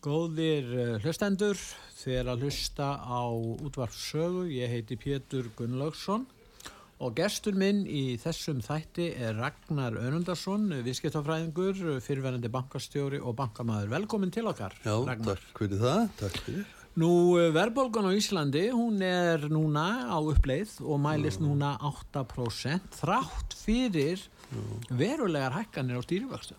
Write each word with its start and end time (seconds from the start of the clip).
Góðir 0.00 0.68
eh, 0.80 0.92
hlustendur, 1.04 1.58
þér 2.00 2.30
að 2.32 2.44
hlusta 2.46 2.86
á 3.04 3.20
útvarpsögu, 3.60 4.46
ég 4.48 4.72
heiti 4.72 4.96
Pétur 4.96 5.50
Gunnlaugsson 5.58 6.22
og 7.04 7.12
gestur 7.18 7.52
minn 7.60 7.82
í 7.84 8.16
þessum 8.20 8.62
þætti 8.64 9.10
er 9.20 9.36
Ragnar 9.36 9.98
Önundarsson, 10.00 10.70
viðskiptafræðingur, 10.86 12.00
fyrirverandi 12.04 12.48
bankastjóri 12.52 13.20
og 13.20 13.36
bankamæður. 13.42 13.92
Velkomin 13.92 14.32
til 14.32 14.48
okkar, 14.48 14.72
Já, 14.84 14.94
Ragnar. 15.04 15.40
takk 15.50 15.62
fyrir 15.66 15.84
það, 15.84 16.02
takk 16.22 16.40
fyrir. 16.48 16.66
Nú, 17.00 17.12
verðbólgan 17.54 18.08
á 18.08 18.12
Íslandi, 18.16 18.64
hún 18.72 19.04
er 19.04 19.44
núna 19.52 19.86
á 20.08 20.16
uppleið 20.16 20.78
og 20.80 20.96
mælist 21.04 21.44
núna 21.44 21.76
8% 21.92 22.96
þrátt 23.02 23.54
fyrir 23.54 24.24
verulegar 24.90 25.54
hækkanir 25.60 26.00
á 26.00 26.02
stýrivöxtu. 26.08 26.56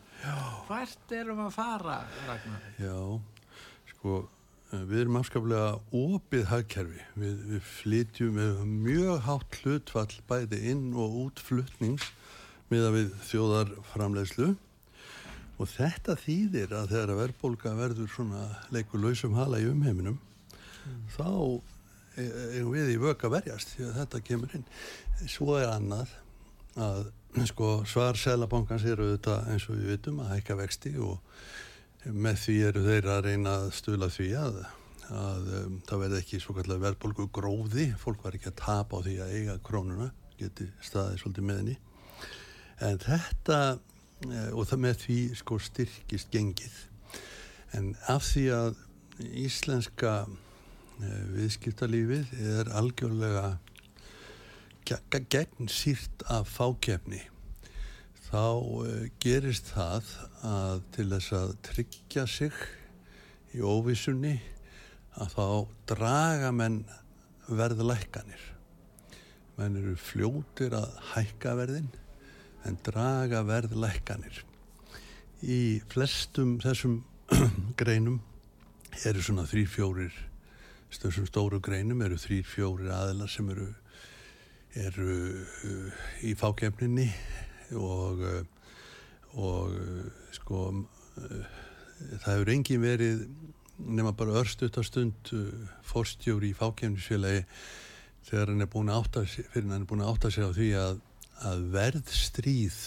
Hvert 0.70 1.14
erum 1.18 1.42
við 1.42 1.48
að 1.50 1.56
fara, 1.58 1.98
Ragnar? 2.30 2.66
Já, 2.80 2.96
sko, 4.02 4.24
eh, 4.72 4.82
við 4.90 5.04
erum 5.04 5.20
afskaplega 5.20 5.68
opið 5.94 6.48
hagkerfi. 6.50 7.06
Við, 7.22 7.46
við 7.52 7.70
flytjum 7.70 8.34
með 8.40 8.66
mjög 8.66 9.22
hátt 9.28 9.62
hlutfall 9.62 10.18
bæði 10.30 10.62
inn 10.74 10.90
og 10.98 11.18
út 11.28 11.44
flutnings 11.46 12.10
með 12.72 12.88
að 12.88 12.98
við 12.98 13.16
þjóðar 13.30 13.74
framleiðslu 13.92 14.50
og 15.62 15.70
þetta 15.70 16.16
þýðir 16.18 16.72
að 16.74 16.94
þegar 16.96 17.12
að 17.14 17.20
verðbólga 17.22 17.74
verður 17.78 18.10
svona 18.10 18.46
leikur 18.74 19.04
lausum 19.04 19.36
hala 19.38 19.60
í 19.62 19.68
umheiminum 19.70 20.18
þá 21.14 21.28
e- 22.18 22.32
eigum 22.58 22.72
við 22.74 22.96
í 22.96 23.02
vöka 23.02 23.30
verjast 23.30 23.76
því 23.76 23.90
að 23.90 23.98
þetta 24.00 24.22
kemur 24.26 24.56
inn. 24.58 24.66
Svo 25.30 25.60
er 25.60 25.70
annað 25.70 26.16
að 26.82 27.12
sko, 27.52 27.74
svar 27.86 28.18
selabankans 28.18 28.88
eru 28.88 29.12
auðvitað 29.12 29.52
eins 29.52 29.68
og 29.70 29.78
við 29.78 29.92
vitum 29.94 30.24
að 30.24 30.34
hækka 30.38 30.58
vexti 30.64 30.96
og 30.98 31.20
með 32.06 32.40
því 32.42 32.56
eru 32.68 32.84
þeir 32.86 33.08
að 33.14 33.24
reyna 33.28 33.56
að 33.62 33.68
stula 33.78 34.08
því 34.12 34.28
að, 34.40 34.60
að 35.14 35.50
um, 35.60 35.78
það 35.88 36.02
verði 36.04 36.20
ekki 36.24 36.40
svo 36.42 36.56
kallar 36.58 36.82
verðbólgu 36.82 37.28
gróði, 37.36 37.88
fólk 38.02 38.24
var 38.26 38.38
ekki 38.38 38.50
að 38.50 38.60
tapa 38.64 39.02
á 39.02 39.06
því 39.06 39.16
að 39.22 39.34
eiga 39.38 39.58
krónuna, 39.68 40.08
geti 40.40 40.70
staðið 40.82 41.22
svolítið 41.22 41.48
með 41.50 41.60
henni. 41.62 41.76
En 42.82 43.02
þetta, 43.04 43.60
eh, 44.26 44.48
og 44.58 44.66
það 44.72 44.84
með 44.88 45.02
því 45.04 45.18
sko 45.38 45.60
styrkist 45.62 46.32
gengið. 46.34 46.80
En 47.78 47.92
af 48.10 48.26
því 48.32 48.48
að 48.58 48.80
íslenska 49.46 50.16
eh, 50.26 51.20
viðskiptalífið 51.36 52.34
er 52.58 52.72
algjörlega 52.82 53.46
ge- 54.90 55.22
gegn 55.30 55.70
sírt 55.70 56.26
af 56.34 56.50
fákefni 56.50 57.22
þá 58.32 58.44
uh, 58.64 59.10
gerist 59.20 59.74
það 59.74 60.08
að 60.48 60.84
til 60.96 61.08
þess 61.12 61.34
að 61.36 61.54
tryggja 61.68 62.24
sig 62.30 62.62
í 63.52 63.60
óvissunni 63.60 64.38
að 65.20 65.36
þá 65.36 65.48
draga 65.92 66.54
menn 66.56 66.80
verðlækkanir. 67.52 68.46
Menn 69.58 69.76
eru 69.82 69.98
fljótir 70.00 70.78
að 70.78 70.96
hækka 71.12 71.58
verðin 71.60 71.92
en 72.64 72.80
draga 72.86 73.44
verðlækkanir. 73.44 74.46
Í 75.44 75.82
flestum 75.92 76.56
þessum 76.64 77.02
greinum 77.82 78.22
eru 79.04 79.24
svona 79.24 79.48
þrýr 79.50 79.72
fjórir 79.72 80.16
þessum 80.92 81.28
stóru 81.28 81.60
greinum 81.64 82.02
eru 82.04 82.18
þrýr 82.20 82.48
fjórir 82.48 82.92
aðilar 82.92 83.32
sem 83.32 83.48
eru 83.54 83.70
eru 84.80 85.14
uh, 85.68 86.04
í 86.24 86.34
fákefninni 86.40 87.10
og 87.78 88.24
uh, 88.26 88.42
og 89.32 89.76
uh, 89.76 90.08
sko 90.36 90.64
uh, 90.72 91.60
það 92.22 92.34
hefur 92.34 92.54
engin 92.56 92.84
verið 92.84 93.22
nema 93.82 94.12
bara 94.14 94.42
örstutastund 94.42 95.32
forstjóri 95.88 96.52
í 96.52 96.58
fákefnisfélagi 96.58 97.46
þegar 98.28 98.52
hann 98.52 98.66
er 98.66 98.70
búin 98.70 98.92
að 98.92 99.00
átta 99.02 99.24
sig 99.26 99.48
fyrir 99.54 99.72
hann 99.72 99.86
er 99.86 99.90
búin 99.90 100.04
að 100.04 100.12
átta 100.14 100.32
sig 100.34 100.46
á 100.46 100.52
því 100.54 100.68
að, 100.78 101.00
að 101.50 101.64
verðstríð 101.74 102.82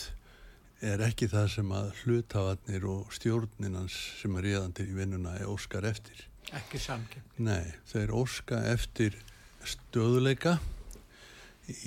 er 0.84 1.02
ekki 1.08 1.30
það 1.32 1.48
sem 1.56 1.74
að 1.74 1.90
hlutafarnir 2.02 2.86
og 2.92 3.10
stjórninans 3.16 3.96
sem 4.20 4.38
er 4.38 4.48
réðandi 4.50 4.86
í 4.86 4.96
vinnuna 5.00 5.34
er 5.40 5.50
óskar 5.50 5.88
eftir 5.88 6.28
Ekki 6.52 6.78
samkepp. 6.78 7.36
Nei, 7.40 7.72
þeir 7.88 8.12
óska 8.14 8.60
eftir 8.68 9.16
stöðuleika 9.64 10.58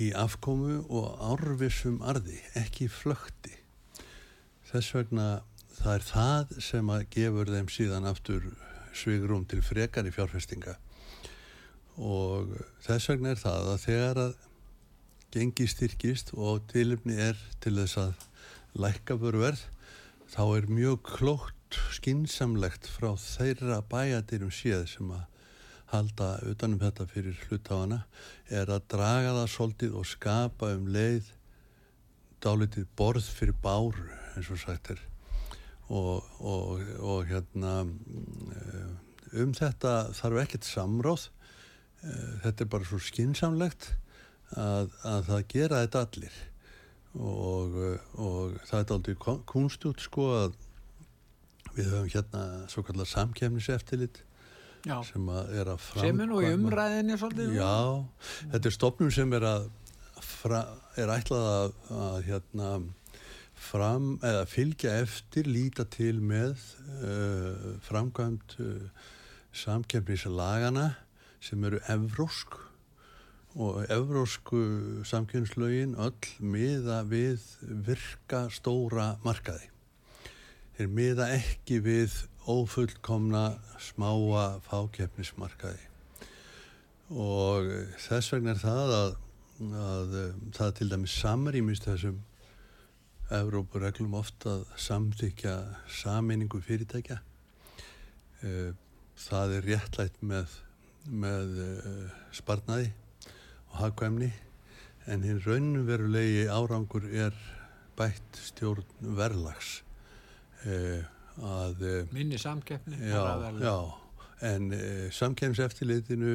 í 0.02 0.10
afkomu 0.16 0.80
og 0.88 1.20
árvissum 1.32 2.00
arði, 2.02 2.40
ekki 2.58 2.88
flökti. 2.90 3.54
Þess 4.68 4.94
vegna 4.96 5.28
það 5.78 5.94
er 5.94 6.06
það 6.08 6.58
sem 6.64 6.90
að 6.92 7.06
gefur 7.14 7.52
þeim 7.54 7.70
síðan 7.70 8.08
aftur 8.10 8.50
svigrum 8.96 9.46
til 9.48 9.60
frekari 9.62 10.10
fjárfestinga 10.14 10.74
og 11.98 12.54
þess 12.84 13.10
vegna 13.10 13.32
er 13.34 13.40
það 13.40 13.70
að 13.72 13.80
þegar 13.84 14.20
að 14.24 14.36
gengi 15.34 15.66
styrkist 15.68 16.32
og 16.34 16.62
tilumni 16.72 17.18
er 17.20 17.38
til 17.62 17.74
þess 17.78 17.98
að 18.00 18.26
lækka 18.78 19.18
börverð 19.20 19.64
þá 20.32 20.42
er 20.46 20.70
mjög 20.72 21.02
klókt 21.06 21.78
skinsamlegt 21.94 22.88
frá 22.88 23.12
þeirra 23.20 23.82
bæjadirum 23.90 24.52
séð 24.54 24.86
sem 24.94 25.10
að 25.14 25.26
halda 25.92 26.34
utanum 26.50 26.80
þetta 26.82 27.06
fyrir 27.08 27.38
hlutáana 27.48 28.02
er 28.52 28.68
að 28.68 28.86
draga 28.92 29.34
það 29.40 29.52
svolítið 29.54 29.94
og 29.98 30.08
skapa 30.08 30.72
um 30.76 30.88
leið 30.92 31.30
dálitið 32.44 32.88
borð 32.98 33.28
fyrir 33.34 33.56
báru 33.62 34.08
eins 34.36 34.50
og 34.52 34.60
sagt 34.62 34.92
er. 34.94 35.00
Og, 35.88 36.24
og, 36.44 36.82
og 37.00 37.24
hérna 37.30 37.80
mm, 37.88 38.98
um 39.40 39.54
þetta 39.56 40.12
þarf 40.16 40.42
ekkert 40.44 40.68
samráð. 40.68 41.30
Eh, 42.04 42.36
þetta 42.44 42.64
er 42.64 42.70
bara 42.76 42.86
svo 42.86 43.00
skinsamlegt 43.02 43.90
að, 44.54 44.92
að 45.08 45.26
það 45.32 45.48
gera 45.54 45.82
þetta 45.86 46.04
allir. 46.06 46.38
Og, 47.18 47.76
og 48.20 48.58
það 48.68 48.80
er 48.82 48.94
aldrei 48.94 49.38
kunstút 49.48 50.04
sko 50.04 50.28
að 50.36 50.58
við 51.74 51.88
höfum 51.88 52.10
hérna 52.12 52.42
svo 52.70 52.84
kallar 52.84 53.08
samkemniseftilit 53.08 54.22
Já. 54.86 55.00
sem 55.04 55.28
er 55.28 55.72
að 55.74 55.80
Sem 56.00 56.20
er 56.20 56.26
nú 56.30 56.38
í 56.40 56.46
framkvæma- 56.46 56.58
umræðinni 56.68 57.18
svolítið. 57.18 57.56
Já, 57.58 58.04
þetta 58.52 58.66
er 58.70 58.76
stopnum 58.76 59.10
sem 59.10 59.32
er 59.32 59.46
að 59.48 59.68
fra, 60.22 60.62
er 60.96 61.08
ætlað 61.16 61.48
að, 61.56 61.74
að 61.98 62.18
hérna 62.28 62.70
fram, 63.58 64.18
eða 64.22 64.46
fylgja 64.46 64.92
eftir 65.02 65.48
líta 65.50 65.84
til 65.90 66.20
með 66.22 66.54
uh, 67.02 67.74
framkvæmt 67.82 68.54
uh, 68.62 68.88
samkemnislagana 69.52 70.92
sem 71.42 71.64
eru 71.66 71.80
evrósk 71.90 72.54
og 73.58 73.80
evrósku 73.90 74.60
samkemnislögin 75.08 75.96
öll 75.98 76.14
miða 76.38 77.00
við 77.08 77.42
virka 77.86 78.44
stóra 78.54 79.16
markaði 79.24 79.66
þeir 80.78 80.90
miða 80.94 81.26
ekki 81.34 81.80
við 81.82 82.14
ófullkomna 82.48 83.58
smáa 83.82 84.58
fákeppnismarkaði. 84.66 85.84
Og 87.12 87.68
þess 88.04 88.32
vegna 88.34 88.54
er 88.54 88.62
það 88.62 88.94
að, 88.96 89.12
að 89.82 90.16
um, 90.22 90.40
það 90.56 90.74
til 90.78 90.88
dæmis 90.92 91.18
samrýmist 91.22 91.88
þessum 91.88 92.24
Evrópureglum 93.28 94.14
ofta 94.16 94.54
samþykja 94.80 95.54
sameiningu 95.92 96.62
fyrirtækja. 96.64 97.18
Eh, 98.40 98.70
það 99.20 99.52
er 99.58 99.66
réttlætt 99.68 100.16
með, 100.24 100.54
með 101.04 101.52
sparnaði 102.32 102.88
og 103.68 103.76
hagkvæmni 103.82 104.30
en 105.12 105.26
hinn 105.26 105.42
raunverulegi 105.44 106.46
árangur 106.48 107.04
er 107.12 107.36
bætt 107.98 108.40
stjórn 108.48 108.84
verðlags 109.18 109.78
að 111.44 111.82
uh, 111.86 111.96
Minni 112.14 112.38
samkeppni. 112.40 112.98
Já, 113.10 113.22
já, 113.62 113.76
en 114.48 114.72
e, 114.72 114.82
samkemseftilitinu 115.14 116.34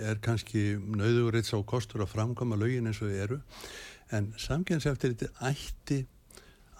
er 0.00 0.20
kannski 0.24 0.76
nauðugurits 0.80 1.52
á 1.52 1.60
kostur 1.68 2.04
að 2.04 2.14
framkama 2.14 2.58
lögin 2.60 2.88
eins 2.88 3.02
og 3.04 3.12
þið 3.12 3.22
eru. 3.26 3.40
En 4.16 4.30
samkynnseftirliti 4.40 5.28
ætti 5.44 6.04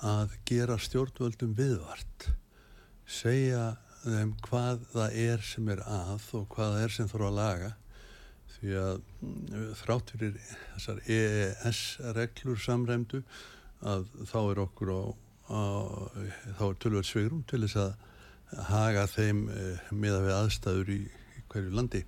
að 0.07 0.37
gera 0.49 0.77
stjórnvöldum 0.81 1.57
viðvart 1.57 2.31
segja 3.07 3.77
þeim 4.05 4.35
hvað 4.47 4.87
það 4.93 5.19
er 5.25 5.45
sem 5.45 5.69
er 5.73 5.83
að 5.89 6.25
og 6.37 6.47
hvað 6.53 6.77
það 6.77 6.85
er 6.85 6.95
sem 6.97 7.11
þarf 7.11 7.29
að 7.29 7.37
laga. 7.41 7.75
Því 8.57 8.77
að 8.81 9.01
mm, 9.21 9.67
þrátt 9.83 10.13
fyrir 10.15 10.37
þessar 10.75 11.01
EES 11.13 11.81
reglur 12.17 12.61
samræmdu 12.63 13.23
að 13.87 14.07
þá 14.31 14.39
er 14.41 14.61
okkur 14.63 14.93
á, 14.97 15.01
á 15.51 15.63
þá 16.59 16.65
er 16.69 16.81
tölvöld 16.83 17.09
svegrum 17.09 17.45
til 17.49 17.63
þess 17.65 17.79
að 17.83 18.65
haga 18.71 19.07
þeim 19.11 19.47
eh, 19.51 19.93
með 19.93 20.19
að 20.19 20.27
við 20.27 20.35
aðstæður 20.37 20.93
í, 20.95 20.99
hverju 21.53 21.77
landi. 21.77 22.03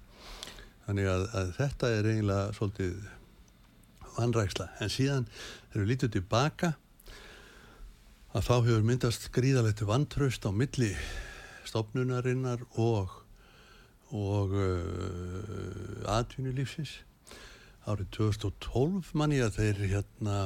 Þannig 0.86 1.08
að, 1.12 1.24
að 1.40 1.54
þetta 1.58 1.92
er 1.94 2.10
eiginlega 2.10 2.56
svolítið 2.56 2.98
vanræksla. 4.18 4.68
En 4.82 4.92
síðan 4.92 5.30
þegar 5.34 5.82
við 5.82 5.90
lítum 5.92 6.12
tilbaka 6.16 6.72
að 8.36 8.44
þá 8.48 8.54
hefur 8.56 8.86
myndast 8.86 9.30
gríðalegt 9.34 9.84
vantraust 9.88 10.46
á 10.46 10.50
milli 10.52 10.92
stopnunarinnar 11.68 12.64
og 12.80 13.24
og 14.08 14.54
uh, 14.56 16.16
atvinnulífsins. 16.16 16.94
Árið 17.88 18.08
2012 18.16 19.12
manni 19.16 19.40
að 19.44 19.58
þeir 19.58 19.82
hérna 19.92 20.36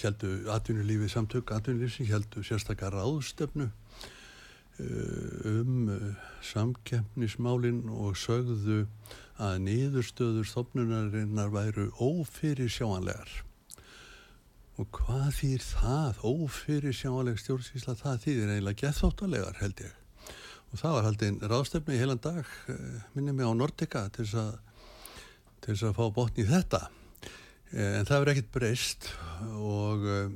heldu 0.00 0.32
atvinnulífið 0.54 1.14
samtök 1.14 1.54
atvinnulífsins 1.56 2.10
heldu 2.12 2.42
sérstakar 2.46 2.94
ráðstöfnu 2.96 3.68
uh, 3.68 4.82
um 5.52 5.88
uh, 5.92 6.10
samkeppnismálinn 6.52 7.86
og 7.92 8.18
sögðu 8.20 8.84
að 9.42 9.62
niðurstöður 9.68 10.46
stopnunarinnar 10.48 11.50
væru 11.54 11.88
ófyrir 11.98 12.70
sjáanlegar 12.72 13.42
og 14.80 14.88
hvað 14.96 15.28
þýr 15.36 15.64
það? 15.66 16.22
Ófyrir 16.24 16.96
sjáanleg 16.96 17.40
stjórnsýsla 17.40 17.96
það 17.98 18.22
þýðir 18.24 18.52
eiginlega 18.54 18.80
gethóttalegar 18.86 19.60
held 19.60 19.84
ég. 19.84 19.98
Og 20.72 20.80
það 20.80 20.96
var 20.96 21.06
haldinn 21.08 21.40
ráðstöfni 21.52 21.96
í 21.96 22.00
heilan 22.00 22.22
dag 22.24 22.48
eh, 22.72 23.02
minni 23.12 23.34
mig 23.36 23.44
á 23.44 23.52
Nordica 23.52 24.06
til 24.14 24.24
þess 24.24 24.38
að 24.40 25.90
að 25.90 25.98
fá 25.98 26.04
botni 26.16 26.46
í 26.46 26.48
þetta. 26.48 26.86
eh, 26.88 27.01
en 27.72 28.04
það 28.08 28.18
verður 28.18 28.32
ekkert 28.34 28.52
breyst 28.52 29.08
og 29.56 30.04
um, 30.04 30.34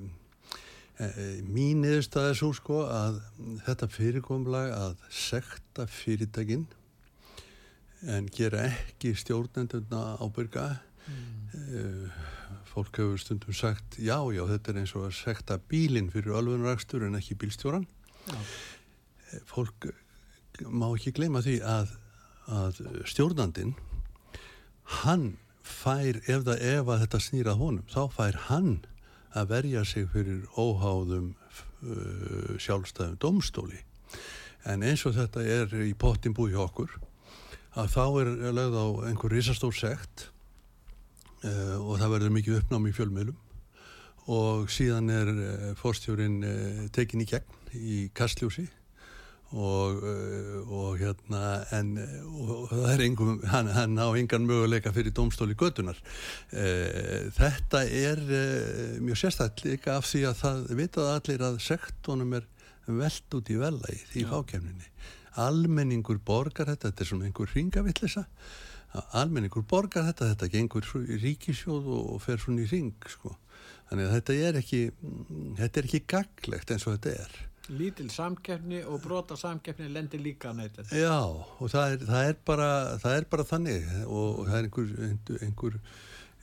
mín 1.53 1.83
niðurstað 1.85 2.31
er 2.31 2.39
svo 2.39 2.53
sko 2.57 2.81
að 2.89 3.21
þetta 3.67 3.89
fyrirkomlag 3.93 4.73
að 4.73 4.95
sekta 5.13 5.85
fyrirtækin 5.91 6.65
en 8.09 8.31
gera 8.33 8.65
ekki 8.71 9.13
stjórnenduna 9.19 10.17
ábyrga 10.25 10.67
mm. 11.11 12.09
fólk 12.73 13.03
hefur 13.03 13.21
stundum 13.21 13.57
sagt 13.57 13.99
já 14.01 14.17
já 14.33 14.43
þetta 14.49 14.73
er 14.73 14.81
eins 14.83 14.97
og 14.97 15.09
að 15.11 15.17
sekta 15.21 15.61
bílinn 15.69 16.11
fyrir 16.15 16.37
alvegnarækstur 16.41 17.05
en 17.05 17.21
ekki 17.21 17.37
bílstjóran 17.41 17.87
já. 18.31 18.41
fólk 19.45 19.91
má 20.65 20.89
ekki 20.95 21.13
gleyma 21.17 21.45
því 21.45 21.59
að, 21.61 21.93
að 22.49 22.81
stjórnandin 23.05 23.75
hann 25.03 25.35
fær 25.67 26.21
ef, 26.23 26.45
það, 26.47 26.63
ef 26.73 26.93
að 26.93 27.03
þetta 27.05 27.23
snýrað 27.27 27.61
honum 27.63 27.91
þá 27.93 28.03
fær 28.15 28.39
hann 28.47 28.71
að 29.37 29.51
verja 29.53 29.83
sig 29.85 30.07
fyrir 30.13 30.47
óháðum 30.57 31.35
uh, 31.35 32.55
sjálfstæðum 32.63 33.19
domstóli 33.21 33.83
en 34.67 34.87
eins 34.87 35.05
og 35.07 35.15
þetta 35.17 35.45
er 35.45 35.75
í 35.87 35.93
pottin 35.99 36.35
búi 36.37 36.55
okkur 36.59 36.97
að 37.77 37.93
þá 37.93 38.05
er 38.23 38.31
lögð 38.57 38.79
á 38.81 38.87
einhver 39.11 39.35
risastór 39.37 39.77
sekt 39.77 40.29
uh, 41.45 41.77
og 41.83 41.99
það 42.01 42.15
verður 42.15 42.35
mikið 42.39 42.59
uppnámi 42.63 42.93
í 42.93 42.97
fjölmiðlum. 42.97 43.43
Og 44.33 44.71
síðan 44.73 45.13
er 45.13 45.31
uh, 45.31 45.69
fórstjórin 45.79 46.41
uh, 46.47 46.81
tekin 46.95 47.23
í 47.23 47.29
gegn 47.31 47.77
í 47.77 47.99
kastljósi 48.17 48.67
og, 49.55 50.03
eh, 50.03 50.71
og 50.75 50.99
hérna 50.99 51.43
en 51.77 51.93
og 52.27 52.71
það 52.73 52.89
er 52.91 53.05
engum, 53.05 53.37
hann, 53.47 53.71
hann 53.71 53.95
á 53.99 54.11
engan 54.19 54.47
möguleika 54.47 54.91
fyrir 54.93 55.15
domstóli 55.15 55.55
gödunar 55.55 55.99
e, 56.51 56.67
eh, 56.67 57.31
þetta 57.37 57.85
er 57.87 58.19
e, 58.27 58.43
mjög 58.99 59.23
sérstætt 59.23 59.63
líka 59.63 59.97
af 60.01 60.11
því 60.11 60.25
að 60.27 60.41
það 60.43 60.67
vitað 60.81 61.13
allir 61.15 61.47
að 61.47 61.61
sektunum 61.63 62.35
er 62.41 62.49
veld 62.87 63.39
út 63.39 63.51
í 63.51 63.59
velagi 63.61 64.03
því 64.11 64.27
fákjæmninni 64.33 64.91
almenningur 65.47 66.19
borgar 66.19 66.73
þetta, 66.73 66.91
þetta 66.91 67.05
er 67.05 67.11
svona 67.13 67.31
einhver 67.31 67.55
ringavillisa 67.55 68.27
almenningur 69.15 69.67
borgar 69.69 70.09
þetta, 70.11 70.33
þetta 70.35 70.53
gengur 70.53 70.87
í 71.07 71.21
ríkisjóð 71.23 71.91
og 71.95 72.23
fer 72.25 72.41
svona 72.43 72.65
í 72.65 72.71
ring 72.71 72.95
sko. 73.07 73.37
þannig 73.91 74.09
að 74.09 74.15
þetta 74.17 74.39
er 74.49 74.59
ekki 74.63 74.81
þetta 75.61 75.81
er 75.81 75.89
ekki 75.91 76.07
gaglegt 76.11 76.73
eins 76.73 76.87
og 76.89 76.97
þetta 76.97 77.21
er 77.23 77.37
Lítil 77.73 78.11
samkeppni 78.13 78.83
og 78.87 79.01
brota 79.03 79.37
samkeppni 79.39 79.89
lendir 79.91 80.23
líka 80.23 80.53
þetta. 80.55 80.85
Já, 80.95 81.19
og 81.25 81.73
það 81.73 81.95
er, 81.95 82.05
það 82.11 82.29
er, 82.31 82.37
bara, 82.47 82.69
það 83.03 83.17
er 83.17 83.27
bara 83.33 83.47
þannig 83.49 83.89
og 84.07 84.45
það 84.47 84.59
er 84.59 84.69
einhver, 84.69 84.93
einhver, 85.49 85.81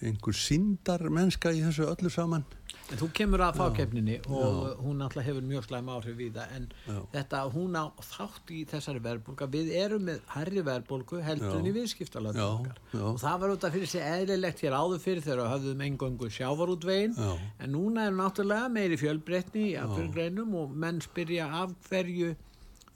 einhver 0.04 0.38
síndar 0.38 1.08
mennska 1.14 1.54
í 1.56 1.64
þessu 1.64 1.88
öllu 1.88 2.12
saman 2.12 2.44
En 2.91 3.00
þú 3.00 3.07
kemur 3.15 3.41
að 3.45 3.57
fákeppninni 3.62 4.18
og 4.27 4.57
Já. 4.68 4.74
hún 4.83 5.01
alltaf 5.06 5.24
hefur 5.25 5.45
mjög 5.47 5.63
slæm 5.65 5.88
áhrif 5.94 6.18
við 6.19 6.35
það 6.35 6.56
en 6.57 6.65
Já. 6.88 6.97
þetta 7.15 7.39
hún 7.53 7.77
á 7.80 7.85
þátt 8.09 8.51
í 8.53 8.59
þessari 8.69 9.01
verðbólka 9.07 9.47
við 9.53 9.71
erum 9.80 10.06
með 10.09 10.19
herri 10.35 10.63
verðbólku 10.68 11.21
heldur 11.24 11.56
en 11.62 11.69
í 11.71 11.74
viðskiptalöndum 11.80 12.68
og 13.00 13.19
það 13.24 13.39
var 13.44 13.56
út 13.56 13.68
af 13.69 13.75
fyrir 13.77 13.91
sig 13.94 14.03
eðlilegt 14.03 14.63
hér 14.65 14.77
áður 14.77 15.03
fyrir 15.03 15.25
þegar 15.25 15.53
höfðum 15.56 15.85
engöngu 15.88 16.30
sjávarútvegin 16.38 17.15
en 17.24 17.71
núna 17.74 18.07
er 18.09 18.18
náttúrulega 18.19 18.69
meiri 18.75 19.00
fjölbreytni 19.00 19.69
í 19.71 19.77
afturgreinum 19.79 20.53
og 20.59 20.75
menn 20.75 21.01
spyrja 21.01 21.50
af 21.63 21.74
hverju 21.89 22.36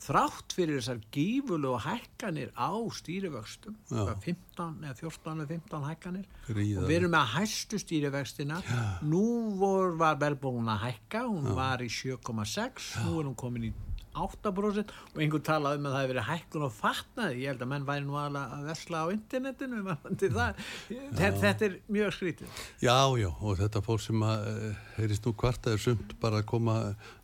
þrátt 0.04 0.54
fyrir 0.56 0.78
þessar 0.80 1.00
gífulu 1.16 1.72
og 1.74 1.82
hækkanir 1.88 2.52
á 2.54 2.70
stýrivöxtum 3.00 3.76
15 3.90 4.84
eða 4.86 4.96
14 5.00 5.42
eða 5.44 5.48
15 5.50 5.88
hækkanir 5.90 6.28
Gríðar. 6.48 6.84
og 6.84 6.90
við 6.92 6.98
erum 7.00 7.16
með 7.16 7.32
hæstu 7.34 7.80
stýrivöxtina 7.82 8.62
nú 9.10 9.24
vor 9.58 9.98
var 10.00 10.20
velbóðun 10.22 10.70
að 10.76 10.84
hækka 10.88 11.24
hún 11.28 11.50
Já. 11.50 11.56
var 11.58 11.84
í 11.86 11.90
7,6 11.90 12.92
nú 13.08 13.20
er 13.20 13.30
hún 13.32 13.36
komin 13.36 13.70
í 13.72 13.74
8% 14.26 14.94
og 15.14 15.22
einhvern 15.22 15.46
talaði 15.46 15.80
um 15.80 15.88
að 15.88 15.96
það 15.96 16.04
hefur 16.04 16.14
verið 16.14 16.28
hækkun 16.28 16.66
og 16.68 16.74
fatnaði, 16.76 17.40
ég 17.44 17.52
held 17.52 17.64
að 17.66 17.72
menn 17.74 17.88
væri 17.88 18.06
nú 18.08 18.18
að 18.18 18.68
versla 18.68 19.04
á 19.04 19.08
internetinu 19.14 19.96
þetta, 21.18 21.68
er 21.68 21.78
mjög 21.98 22.14
skrítið. 22.18 22.62
Já, 22.84 22.98
já, 23.22 23.30
og 23.30 23.58
þetta 23.62 23.84
fólk 23.86 24.04
sem 24.04 24.28
að 24.28 24.48
eh, 24.52 24.84
heyrist 24.98 25.28
nú 25.28 25.34
hvart 25.42 25.68
að 25.68 25.78
er 25.78 25.84
sumt 25.88 26.16
bara 26.22 26.42
að 26.42 26.50
koma 26.54 26.78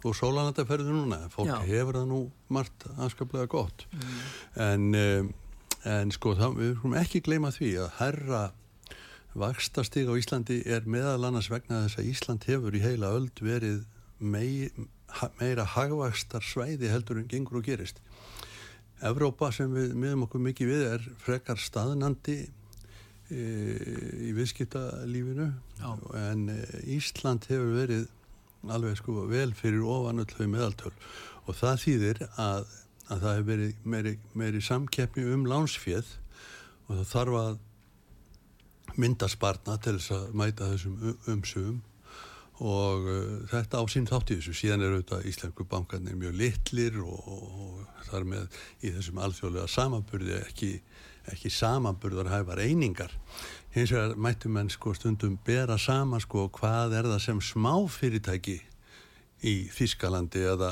úr 0.03 0.17
sólanandaferðu 0.17 0.95
núna. 0.95 1.21
Fólk 1.33 1.51
já. 1.51 1.59
hefur 1.69 2.01
það 2.01 2.09
nú 2.11 2.23
margt 2.53 2.87
anskaplega 2.97 3.49
gott. 3.51 3.87
Mm. 3.93 4.19
en, 4.63 4.89
um, 5.03 5.31
en 5.93 6.11
sko 6.15 6.35
það, 6.39 6.59
við 6.59 6.75
erum 6.75 6.99
ekki 7.01 7.23
gleyma 7.25 7.53
því 7.53 7.77
að 7.83 7.95
herra 7.99 8.43
vakstastig 9.33 10.05
á 10.09 10.13
Íslandi 10.13 10.61
er 10.69 10.85
meðal 10.85 11.25
annars 11.27 11.49
vegna 11.51 11.83
þess 11.85 11.99
að 11.99 12.09
Ísland 12.11 12.45
hefur 12.49 12.75
í 12.77 12.83
heila 12.83 13.13
öld 13.17 13.41
verið 13.41 13.81
mei, 14.19 14.69
meira 15.39 15.65
hagvakstar 15.75 16.43
svæði 16.45 16.89
heldur 16.91 17.21
en 17.21 17.29
gengur 17.29 17.61
og 17.61 17.67
gerist. 17.67 18.01
Evrópa 19.03 19.51
sem 19.51 19.71
við 19.73 19.95
miðum 19.99 20.27
okkur 20.27 20.43
mikið 20.45 20.69
við 20.71 20.83
er 20.87 21.07
frekar 21.23 21.59
staðnandi 21.59 22.37
e, 22.43 23.39
í 24.29 24.31
viðskiptalífinu. 24.37 25.49
En 26.19 26.45
e, 26.53 26.59
Ísland 26.95 27.47
hefur 27.49 27.73
verið 27.75 28.07
alveg 28.71 28.95
sko 29.01 29.25
vel 29.27 29.51
fyrir 29.57 29.83
ofan 29.83 30.23
öll 30.23 30.31
þau 30.31 30.47
meðaltöl. 30.47 30.93
Og 31.43 31.59
það 31.59 31.81
þýðir 31.83 32.23
að, 32.39 32.73
að 33.09 33.25
það 33.25 33.29
hefur 33.33 33.49
verið 33.51 33.87
meiri, 33.95 34.17
meiri 34.39 34.63
samkeppni 34.63 35.27
um 35.35 35.47
lánsfjöð 35.51 36.15
og 36.87 36.95
það 36.95 37.07
þarf 37.11 37.39
að 37.41 37.61
mynda 38.99 39.27
sparna 39.31 39.79
til 39.81 39.97
þess 39.97 40.13
að 40.15 40.37
mæta 40.37 40.69
þessum 40.71 41.17
umsögum 41.33 41.81
og 42.61 43.07
uh, 43.09 43.39
þetta 43.49 43.81
á 43.81 43.83
sín 43.89 44.05
þátt 44.09 44.33
í 44.33 44.37
þessu. 44.37 44.53
Síðan 44.57 44.85
er 44.85 44.93
auðvitað 44.93 45.29
Íslengu 45.31 45.65
bankarnir 45.69 46.17
mjög 46.19 46.35
litlir 46.37 46.99
og, 47.01 47.31
og 47.33 48.03
þar 48.09 48.27
með 48.29 48.59
í 48.83 48.93
þessum 48.93 49.21
alþjóðlega 49.25 49.71
samanburði 49.73 50.35
ekki, 50.41 50.71
ekki 51.33 51.53
samanburðarhæfar 51.53 52.61
einingar. 52.61 53.15
Hins 53.73 53.93
vegar 53.95 54.13
mættum 54.21 54.53
menn 54.53 54.69
sko 54.69 54.93
stundum 54.93 55.39
bera 55.45 55.79
saman 55.81 56.21
sko 56.21 56.45
hvað 56.53 56.99
er 56.99 57.09
það 57.09 57.23
sem 57.25 57.41
smá 57.41 57.73
fyrirtæki 57.89 58.59
í 59.43 59.55
Þískalandi 59.73 60.45
eða, 60.53 60.71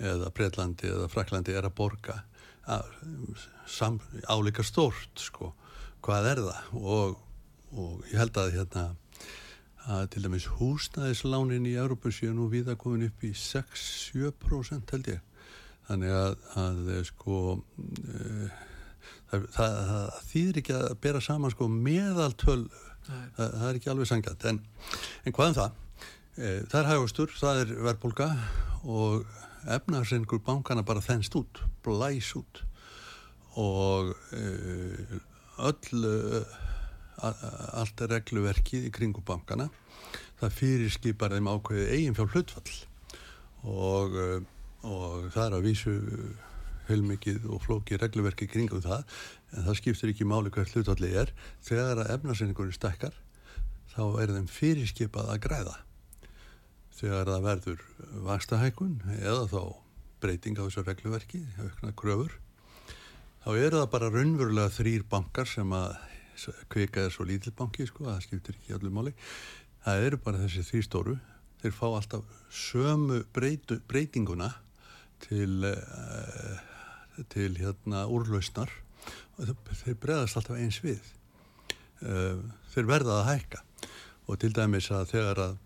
eða 0.00 0.32
Breitlandi 0.34 0.88
eða 0.88 1.10
Fraklandi 1.12 1.54
er 1.54 1.68
að 1.68 1.76
borga. 1.82 2.22
Álíka 4.30 4.64
stórt 4.64 5.20
sko. 5.20 5.52
Hvað 6.00 6.30
er 6.32 6.42
það? 6.46 6.72
Og, 6.80 7.20
og 7.76 8.08
ég 8.08 8.18
held 8.22 8.40
að 8.40 8.54
hérna 8.56 8.84
að 9.88 10.06
til 10.12 10.22
dæmis 10.24 10.46
húsnæðislánin 10.58 11.68
í 11.68 11.76
Európa 11.80 12.12
séu 12.12 12.34
nú 12.36 12.48
viða 12.52 12.76
komin 12.78 13.06
upp 13.08 13.24
í 13.24 13.32
6-7% 13.36 14.92
held 14.92 15.10
ég. 15.14 15.20
Þannig 15.88 16.14
að, 16.14 16.34
að 16.60 16.90
eh, 16.94 17.02
sko 17.08 17.38
e, 17.56 18.48
það, 19.30 19.46
það, 19.56 19.76
það 19.90 20.18
þýðir 20.30 20.60
ekki 20.62 20.76
að 20.76 20.88
bera 21.06 21.22
saman 21.24 21.54
sko 21.54 21.68
meðaltöl. 21.72 22.62
Það, 23.06 23.38
það 23.38 23.68
er 23.68 23.78
ekki 23.80 23.92
alveg 23.94 24.10
sangjant 24.10 24.48
en, 24.50 24.60
en 25.24 25.36
hvað 25.36 25.52
um 25.52 25.58
það? 25.60 25.78
E, 26.36 26.50
það 26.70 26.80
er 26.82 26.90
hægustur, 26.92 27.36
það 27.40 27.62
er 27.64 27.76
verðbólka 27.88 28.30
og 28.84 29.24
efnarsengur 29.70 30.42
bankana 30.44 30.84
bara 30.86 31.02
þennst 31.04 31.34
út, 31.40 31.62
blæs 31.84 32.34
út. 32.38 32.62
Og 33.58 34.12
e, 34.36 35.20
öll 35.60 36.44
allt 37.22 38.02
er 38.04 38.12
regluverkið 38.14 38.86
í 38.88 38.92
kringu 38.94 39.22
bankana. 39.26 39.68
Það 40.40 40.56
fyrirskipar 40.58 41.34
þeim 41.36 41.50
ákveðið 41.52 41.92
eigin 41.96 42.16
fjár 42.16 42.30
hlutfall 42.34 42.76
og, 43.68 44.14
e, 44.16 44.28
og 44.88 45.26
það 45.34 45.42
er 45.44 45.56
að 45.58 45.66
vísu 45.66 45.96
heilmikið 46.88 47.44
og 47.52 47.60
flókið 47.66 48.00
regluverki 48.02 48.48
kringum 48.50 48.82
það 48.82 49.04
en 49.54 49.66
það 49.68 49.78
skiptir 49.78 50.14
ekki 50.14 50.26
máli 50.26 50.52
hvert 50.54 50.72
hlutvalli 50.74 51.12
er. 51.22 51.34
Þegar 51.66 52.04
að 52.04 52.14
efnarsynningunni 52.16 52.74
stekkar 52.76 53.14
þá 53.92 54.02
er 54.22 54.34
þeim 54.38 54.50
fyrirskipað 54.50 55.32
að 55.34 55.42
græða. 55.46 55.76
Þegar 57.00 57.32
það 57.34 57.46
verður 57.46 57.84
vakstahækun 58.26 58.96
eða 59.20 59.46
þá 59.52 59.62
breyting 60.20 60.58
á 60.60 60.64
þessu 60.66 60.84
regluverki 60.84 61.40
aukna 61.60 61.92
kröfur 61.96 62.34
þá 63.40 63.50
eru 63.56 63.78
það 63.80 63.92
bara 63.94 64.10
raunverulega 64.12 64.72
þrýr 64.74 65.04
bankar 65.08 65.48
sem 65.48 65.70
að 65.72 65.94
kvika 66.72 67.04
er 67.06 67.14
svo 67.14 67.26
lítill 67.28 67.54
banki 67.56 67.86
sko, 67.88 68.06
það 68.08 68.24
skiptir 68.26 68.58
ekki 68.58 68.76
allir 68.76 68.94
máli. 68.94 69.12
Það 69.84 70.06
eru 70.08 70.20
bara 70.24 70.42
þessi 70.42 70.66
þrý 70.68 70.82
stóru. 70.86 71.16
Þeir 71.60 71.76
fá 71.76 71.86
alltaf 71.88 72.36
sömu 72.48 73.22
breytu, 73.36 73.80
breytinguna 73.88 74.50
til 75.20 75.66
uh, 75.68 76.60
til 77.28 77.56
hérna 77.60 78.06
úrlausnar. 78.08 78.70
Þeir 79.38 79.96
bregðast 80.00 80.38
alltaf 80.40 80.60
eins 80.60 80.80
við. 80.84 81.00
Uh, 82.00 82.40
þeir 82.72 82.88
verða 82.88 83.20
að 83.20 83.28
hækka. 83.32 83.64
Og 84.30 84.38
til 84.40 84.52
dæmis 84.56 84.88
að 84.94 85.10
þegar 85.14 85.42
að 85.48 85.58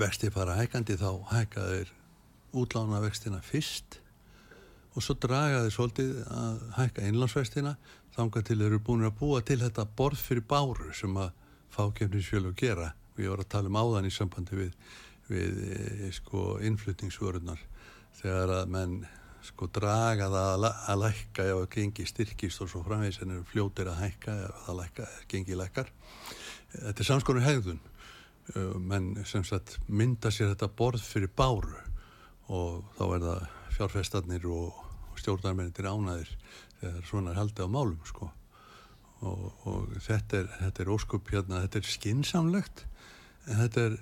vexti 0.00 0.30
fara 0.34 0.56
hækandi 0.58 0.96
þá 0.98 1.10
hækka 1.30 1.68
þeir 1.70 1.92
útlána 2.54 3.02
vextina 3.02 3.42
fyrst 3.44 4.00
og 4.94 5.02
svo 5.02 5.16
draga 5.18 5.64
þeir 5.64 5.74
svolítið 5.74 6.10
að 6.30 6.60
hækka 6.76 7.06
einlandsvextina 7.08 7.74
þángar 8.14 8.44
til 8.46 8.58
þeir 8.60 8.68
eru 8.68 8.82
búin 8.86 9.08
að 9.08 9.16
búa 9.18 9.40
til 9.42 9.58
þetta 9.62 9.86
borð 9.98 10.20
fyrir 10.22 10.46
báru 10.46 10.92
sem 10.94 11.16
að 11.18 11.32
fákjöfnisfjölu 11.74 12.54
gera. 12.58 12.92
Og 13.14 13.24
ég 13.24 13.32
var 13.32 13.42
að 13.42 13.50
tala 13.54 13.70
um 13.70 13.78
áðan 13.78 14.06
í 14.06 14.12
sambandi 14.14 14.58
við, 14.58 14.76
við 15.30 15.58
e, 15.66 16.10
sko 16.14 16.58
innflutningsvörunar 16.62 17.62
þegar 18.20 18.54
að 18.60 18.70
menn 18.74 18.94
sko 19.44 19.68
draga 19.74 20.30
það 20.32 20.68
að 20.70 21.00
lækka 21.02 21.48
ef 21.50 21.58
það 21.58 21.66
gengi 21.74 22.06
styrkist 22.08 22.62
og 22.64 22.70
svo 22.70 22.84
framvegis 22.86 23.20
en 23.22 23.34
eru 23.34 23.48
fljótir 23.50 23.90
að 23.90 24.00
hækka 24.04 24.36
ef 24.46 24.62
það 24.68 24.78
lækka, 24.80 25.08
gengi 25.32 25.58
lækkar. 25.58 25.90
Þetta 26.74 27.02
er 27.02 27.10
samskonur 27.10 27.44
hegðun. 27.44 27.82
Menn 28.78 29.10
sem 29.26 29.44
sagt 29.46 29.76
mynda 29.88 30.30
sér 30.32 30.54
þetta 30.54 30.70
borð 30.78 31.04
fyrir 31.04 31.32
báru. 31.34 31.76
Og 32.52 32.82
þá 32.96 33.04
er 33.08 33.22
það 33.24 33.44
fjárfestarnir 33.74 34.48
og 34.52 34.83
stjórnarmennir 35.20 35.88
ánaðir 35.88 36.30
þegar 36.80 37.08
svona 37.08 37.32
er 37.32 37.40
haldið 37.40 37.68
á 37.68 37.74
málum 37.76 38.08
sko. 38.08 38.30
Og, 39.24 39.44
og 39.70 39.92
þetta 40.04 40.42
er, 40.42 40.48
þetta 40.60 40.84
er 40.84 40.92
óskup 40.92 41.30
hérna, 41.32 41.62
þetta 41.64 41.80
er 41.80 41.90
skinsamlegt 41.94 42.84
en 43.48 43.60
þetta 43.62 43.84
er 43.88 43.98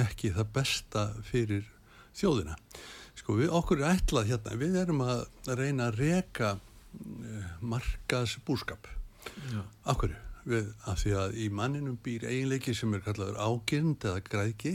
ekki 0.00 0.32
það 0.34 0.52
besta 0.54 1.06
fyrir 1.26 1.66
þjóðina. 2.16 2.56
Sko 3.18 3.38
við, 3.38 3.50
okkur 3.54 3.82
er 3.82 3.98
ætlað 3.98 4.30
hérna, 4.32 4.58
við 4.60 4.78
erum 4.80 5.02
að 5.04 5.24
reyna 5.58 5.88
að 5.90 6.00
reka 6.00 6.54
uh, 6.56 7.50
markas 7.62 8.38
búskap. 8.46 8.88
Okkur, 9.90 10.14
við, 10.48 10.72
af 10.90 11.00
því 11.02 11.14
að 11.20 11.38
í 11.40 11.50
manninum 11.52 12.00
býr 12.04 12.26
eiginleiki 12.28 12.74
sem 12.76 12.92
er 12.96 13.04
kallaður 13.04 13.40
ágirnd 13.40 14.04
eða 14.04 14.24
græki 14.26 14.74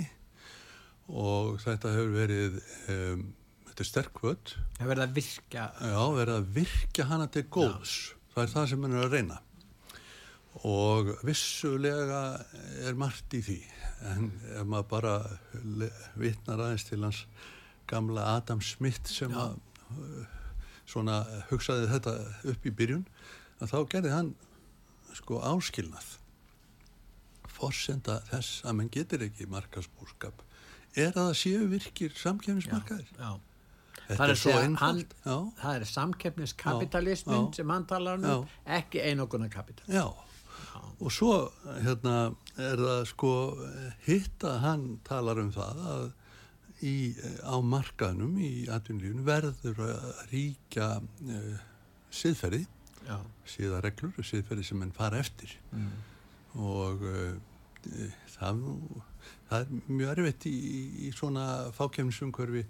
og 1.09 1.59
þetta 1.63 1.93
hefur 1.95 2.11
verið, 2.13 2.57
um, 2.93 3.27
þetta 3.79 3.85
er 3.85 3.91
sterkvöld. 3.93 4.51
Það 4.75 4.89
verður 4.89 5.05
að 5.05 5.13
virka. 5.15 5.65
Já, 5.79 5.99
verður 6.15 6.33
að 6.33 6.47
virka 6.57 7.05
hana 7.07 7.27
til 7.31 7.43
góðs. 7.47 7.93
Já. 8.11 8.17
Það 8.33 8.41
er 8.43 8.51
það 8.53 8.65
sem 8.71 8.81
mann 8.83 8.95
er 8.95 9.05
að 9.05 9.13
reyna. 9.15 9.37
Og 10.67 11.11
vissulega 11.23 12.19
er 12.83 12.97
margt 12.99 13.35
í 13.37 13.41
því, 13.45 13.57
en 14.09 14.27
ef 14.57 14.67
maður 14.67 14.89
bara 14.91 15.13
vitnar 16.19 16.59
aðeins 16.65 16.87
til 16.89 16.99
hans 17.05 17.23
gamla 17.87 18.25
Adam 18.35 18.59
Smith 18.61 19.07
sem 19.09 19.31
að 19.37 19.55
uh, 19.95 20.35
svona 20.89 21.21
hugsaði 21.53 21.87
þetta 21.93 22.15
upp 22.51 22.67
í 22.67 22.73
byrjun 22.75 23.05
að 23.61 23.71
þá 23.71 23.79
gerði 23.93 24.15
hann 24.17 24.33
sko 25.15 25.39
áskilnað 25.45 26.15
forsenda 27.49 28.19
þess 28.29 28.65
að 28.65 28.77
mann 28.81 28.91
getur 28.93 29.23
ekki 29.25 29.47
markasbúrskap 29.49 30.43
er 30.97 31.13
að 31.13 31.29
það 31.29 31.37
séu 31.41 31.69
virkir 31.71 32.17
samkefnismarkaðir 32.19 33.09
já, 33.15 33.23
já. 33.25 33.48
Það 34.09 34.33
er 34.33 34.39
svo 34.41 34.55
einfalt. 34.57 35.13
hann, 35.23 35.51
það 35.59 35.75
er 35.75 35.85
samkefniskapitalismin 35.93 37.51
sem 37.55 37.69
hann 37.75 37.85
talar 37.89 38.17
um 38.19 38.47
ekki 38.65 39.03
einoguna 39.05 39.49
kapital 39.53 39.85
já. 39.93 40.07
Og 40.99 41.11
svo 41.15 41.33
hérna 41.79 42.15
er 42.59 42.79
það 42.79 43.03
sko 43.07 43.33
hitt 44.03 44.43
að 44.43 44.57
hann 44.65 44.87
talar 45.07 45.39
um 45.39 45.51
það 45.55 45.83
að 45.93 46.07
í, 46.83 46.95
á 47.43 47.55
markaðnum 47.63 48.35
í 48.43 48.51
atvinnulífunu 48.71 49.23
verður 49.27 49.79
að 49.85 50.09
ríkja 50.33 50.89
uh, 50.99 51.55
siðferði. 52.11 52.65
Síðareglur 53.49 54.19
og 54.19 54.27
siðferði 54.27 54.67
sem 54.67 54.83
enn 54.85 54.95
fara 54.95 55.21
eftir. 55.23 55.55
Mm. 55.71 55.91
og 56.59 57.03
uh, 57.05 57.33
það, 58.33 58.61
það 59.49 59.59
er 59.59 59.73
mjög 59.87 60.11
erfitt 60.15 60.47
í, 60.49 60.55
í 61.07 61.11
svona 61.15 61.45
fákjæmnisumkörfi 61.77 62.65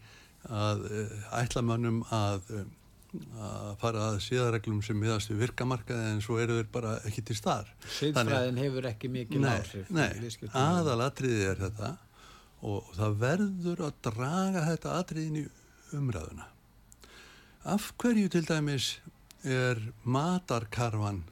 að 0.48 0.84
uh, 0.90 1.16
ætla 1.42 1.66
mannum 1.66 2.04
að 2.16 2.52
að 3.10 3.72
fara 3.82 4.02
að 4.12 4.20
síðareglum 4.22 4.84
sem 4.86 4.98
miðast 5.02 5.32
við 5.32 5.40
virkamarkaði 5.48 6.12
en 6.12 6.20
svo 6.22 6.36
eru 6.38 6.60
þeir 6.60 6.68
bara 6.70 6.92
ekki 7.10 7.24
til 7.26 7.38
starf 7.40 7.88
Siðfræðin 7.96 8.60
hefur 8.62 8.86
ekki 8.86 9.10
mikið 9.10 9.48
áhrif 9.50 9.90
Nei, 9.90 10.12
aðalatriðið 10.54 11.48
er 11.48 11.64
þetta 11.64 11.90
og 12.70 12.92
það 12.98 13.18
verður 13.24 13.84
að 13.88 14.00
draga 14.10 14.66
þetta 14.68 14.96
atriðin 15.00 15.42
í 15.42 15.44
umræðuna. 15.96 16.48
Af 17.70 17.92
hverju 18.00 18.32
til 18.34 18.46
dæmis 18.48 18.90
er 19.48 19.80
matarkarfan 20.04 21.24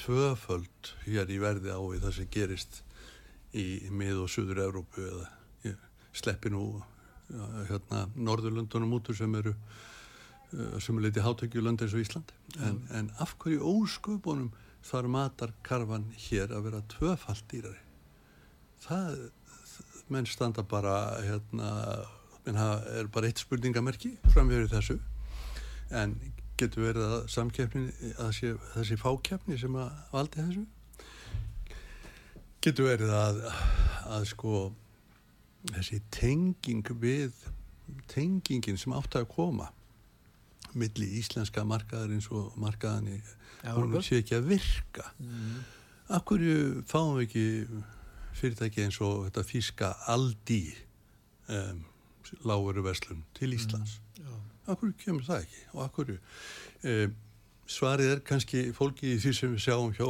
tvöföld 0.00 0.92
hér 1.06 1.30
í 1.32 1.38
verði 1.40 1.72
á 1.72 1.80
við 1.80 2.04
það 2.04 2.16
sem 2.18 2.32
gerist 2.32 2.82
í 3.54 3.66
mið- 3.90 4.24
og 4.24 4.32
Suður-Európu 4.32 5.06
eða 5.08 5.30
sleppi 6.14 6.52
nú 6.52 6.82
hérna, 7.28 8.06
Norðurlundunum 8.14 8.98
útur 8.98 9.16
sem 9.16 9.34
eru 9.40 9.54
sem 10.82 10.98
er 10.98 11.08
litið 11.08 11.24
hátökjulönd 11.26 11.82
eins 11.82 11.94
og 11.96 12.02
Ísland. 12.04 12.34
En, 12.60 12.76
mm. 12.76 12.90
en 12.98 13.08
af 13.22 13.34
hverju 13.42 13.62
ósköpunum 13.64 14.52
þarf 14.84 15.10
matarkarfan 15.10 16.04
hér 16.26 16.52
að 16.54 16.68
vera 16.68 16.82
tvöfald 16.92 17.46
dýrari? 17.50 17.80
Það 18.84 19.16
menn 20.12 20.28
standa 20.28 20.62
bara 20.68 20.94
hérna, 21.24 21.72
menn 22.44 22.60
er 22.60 23.10
bara 23.12 23.30
eitt 23.30 23.42
spurningamerki 23.42 24.14
framverið 24.34 24.76
þessu. 24.76 24.98
En 25.94 26.14
getur 26.60 26.86
verið 26.86 27.16
að 27.16 27.26
samkeppni 27.34 28.12
að 28.22 28.32
sé, 28.36 28.54
þessi 28.76 29.00
fákeppni 29.00 29.58
sem 29.58 29.74
að 29.80 29.90
valdi 30.12 30.44
þessu? 30.44 30.64
Getur 32.64 32.90
verið 32.92 33.12
að, 33.16 33.42
að 34.14 34.28
sko 34.30 34.60
þessi 35.72 36.00
tenging 36.12 36.84
við 37.00 37.32
tengingin 38.10 38.78
sem 38.80 38.94
átt 38.96 39.16
að 39.18 39.28
koma 39.32 39.70
milli 40.74 41.06
íslenska 41.20 41.64
markaðar 41.68 42.14
eins 42.16 42.28
og 42.34 42.54
markaðan 42.60 43.12
í 43.14 43.18
hún 43.72 43.94
sé 44.04 44.18
ekki 44.20 44.36
að 44.38 44.48
virka. 44.50 45.06
Mm. 45.22 45.58
Akkur 46.18 46.42
fáum 46.88 47.18
við 47.18 47.26
ekki 47.28 47.44
fyrirtæki 48.34 48.84
eins 48.84 48.98
og 49.04 49.28
þetta 49.28 49.44
físka 49.48 49.92
Aldi 50.10 50.74
um, 51.48 51.84
láguru 52.44 52.84
verslun 52.84 53.22
til 53.36 53.52
mm, 53.52 53.56
Íslands? 53.56 53.98
Mm, 54.18 54.42
Akkur 54.74 54.92
kemur 55.00 55.24
það 55.26 55.44
ekki? 55.46 55.62
Og 55.72 55.84
akkur 55.86 56.12
um, 56.16 57.16
svarið 57.70 58.16
er 58.16 58.24
kannski 58.26 58.66
fólki 58.76 59.14
í 59.14 59.20
því 59.22 59.34
sem 59.38 59.54
við 59.54 59.64
sjáum 59.68 59.94
hjá 59.96 60.08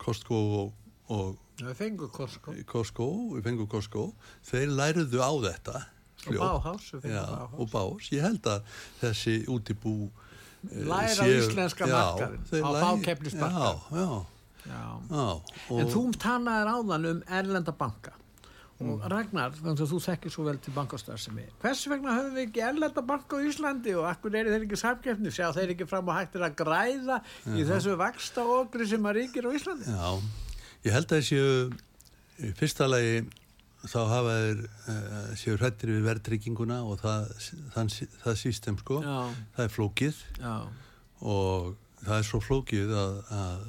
Costco 0.00 0.40
og, 0.60 0.72
og 1.12 1.36
Við 1.62 1.74
fengum 1.78 2.10
Costco. 2.10 2.54
Costco 2.66 3.08
Við 3.36 3.48
fengum 3.48 3.70
Costco. 3.70 4.08
Þeir 4.48 4.74
læruðu 4.74 5.22
á 5.22 5.32
þetta 5.48 5.80
Og 6.24 6.38
Báhás 6.40 6.92
Og 6.98 7.66
Báhás 7.70 8.12
Ég 8.14 8.24
held 8.26 8.46
að 8.50 8.76
þessi 9.02 9.40
útibú 9.52 9.96
eh, 10.70 10.84
Læra 10.88 11.16
séu, 11.20 11.40
íslenska 11.42 11.88
markaðin 11.90 12.64
á 12.64 12.70
bákeppnismarkaðin 12.80 13.82
Já, 13.94 14.04
já. 14.04 14.22
Já, 14.64 14.84
en 15.76 15.90
þú 15.92 16.04
tannaðir 16.20 16.70
áðan 16.72 17.08
um 17.10 17.18
erlenda 17.38 17.72
banka. 17.76 18.14
Og 18.80 18.86
mm. 18.88 19.02
Ragnar, 19.12 19.52
þannig 19.54 19.82
að 19.84 19.90
þú 19.92 19.98
þekkir 20.02 20.32
svo 20.34 20.44
vel 20.48 20.56
til 20.58 20.72
bankastarðsemi 20.74 21.44
hvers 21.62 21.84
vegna 21.92 22.16
höfum 22.16 22.32
við 22.34 22.46
ekki 22.48 22.62
erlenda 22.66 23.04
banka 23.06 23.38
á 23.38 23.46
Íslandi 23.46 23.92
og 23.94 24.08
akkur 24.08 24.34
er 24.34 24.50
þeir 24.50 24.64
ekki 24.64 24.78
samkjöfni 24.80 25.30
sjá 25.36 25.44
þeir 25.54 25.74
ekki 25.76 25.86
fram 25.86 26.10
og 26.10 26.18
hættir 26.18 26.42
að 26.42 26.56
græða 26.58 27.20
Já. 27.20 27.52
í 27.54 27.66
þessu 27.68 27.94
vaksta 28.00 28.46
okri 28.56 28.88
sem 28.90 29.06
að 29.06 29.20
ríkir 29.20 29.46
á 29.46 29.50
Íslandi. 29.54 29.94
Já, 29.94 30.08
Ég 30.84 30.92
held 30.92 31.08
að 31.08 31.20
þessu 31.22 32.52
fyrsta 32.58 32.86
lagi 32.90 33.22
þá 33.88 34.00
hafa 34.08 34.34
þeir 34.40 34.60
uh, 34.64 35.30
séu 35.38 35.56
hrættir 35.58 35.92
við 35.94 36.06
verðtrygginguna 36.08 36.80
og 36.88 37.00
það, 37.00 37.30
það, 37.74 37.94
það 38.22 38.38
sístem 38.40 38.78
sko, 38.80 39.00
Já, 39.04 39.16
það 39.56 39.64
er 39.64 39.72
flókið. 39.74 40.20
Já, 40.40 40.54
og 41.24 41.74
það 42.04 42.16
er 42.18 42.28
svo 42.28 42.40
flókið 42.44 42.94
að, 43.00 43.18
að, 43.38 43.66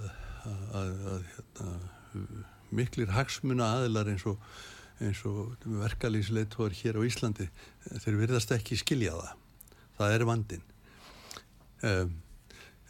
að, 0.51 0.93
að, 1.11 1.27
hérna, 1.35 2.45
miklir 2.75 3.11
hagsmuna 3.15 3.71
aðilar 3.77 4.11
eins 4.11 4.25
og, 4.27 4.43
og 5.31 5.67
verkalýsleitóar 5.83 6.75
hér 6.75 6.99
á 6.99 7.01
Íslandi 7.07 7.47
þeir 8.03 8.19
virðast 8.23 8.51
ekki 8.55 8.79
skilja 8.79 9.15
það. 9.15 9.33
Það 9.95 10.15
er 10.17 10.27
vandin 10.27 10.63
um, 11.85 12.15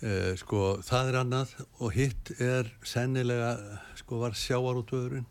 uh, 0.04 0.32
sko 0.40 0.62
það 0.86 1.12
er 1.12 1.18
annað 1.22 1.56
og 1.80 1.96
hitt 1.96 2.32
er 2.42 2.72
sennilega 2.86 3.56
sko 4.00 4.22
var 4.24 4.38
sjáarútvöðurinn 4.40 5.28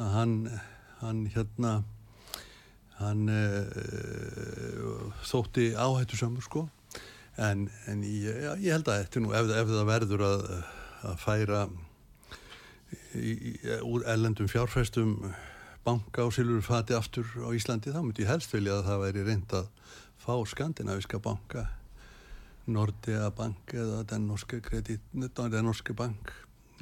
að 0.00 0.12
hann, 0.16 0.36
hann 1.00 1.24
hérna 1.34 1.72
hann 3.00 3.28
uh, 3.32 5.08
þótti 5.24 5.72
áhættu 5.76 6.18
samur 6.20 6.44
sko. 6.44 6.66
En, 7.40 7.68
en 7.88 8.02
ég, 8.04 8.42
ég 8.60 8.74
held 8.74 8.88
að 8.90 9.04
þetta 9.04 9.22
nú 9.24 9.30
ef, 9.32 9.48
ef 9.56 9.70
það 9.70 9.86
verður 9.88 10.24
að, 10.26 10.42
að 11.08 11.14
færa 11.22 11.60
í, 13.16 13.30
í, 13.32 13.52
úr 13.86 14.04
ellendum 14.10 14.50
fjárfæstum 14.50 15.14
banka 15.86 16.26
og 16.26 16.34
silurfati 16.36 16.92
aftur 16.96 17.24
á 17.40 17.48
Íslandi 17.56 17.94
þá 17.94 18.02
myndi 18.02 18.26
ég 18.26 18.32
helst 18.34 18.52
vilja 18.52 18.76
að 18.76 18.88
það 18.90 19.04
væri 19.06 19.24
reynd 19.24 19.54
að 19.56 19.70
fá 20.20 20.34
skandinaviska 20.50 21.22
banka 21.24 21.64
Nordea 22.74 23.30
bank 23.36 23.74
eða 23.74 24.04
den 24.10 24.28
norske 24.30 24.60
kredit, 24.64 25.02
den 25.12 25.66
norske 25.66 25.94
bank 25.96 26.32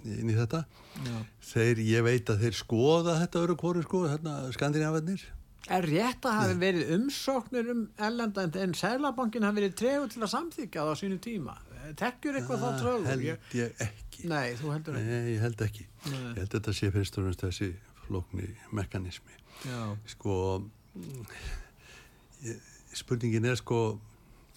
inn 0.07 0.31
í 0.31 0.37
þetta 0.37 0.63
já. 1.03 1.17
þeir, 1.53 1.81
ég 1.83 2.05
veit 2.07 2.31
að 2.31 2.45
þeir 2.45 2.57
skoða 2.59 3.17
þetta 3.23 3.43
öru 3.43 3.57
kóru 3.59 3.83
sko, 3.87 4.05
hérna 4.11 4.41
skandinavarnir 4.55 5.25
Er 5.69 5.85
rétt 5.85 6.25
að 6.25 6.37
hafi 6.39 6.55
verið 6.63 6.93
umsóknir 6.95 7.67
um 7.75 7.81
ellenda 8.07 8.45
en, 8.63 8.73
Sælabankin 8.79 9.45
hafi 9.45 9.59
verið 9.59 9.75
tregur 9.77 10.13
til 10.13 10.23
að 10.23 10.31
samþykja 10.33 10.85
það 10.85 10.93
á 10.95 11.01
sínu 11.01 11.19
tíma? 11.25 11.57
Tekkjur 11.99 12.39
eitthvað 12.39 12.63
þá 12.63 12.69
trögur? 12.79 13.09
held 13.11 13.27
ég 13.59 13.83
ekki 13.85 14.31
Nei, 14.31 14.55
þú 14.59 14.73
heldur 14.75 14.97
ekki. 14.99 15.11
Nei, 15.11 15.33
ég 15.35 15.43
held 15.45 15.65
ekki 15.67 15.85
Nei. 16.07 16.23
ég 16.23 16.41
held 16.41 16.55
þetta 16.57 16.75
sé 16.79 16.91
fyrst 16.95 17.19
og 17.19 17.27
fremst 17.27 17.45
þessi 17.45 17.71
flókni 18.07 18.49
mekanismi 18.79 19.37
Já, 19.67 19.83
sko 20.15 20.37
ég, 22.47 22.63
spurningin 23.03 23.51
er 23.51 23.59
sko 23.61 23.83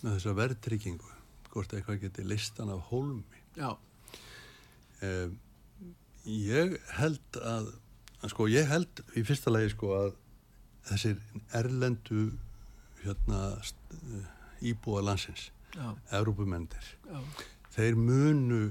með 0.01 0.15
þessa 0.15 0.37
verðtryggingu 0.37 1.17
hvort 1.51 1.73
eitthvað 1.75 2.01
geti 2.05 2.25
listan 2.27 2.71
af 2.73 2.83
hólmi. 2.89 3.41
Já, 3.57 3.71
um, 5.07 5.37
ég 6.25 6.77
held 6.97 7.39
að 7.41 7.71
sko 8.29 8.47
ég 8.51 8.67
held 8.69 9.01
í 9.17 9.23
fyrsta 9.25 9.53
lagi 9.53 9.71
sko 9.73 9.95
að 9.97 10.11
þessir 10.91 11.17
erlendu 11.57 12.27
hérna 13.01 13.41
íbúa 14.61 15.01
landsins 15.05 15.49
já, 15.73 15.87
þeir 17.73 17.97
munu 17.97 18.61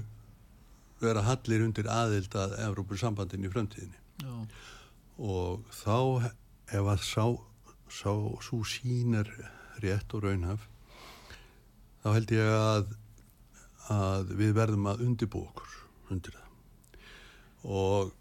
vera 1.01 1.23
hallir 1.25 1.65
undir 1.65 1.89
aðild 1.89 2.35
að 2.37 2.53
Evrópusambandin 2.61 3.47
í 3.47 3.49
framtíðinni. 3.51 3.97
Já, 4.21 4.35
og 5.21 5.65
þá 5.73 6.29
ef 6.71 6.89
að 6.93 7.05
sá, 7.05 7.25
sá 7.89 8.11
svo 8.45 8.61
sín 8.67 9.17
er 9.17 9.31
rétt 9.81 10.13
og 10.13 10.27
raunhaf 10.27 10.67
þá 12.01 12.07
held 12.15 12.33
ég 12.33 12.51
að, 12.55 12.95
að 13.93 14.33
við 14.39 14.55
verðum 14.57 14.89
að 14.91 15.03
undibú 15.05 15.43
okkur 15.45 15.77
undir 16.13 16.37
það. 16.37 16.47
Og 17.61 18.11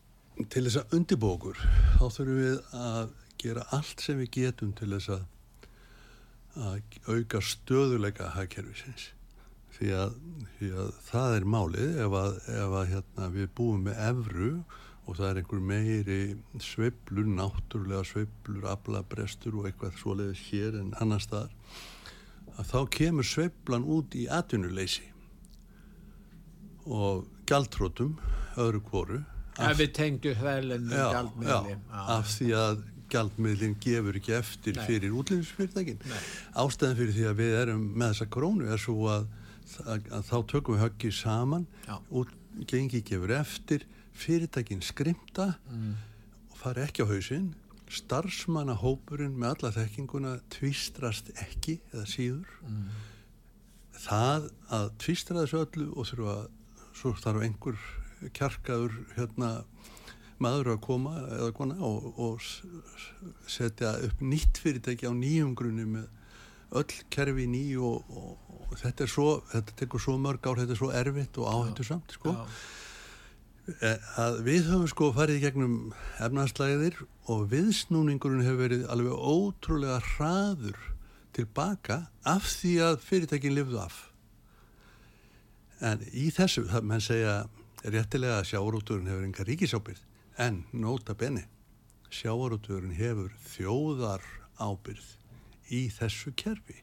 til 0.53 0.65
þess 0.67 0.81
að 0.83 0.97
undibú 0.99 1.31
okkur 1.35 1.63
þá 1.63 2.05
þurfum 2.05 2.41
við 2.41 2.77
að 2.81 3.15
gera 3.41 3.65
allt 3.77 4.05
sem 4.05 4.21
við 4.21 4.35
getum 4.37 4.75
til 4.77 4.91
þess 4.93 5.15
að, 5.17 5.25
að 6.61 6.99
auka 7.09 7.41
stöðuleika 7.45 8.35
hagkerfisins. 8.37 9.11
Því 9.81 9.95
að, 9.97 10.17
því 10.59 10.71
að 10.83 10.89
það 11.07 11.35
er 11.39 11.49
málið 11.49 11.99
ef 12.05 12.15
að, 12.21 12.39
ef 12.53 12.75
hérna, 12.91 13.29
við 13.33 13.53
búum 13.57 13.85
með 13.87 14.01
evru 14.11 14.51
og 15.09 15.17
það 15.17 15.29
er 15.31 15.39
einhver 15.41 15.63
meiri 15.71 16.19
sveiflur, 16.63 17.31
náttúrulega 17.39 18.03
sveiflur, 18.07 18.67
aflabrestur 18.75 19.57
og 19.57 19.71
eitthvað 19.71 19.97
svoleiðis 20.03 20.43
hér 20.51 20.77
en 20.83 20.93
annar 21.01 21.25
staðar 21.25 21.55
að 22.59 22.71
þá 22.73 22.79
kemur 22.97 23.27
sveiflan 23.27 23.85
út 23.85 24.15
í 24.19 24.27
atvinnuleysi 24.31 25.07
og 26.91 27.27
gjaldrótum 27.49 28.17
öðru 28.61 28.81
gjaldmiðli. 31.15 31.75
já, 31.75 32.01
af 32.17 32.31
því 32.37 32.49
að 32.57 32.83
gjaldmiðlinn 33.11 33.75
gefur 33.83 34.17
ekki 34.21 34.35
eftir 34.39 34.77
Nei. 34.79 34.85
fyrir 34.87 35.15
útlýfisfyrirtækin 35.21 35.99
Nei. 36.07 36.21
ástæðan 36.63 36.97
fyrir 37.01 37.15
því 37.17 37.25
að 37.31 37.39
við 37.43 37.57
erum 37.63 37.83
með 37.99 38.13
þessa 38.15 38.29
krónu 38.37 38.69
er 38.73 38.79
svo 38.81 38.97
að, 39.11 39.27
að, 39.85 40.07
að 40.19 40.29
þá 40.31 40.37
tökum 40.55 40.77
við 40.77 40.85
höggið 40.87 41.17
saman 41.19 41.67
gengi 42.71 43.03
gefur 43.11 43.35
eftir 43.41 43.87
fyrirtækin 44.21 44.83
skrimta 44.85 45.55
Mm. 45.71 45.95
og 46.51 46.57
fara 46.63 46.87
ekki 46.87 47.03
á 47.05 47.11
hausinn 47.11 47.51
starfsmannahópurinn 47.91 49.35
með 49.39 49.55
alla 49.55 49.71
þekkinguna 49.75 50.35
tvistrast 50.53 51.33
ekki 51.43 51.79
eða 51.93 52.07
síður 52.07 52.53
Mm. 52.63 52.85
það 54.01 54.51
að 54.71 54.91
tvistra 55.03 55.43
þessu 55.43 55.63
öllu 55.65 55.89
og 55.97 56.07
þurfa 56.11 56.37
svo 57.01 57.13
þarf 57.21 57.43
einhver 57.47 57.79
kjarkaður 58.37 58.95
hérna 59.17 59.51
maður 60.41 60.71
að 60.75 60.81
koma 60.85 61.15
eða 61.37 61.51
kona 61.57 61.77
og, 61.85 62.07
og 62.17 62.41
setja 63.51 63.95
upp 64.07 64.21
nýtt 64.25 64.61
fyrirtæki 64.63 65.09
á 65.09 65.13
nýjum 65.13 65.55
grunni 65.59 65.85
með 65.89 66.09
öll 66.81 67.01
kerfi 67.11 67.47
ný 67.51 67.65
og, 67.83 68.05
og, 68.09 68.39
og 68.71 68.77
þetta 68.79 69.05
er 69.05 69.11
svo, 69.11 69.29
þetta 69.51 69.77
tekur 69.81 70.01
svo 70.05 70.15
mörg 70.23 70.47
ár, 70.47 70.61
þetta 70.63 70.77
er 70.77 70.81
svo 70.81 70.91
erfitt 70.95 71.41
og 71.43 71.49
áhættu 71.51 71.85
samt 71.89 72.15
sko. 72.15 72.33
Já, 72.37 72.45
að 74.19 74.41
við 74.47 74.69
höfum 74.71 74.89
sko 74.91 75.11
farið 75.15 75.39
í 75.39 75.43
gegnum 75.45 75.75
efnaðslæðir 76.23 76.97
og 77.31 77.47
viðsnúningurinn 77.53 78.45
hefur 78.45 78.63
verið 78.65 78.87
alveg 78.91 79.15
ótrúlega 79.15 80.01
hraður 80.15 80.79
tilbaka 81.37 82.03
af 82.27 82.49
því 82.57 82.75
að 82.89 82.99
fyrirtækin 83.07 83.55
lifðu 83.55 83.81
af. 83.83 83.99
En 85.81 86.03
í 86.13 86.29
þessu 86.35 86.67
það 86.69 86.89
menn 86.91 87.05
segja 87.05 87.37
réttilega 87.85 88.41
að 88.41 88.51
sjávarúturinn 88.51 89.09
hefur 89.09 89.29
enga 89.29 89.47
ríkisábyrð 89.49 90.05
en 90.41 90.65
nota 90.73 91.15
benni 91.17 91.47
sjávarúturinn 92.11 92.97
hefur 92.97 93.33
þjóðar 93.55 94.25
ábyrð 94.61 95.07
í 95.71 95.87
þessu 95.95 96.35
kerfi 96.37 96.83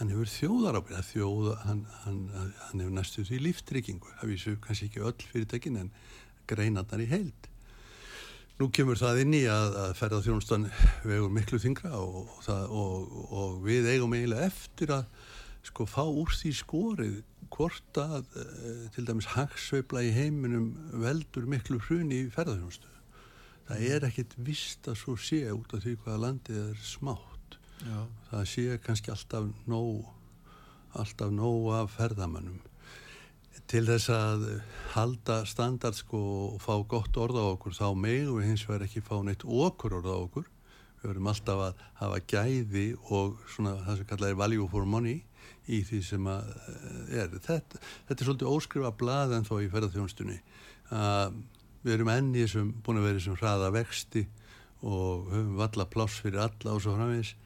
hann 0.00 0.10
hefur 0.14 0.30
þjóðarábyrð 0.32 1.08
þjóða, 1.10 1.54
hann, 1.66 1.80
hann, 2.06 2.20
hann 2.32 2.80
hefur 2.80 2.94
næstu 2.96 3.24
því 3.28 3.40
líftryggingu 3.44 4.12
það 4.16 4.30
vísu 4.32 4.54
kannski 4.64 4.88
ekki 4.88 5.02
öll 5.04 5.26
fyrirtækin 5.28 5.80
en 5.82 5.90
greinarnar 6.48 7.02
í 7.04 7.08
heild. 7.10 7.48
Nú 8.60 8.70
kemur 8.72 8.96
það 9.00 9.22
inn 9.22 9.34
í 9.36 9.42
að, 9.48 9.76
að 9.82 9.92
ferða 10.00 10.22
þjónustan 10.24 10.64
vegur 11.04 11.32
miklu 11.32 11.60
þingra 11.60 11.92
og, 12.00 12.32
og, 12.40 12.72
og, 12.80 13.12
og 13.42 13.60
við 13.64 13.90
eigum 13.92 14.16
eiginlega 14.16 14.48
eftir 14.48 14.94
að 14.96 15.28
sko 15.68 15.84
fá 15.88 16.02
úr 16.08 16.32
því 16.32 16.54
skorið 16.56 17.18
hvort 17.52 18.00
að 18.00 18.24
e, 18.40 18.44
til 18.94 19.04
dæmis 19.04 19.28
hagsveifla 19.34 20.04
í 20.06 20.12
heiminum 20.16 20.70
veldur 21.02 21.48
miklu 21.50 21.80
hruni 21.84 22.22
í 22.24 22.30
ferðarþjónustu 22.32 22.88
það 23.68 23.84
er 23.90 24.06
ekkit 24.08 24.36
vist 24.46 24.88
að 24.88 24.96
svo 25.02 25.16
sé 25.20 25.42
út 25.52 25.76
af 25.76 25.84
því 25.84 25.98
hvaða 26.00 26.22
landið 26.24 26.62
er 26.62 26.80
smátt 26.84 27.29
já, 27.82 28.00
það 28.30 28.48
sé 28.52 28.80
kannski 28.84 29.12
alltaf 29.14 29.50
nóg 29.70 30.08
alltaf 30.98 31.30
nóg 31.30 31.70
af 31.74 31.94
ferðamönnum. 31.98 32.58
Til 33.70 33.84
þess 33.86 34.10
að 34.10 34.46
halda 34.94 35.40
standard 35.46 35.98
sko 35.98 36.20
og 36.54 36.62
fá 36.62 36.74
gott 36.90 37.18
orð 37.20 37.38
á 37.38 37.44
okkur 37.52 37.76
þá 37.76 37.86
megum 37.94 38.40
við 38.40 38.48
hins 38.50 38.64
vegar 38.66 38.86
ekki 38.86 39.02
fá 39.06 39.16
neitt 39.26 39.44
okkur 39.46 40.00
orð 40.00 40.10
á 40.10 40.16
okkur. 40.18 40.48
Við 41.00 41.12
verðum 41.12 41.30
alltaf 41.30 41.62
að 41.68 41.84
hafa 42.00 42.22
gæði 42.32 42.86
og 43.14 43.38
svona 43.48 43.76
það 43.86 44.00
sem 44.00 44.08
kallar 44.10 44.34
er 44.34 44.40
value 44.40 44.66
for 44.72 44.88
money 44.88 45.22
í 45.70 45.80
því 45.86 46.00
sem 46.04 46.26
að 46.28 46.50
eh, 46.50 47.22
er. 47.22 47.38
Þetta, 47.38 47.80
þetta 48.08 48.18
er 48.18 48.28
svolítið 48.28 48.50
óskrifa 48.50 48.92
blað 48.98 49.36
en 49.38 49.46
þó 49.46 49.54
í 49.62 49.70
ferðarþjónstunni 49.70 50.40
að 50.90 51.38
við 51.84 51.94
erum 51.94 52.10
enni 52.12 52.44
sem 52.50 52.74
búin 52.84 52.98
að 53.00 53.06
vera 53.06 53.20
þessum 53.20 53.38
hraða 53.38 53.70
vexti 53.72 54.26
og 54.80 55.30
höfum 55.30 55.54
valla 55.60 55.86
pláss 55.88 56.18
fyrir 56.24 56.42
alla 56.42 56.74
og 56.74 56.82
svo 56.82 56.96
framvegis 56.96 57.36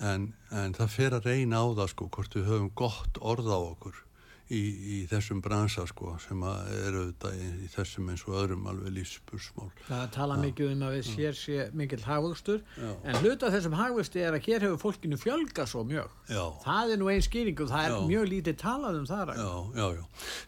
en, 0.00 0.28
en 0.54 0.76
það 0.76 0.92
fer 0.94 1.16
að 1.16 1.30
reyna 1.32 1.62
á 1.62 1.66
það 1.80 1.88
sko 1.94 2.10
hvort 2.14 2.36
við 2.38 2.52
höfum 2.52 2.70
gott 2.78 3.18
orð 3.20 3.50
á 3.50 3.58
okkur 3.58 4.04
í, 4.48 4.60
í 4.60 4.98
þessum 5.08 5.40
bransa 5.44 5.84
sko 5.88 6.14
sem 6.22 6.40
að 6.46 6.70
er 6.78 6.96
auðvitað 6.96 7.34
í, 7.36 7.48
í 7.66 7.68
þessum 7.72 8.08
eins 8.12 8.24
og 8.28 8.38
öðrum 8.40 8.68
alveg 8.70 8.94
lífspursmál 8.96 9.68
það 9.88 10.04
tala 10.14 10.38
mikið 10.40 10.72
um 10.72 10.84
að 10.88 10.96
við 10.96 11.10
sér 11.10 11.36
sé 11.38 11.66
mikill 11.76 12.00
hagvöxtur 12.06 12.62
Já. 12.78 12.88
en 13.02 13.20
hluta 13.22 13.52
þessum 13.54 13.76
hagvöxti 13.78 14.24
er 14.24 14.38
að 14.38 14.48
hér 14.48 14.66
hefur 14.68 14.80
fólkinu 14.86 15.20
fjölga 15.20 15.68
svo 15.68 15.84
mjög. 15.88 16.16
Já, 16.30 16.42
það 16.64 16.94
er 16.94 17.02
nú 17.02 17.12
einn 17.12 17.24
skýring 17.24 17.62
og 17.64 17.70
það 17.72 17.84
er 17.84 17.94
Já. 17.96 18.00
mjög 18.14 18.32
lítið 18.32 18.58
talað 18.64 19.00
um 19.02 19.06
það 19.08 19.34
já, 19.36 19.52
já, 19.76 19.86
já. 19.98 20.04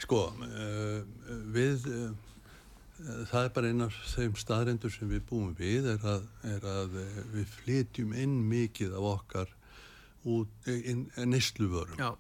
Sko 0.07 0.23
uh, 0.31 0.99
við 1.59 1.89
uh, 1.91 2.11
það 3.31 3.45
er 3.47 3.53
bara 3.57 3.71
einn 3.71 3.85
af 3.87 3.97
þeim 4.15 4.35
staðrendur 4.39 4.93
sem 4.95 5.09
við 5.11 5.23
búum 5.31 5.55
við 5.59 5.87
er 5.95 6.05
að, 6.07 6.27
er 6.45 6.67
að 6.69 6.97
eh, 7.01 7.17
við 7.35 7.49
flytjum 7.61 8.13
inn 8.25 8.37
mikið 8.51 8.95
af 8.99 9.09
okkar 9.15 9.57
nesluvörum. 11.27 11.97
Já. 11.99 12.11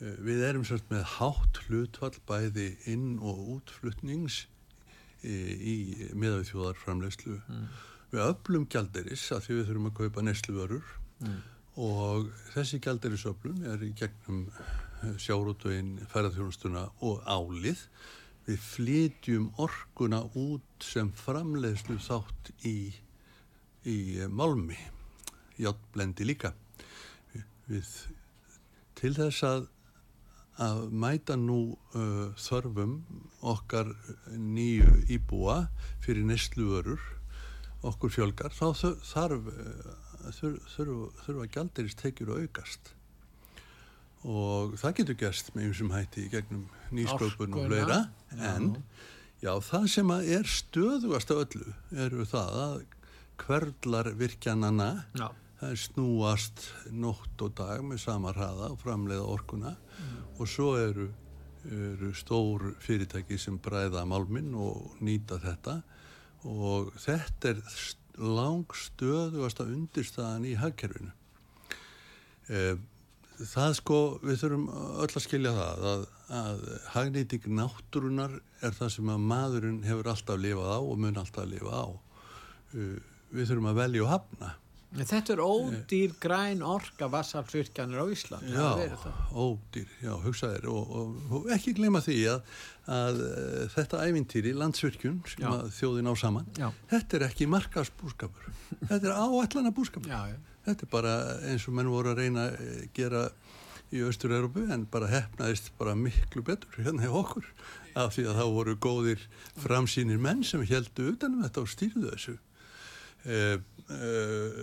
Eh, 0.00 0.16
Við 0.24 0.42
erum 0.48 0.64
sérst 0.66 0.88
með 0.90 1.04
hátt 1.18 1.60
hlutfall 1.66 2.16
bæði 2.26 2.70
inn- 2.90 3.20
og 3.20 3.38
útflutnings 3.58 4.46
í, 5.22 5.36
í 5.72 5.76
miðavið 6.18 6.48
þjóðarframlegslu. 6.50 7.36
Við 8.12 8.24
öflum 8.26 8.64
gjalderis 8.72 9.28
að 9.32 9.44
því 9.46 9.58
við 9.58 9.68
þurfum 9.68 9.90
að 9.90 9.98
kaupa 10.00 10.24
nesluvörur 10.26 10.88
og 11.80 12.26
þessi 12.52 12.80
gjalderisöflun 12.84 13.62
er 13.70 13.84
í 13.86 13.92
gegnum 13.96 14.42
sjárótögin, 15.22 15.94
ferðarþjónustuna 16.12 16.82
og 17.02 17.22
álið. 17.24 17.86
Við 18.46 18.64
flytjum 18.66 19.50
orkuna 19.62 20.24
út 20.38 20.86
sem 20.86 21.12
framleiðslu 21.14 21.98
þátt 22.02 22.50
í, 22.66 22.90
í 23.86 23.98
málmi, 24.28 24.78
játblendi 25.62 26.26
líka. 26.26 26.54
Við, 27.68 27.92
til 28.98 29.14
þess 29.14 29.46
að 29.46 29.70
að 30.60 30.90
mæta 30.92 31.36
nú 31.40 31.74
uh, 31.96 32.32
þörfum 32.36 32.98
okkar 33.40 33.88
nýju 34.36 34.98
íbúa 35.08 35.68
fyrir 36.04 36.26
nesluvörur 36.28 37.00
okkur 37.88 38.12
fjölgar 38.12 38.52
þá 38.52 38.66
þarf 39.00 39.48
uh, 39.48 39.94
þurf, 40.36 40.66
þurf, 40.74 41.22
þurfa 41.24 41.48
gjaldirist 41.56 42.02
tekjur 42.02 42.34
að 42.34 42.44
aukast 42.44 42.92
og 44.22 44.76
það 44.78 44.96
getur 45.00 45.20
gerst 45.24 45.52
með 45.54 45.68
einsum 45.68 45.92
hætti 45.94 46.26
í 46.26 46.32
gegnum 46.32 46.66
nýsköpun 46.94 47.56
og 47.58 47.66
fleira 47.66 48.00
en 48.38 48.74
já 49.42 49.52
það 49.66 49.86
sem 49.96 50.12
að 50.14 50.28
er 50.38 50.50
stöðugast 50.50 51.32
af 51.34 51.44
öllu 51.46 51.72
eru 52.04 52.26
það 52.30 52.58
að 52.62 52.76
hverlar 53.42 54.12
virkjanana 54.18 54.90
Já. 55.16 55.28
það 55.60 55.78
snúast 55.86 56.66
nótt 56.90 57.42
og 57.44 57.54
dag 57.58 57.82
með 57.86 58.02
sama 58.04 58.32
hraða 58.34 58.72
og 58.74 58.80
framleiða 58.82 59.26
orkuna. 59.30 59.74
Og 60.38 60.48
svo 60.50 60.74
eru, 60.80 61.08
eru 61.68 62.12
stór 62.16 62.72
fyrirtæki 62.82 63.38
sem 63.38 63.58
bræða 63.62 64.04
málminn 64.08 64.54
og 64.58 64.96
nýta 65.04 65.40
þetta. 65.42 65.80
Og 66.48 66.92
þetta 67.00 67.52
er 67.52 67.60
langstöðugasta 68.18 69.66
undirstaðan 69.70 70.48
í 70.50 70.56
hagkerfinu. 70.58 71.12
Eh, 72.50 72.74
það 73.40 73.76
sko, 73.78 73.98
við 74.22 74.40
þurfum 74.42 74.66
öll 75.02 75.08
að 75.08 75.24
skilja 75.24 75.52
það 75.56 75.86
að, 75.92 76.02
að 76.38 76.64
hagnýting 76.94 77.46
náttúrunar 77.58 78.34
er 78.62 78.76
það 78.76 78.92
sem 78.96 79.12
að 79.14 79.24
maðurinn 79.32 79.80
hefur 79.86 80.10
alltaf 80.12 80.40
lifað 80.40 80.74
á 80.76 80.78
og 80.80 80.98
mun 81.02 81.20
alltaf 81.22 81.48
lifa 81.50 81.72
á. 81.72 81.86
Eh, 82.76 83.00
Við 83.32 83.48
þurfum 83.48 83.70
að 83.70 83.78
velja 83.80 84.02
og 84.04 84.10
hafna. 84.12 84.48
Þetta 84.92 85.32
er 85.32 85.40
ódýr 85.40 86.12
græn 86.20 86.60
orka 86.66 87.08
vassalsvirkjanir 87.12 88.02
á 88.02 88.06
Ísland. 88.12 88.50
Já, 88.52 88.66
ódýr, 89.32 89.88
já, 90.04 90.12
hugsaðir 90.20 90.68
og, 90.68 90.90
og, 90.98 91.14
og 91.32 91.48
ekki 91.54 91.72
gleyma 91.78 92.02
því 92.04 92.18
að, 92.34 92.42
að 92.92 93.22
uh, 93.24 93.62
þetta 93.72 94.02
ævintýri, 94.04 94.52
landsvirkjun 94.60 95.22
sem 95.32 95.56
þjóðin 95.78 96.12
á 96.12 96.14
saman, 96.20 96.50
Já. 96.60 96.68
þetta 96.92 97.18
er 97.18 97.26
ekki 97.30 97.48
markasbúskapur, 97.48 98.52
þetta 98.82 99.00
er 99.00 99.16
áallana 99.16 99.72
búskapur. 99.72 100.12
Já, 100.12 100.34
já. 100.34 100.38
Þetta 100.62 100.86
er 100.86 100.92
bara 100.92 101.16
eins 101.50 101.64
og 101.66 101.74
menn 101.74 101.90
voru 101.90 102.12
að 102.12 102.20
reyna 102.22 102.46
að 102.52 102.84
gera 102.94 103.24
í 103.92 104.00
Östur-Európu 104.06 104.68
en 104.72 104.86
bara 104.92 105.08
hefnaðist 105.10 105.72
bara 105.80 105.96
miklu 105.98 106.44
betur 106.46 106.78
hérna 106.80 107.04
hjá 107.04 107.16
okkur 107.18 107.48
af 107.98 108.14
því 108.14 108.28
að 108.30 108.38
þá 108.38 108.44
voru 108.54 108.76
góðir 108.80 109.26
framsýnir 109.60 110.20
menn 110.22 110.44
sem 110.46 110.62
heldu 110.68 111.10
utanum 111.12 111.42
þetta 111.44 111.64
og 111.64 111.72
stýrðu 111.72 112.12
þessu. 112.12 112.38
Uh, 113.22 113.58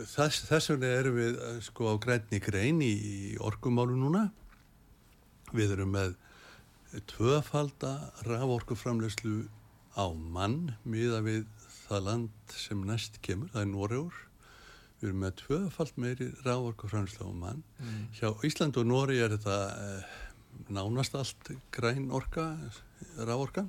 þess, 0.09 0.43
þess 0.49 0.71
vegna 0.73 0.91
erum 0.99 1.17
við 1.19 1.37
uh, 1.37 1.59
sko 1.63 1.93
á 1.93 1.95
grænni 2.01 2.41
grein 2.43 2.81
í, 2.85 2.91
í 2.91 3.37
orkumálu 3.43 3.97
núna. 3.99 4.29
Við 5.53 5.75
erum 5.77 5.95
með 5.95 6.15
tvöfalda 7.09 7.93
raforkuframlegslu 8.25 9.43
á 9.97 10.05
mann 10.13 10.73
miða 10.85 11.21
við 11.25 11.45
það 11.87 12.05
land 12.05 12.53
sem 12.53 12.81
næst 12.85 13.19
kemur, 13.25 13.49
það 13.53 13.65
er 13.65 13.71
Noregur. 13.73 14.19
Við 14.99 15.09
erum 15.09 15.23
með 15.23 15.35
tvöfald 15.43 15.99
meiri 16.01 16.29
raforkuframlegslu 16.45 17.29
á 17.29 17.33
mann. 17.45 17.63
Hjá 18.17 18.33
Ísland 18.45 18.77
og 18.77 18.89
Noregi 18.89 19.23
er 19.25 19.35
þetta 19.37 19.59
eh, 19.73 20.15
nánast 20.73 21.15
allt 21.17 21.51
græn 21.73 22.09
orka 22.11 22.51
raforka 23.17 23.67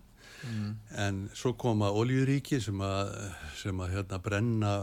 en 0.97 1.23
svo 1.37 1.53
koma 1.59 1.91
oljuríki 1.93 2.61
sem 2.63 2.81
að, 2.81 3.15
sem 3.61 3.81
að 3.81 3.95
hérna, 3.97 4.19
brenna 4.25 4.75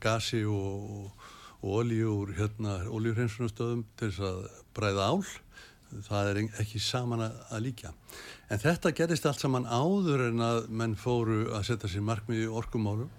gasi 0.00 0.44
og, 0.48 1.12
og 1.60 1.78
olju 1.82 2.12
úr 2.22 2.34
hérna, 2.38 2.78
oljurhensunastöðum 2.88 3.84
til 3.96 4.10
þess 4.10 4.28
að 4.30 4.44
bræða 4.76 5.08
ál. 5.12 5.24
Það 5.92 6.28
er 6.30 6.38
ekki 6.62 6.80
saman 6.80 7.26
að, 7.26 7.58
líka 7.60 7.90
en 8.52 8.60
þetta 8.60 8.92
gerist 8.96 9.26
allt 9.28 9.40
saman 9.40 9.68
áður 9.68 10.26
en 10.30 10.44
að 10.44 10.66
menn 10.72 10.94
fóru 10.96 11.46
að 11.56 11.66
setja 11.70 11.90
sér 11.92 12.04
markmið 12.04 12.44
í 12.44 12.50
orkumálum 12.52 13.10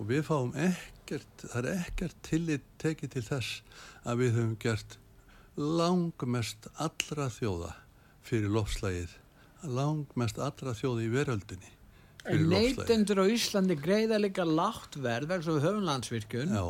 og 0.00 0.08
við 0.08 0.24
fáum 0.26 0.50
ekkert 0.58 1.44
það 1.44 1.58
er 1.60 1.84
ekkert 1.84 2.18
tillit 2.26 2.66
tekið 2.82 3.14
til 3.14 3.24
þess 3.26 3.80
að 4.02 4.22
við 4.22 4.38
höfum 4.38 4.56
gert 4.62 4.96
langmest 5.60 6.70
allra 6.80 7.28
þjóða 7.34 7.72
fyrir 8.26 8.54
lofslægið 8.54 9.16
langmest 9.64 10.40
allra 10.40 10.74
þjóða 10.76 11.04
í 11.04 11.10
veröldinni 11.12 11.76
neytendur 12.50 13.22
á 13.24 13.26
Íslandi 13.32 13.76
greiða 13.80 14.20
líka 14.20 14.44
lágt 14.44 14.98
verð 15.00 15.30
vegna 15.32 15.56
við 15.56 15.66
höfum 15.66 15.86
landsvirkjun 15.88 16.52
já, 16.52 16.64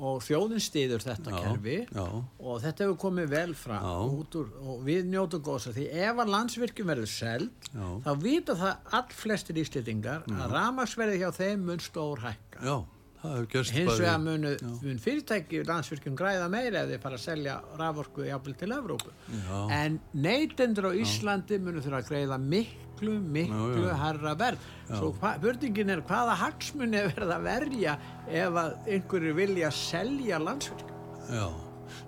og 0.00 0.22
þjóðin 0.26 0.62
stýður 0.64 1.04
þetta 1.04 1.30
já, 1.30 1.40
kerfi 1.44 1.76
já, 1.84 2.06
og 2.40 2.62
þetta 2.64 2.86
hefur 2.86 2.98
komið 3.04 3.28
vel 3.34 3.54
fram 3.58 3.86
úr, 4.18 4.48
og 4.64 4.82
við 4.86 5.10
njótum 5.12 5.44
góðs 5.46 5.68
að 5.70 5.78
því 5.78 5.88
ef 6.06 6.22
að 6.24 6.32
landsvirkjum 6.34 6.90
verður 6.90 7.12
seld 7.12 7.70
þá 8.06 8.10
vita 8.24 8.56
það 8.58 8.94
all 8.98 9.18
flestir 9.22 9.60
íslendingar 9.62 10.26
að 10.26 10.56
ramagsverði 10.56 11.20
hjá 11.22 11.30
þeim 11.38 11.68
mun 11.70 11.84
stór 11.84 12.24
hækka 12.26 12.66
já 12.66 12.76
hins 13.22 13.72
vegar 14.00 14.18
munu, 14.22 14.52
mun 14.82 15.00
fyrirtæki 15.02 15.62
landsvirkjum 15.68 16.16
græða 16.16 16.48
meira 16.52 16.84
ef 16.84 16.92
þeir 16.92 17.02
fara 17.02 17.18
að 17.18 17.24
selja 17.24 17.56
raforku 17.78 18.24
jafnvel 18.24 18.54
til 18.60 18.72
Evrópu. 18.76 19.12
Já. 19.28 19.58
en 19.76 19.98
neytendur 20.14 20.88
á 20.88 20.92
Íslandi 20.96 21.58
munu 21.60 21.82
þurfa 21.84 22.00
að 22.00 22.08
greiða 22.08 22.38
miklu, 22.40 23.18
miklu 23.20 23.84
Já, 23.84 23.90
já. 23.90 23.98
herra 24.04 24.34
verð. 24.40 24.68
Svo 24.90 25.10
spurningin 25.14 25.90
er 25.94 26.00
hvaða 26.02 26.38
hagsmunni 26.40 26.96
er 26.98 27.10
verið 27.12 27.34
að 27.36 27.44
verja 27.46 27.98
ef 28.28 28.62
að 28.64 28.88
einhverju 28.96 29.34
vilja 29.36 29.70
selja 29.70 30.40
landsvirkjum 30.42 30.96
Já, 31.30 31.46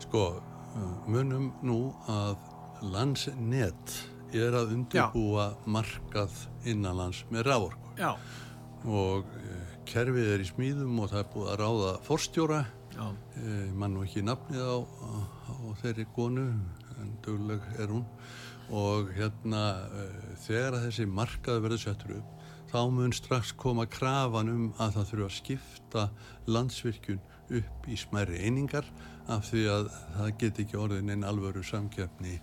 sko, 0.03 0.25
munum 1.07 1.53
nú 1.63 1.79
að 2.11 2.37
landsnet 2.83 3.99
er 4.33 4.57
að 4.57 4.73
undirbúa 4.79 5.53
markað 5.69 6.33
innanlands 6.65 7.21
með 7.31 7.47
rávorku 7.51 7.93
já, 8.01 8.15
og 8.89 9.29
kerfið 9.89 10.31
er 10.35 10.45
í 10.45 10.49
smíðum 10.49 11.01
og 11.03 11.11
það 11.13 11.23
er 11.23 11.31
búið 11.35 11.51
að 11.53 11.59
ráða 11.63 11.93
forstjóra, 12.07 12.61
já, 12.95 13.05
uh, 13.09 13.67
mann 13.79 13.99
og 13.99 14.07
ekki 14.07 14.25
nafnið 14.27 14.63
á, 14.63 14.77
á, 14.83 15.13
á 15.53 15.55
þeirri 15.83 16.07
konu, 16.17 16.47
en 16.99 17.17
dugleg 17.25 17.67
er 17.79 17.93
hún. 17.93 18.07
Og 18.73 19.11
hérna 19.17 19.65
uh, 19.89 20.31
þegar 20.47 20.79
að 20.79 20.87
þessi 20.89 21.09
markað 21.11 21.65
verður 21.67 21.85
settur 21.87 22.17
upp 22.21 22.39
þá 22.73 22.89
mun 22.89 23.13
strax 23.13 23.53
koma 23.53 23.85
krafan 23.85 24.49
um 24.49 24.69
að 24.81 24.95
það 24.97 25.09
þurfa 25.11 25.27
að 25.29 25.37
skipta 25.37 26.05
landsvirkjun 26.49 27.21
upp 27.59 27.89
í 27.89 27.99
smærri 28.01 28.41
einingar 28.47 28.89
af 29.33 29.51
því 29.51 29.65
að 29.75 29.91
það 30.17 30.31
get 30.41 30.61
ekki 30.65 30.81
orðin 30.81 31.13
einn 31.13 31.27
alvöru 31.29 31.65
samkjöfni 31.67 32.39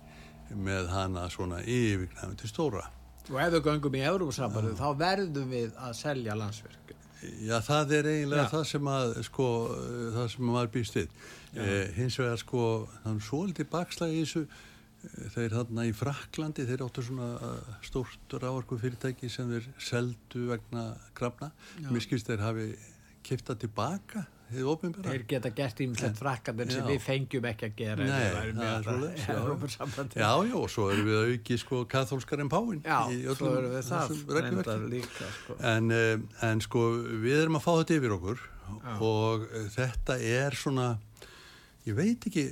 með 0.54 0.90
hana 0.94 1.26
svona 1.30 1.60
yfirgnæmi 1.62 2.38
til 2.38 2.50
stóra. 2.50 2.86
og 3.30 3.40
ef 3.42 3.52
við 3.54 3.66
göngum 3.66 3.94
í 3.98 4.06
Európa-sambandi 4.06 4.76
þá 4.78 4.88
verðum 4.98 5.50
við 5.50 5.74
að 5.78 5.98
selja 5.98 6.38
landsvirkjum 6.38 6.79
Já, 7.20 7.58
það 7.60 7.92
er 7.98 8.06
eiginlega 8.14 8.46
Já. 8.46 8.50
það 8.54 8.64
sem 8.70 8.90
að, 8.94 9.14
sko, 9.26 9.46
eh, 9.76 10.08
það 10.16 10.26
sem 10.34 10.44
maður 10.48 10.72
býst 10.76 10.96
við. 10.96 11.14
Eh, 11.54 11.92
hins 11.96 12.16
vegar, 12.20 12.38
sko, 12.40 12.64
þannig 13.04 13.26
svolítið 13.26 13.68
bakslag 13.72 14.12
í 14.14 14.20
þessu, 14.22 14.42
eh, 14.46 15.28
þeir 15.34 15.56
þarna 15.58 15.86
í 15.88 15.92
Fraklandi, 15.96 16.66
þeir 16.68 16.84
áttu 16.86 17.04
svona 17.04 17.28
eh, 17.42 17.74
stórt 17.82 18.36
ráarku 18.40 18.78
fyrirtæki 18.80 19.30
sem 19.30 19.50
þeir 19.50 19.66
seldu 19.78 20.46
vegna 20.48 20.96
krafna. 21.14 21.50
Mér 21.90 22.04
skilst 22.06 22.30
þeir 22.30 22.44
hafi 22.46 22.68
kipta 23.26 23.54
tilbaka, 23.58 24.26
þið 24.50 24.68
ofinbæra. 24.72 25.12
þeir 25.14 25.24
geta 25.30 25.50
gert 25.56 25.82
ímslegt 25.84 26.20
frakkandir 26.20 26.70
sem 26.72 26.84
Já. 26.84 26.88
við 26.90 27.02
fengjum 27.04 27.48
ekki 27.50 27.68
að 27.68 27.74
gera 27.80 28.06
Nei, 28.06 28.10
það 28.10 28.38
er 28.40 28.54
þetta 28.54 30.06
já. 30.16 30.24
Já, 30.24 30.30
já, 30.50 30.54
og 30.60 30.70
svo 30.74 30.86
erum 30.92 31.10
við 31.10 31.18
að 31.18 31.34
auki, 31.34 31.58
sko, 31.62 31.82
kathólskar 31.90 32.44
en 32.44 32.52
páin. 32.52 32.80
Já, 32.84 32.98
svo 33.38 33.52
erum 33.58 33.76
við 33.76 34.64
það 34.70 34.88
líka 34.94 35.28
sko. 35.36 35.58
En, 35.72 35.90
eh, 35.94 36.16
en 36.48 36.64
sko 36.64 36.86
við 37.26 37.44
erum 37.44 37.60
að 37.60 37.66
fá 37.66 37.70
þetta 37.72 38.00
yfir 38.00 38.16
okkur 38.16 38.42
og 39.02 39.46
eh, 39.50 39.68
þetta 39.74 40.18
er 40.18 40.58
svona, 40.58 40.88
ég 41.86 41.98
veit 41.98 42.26
ekki, 42.30 42.46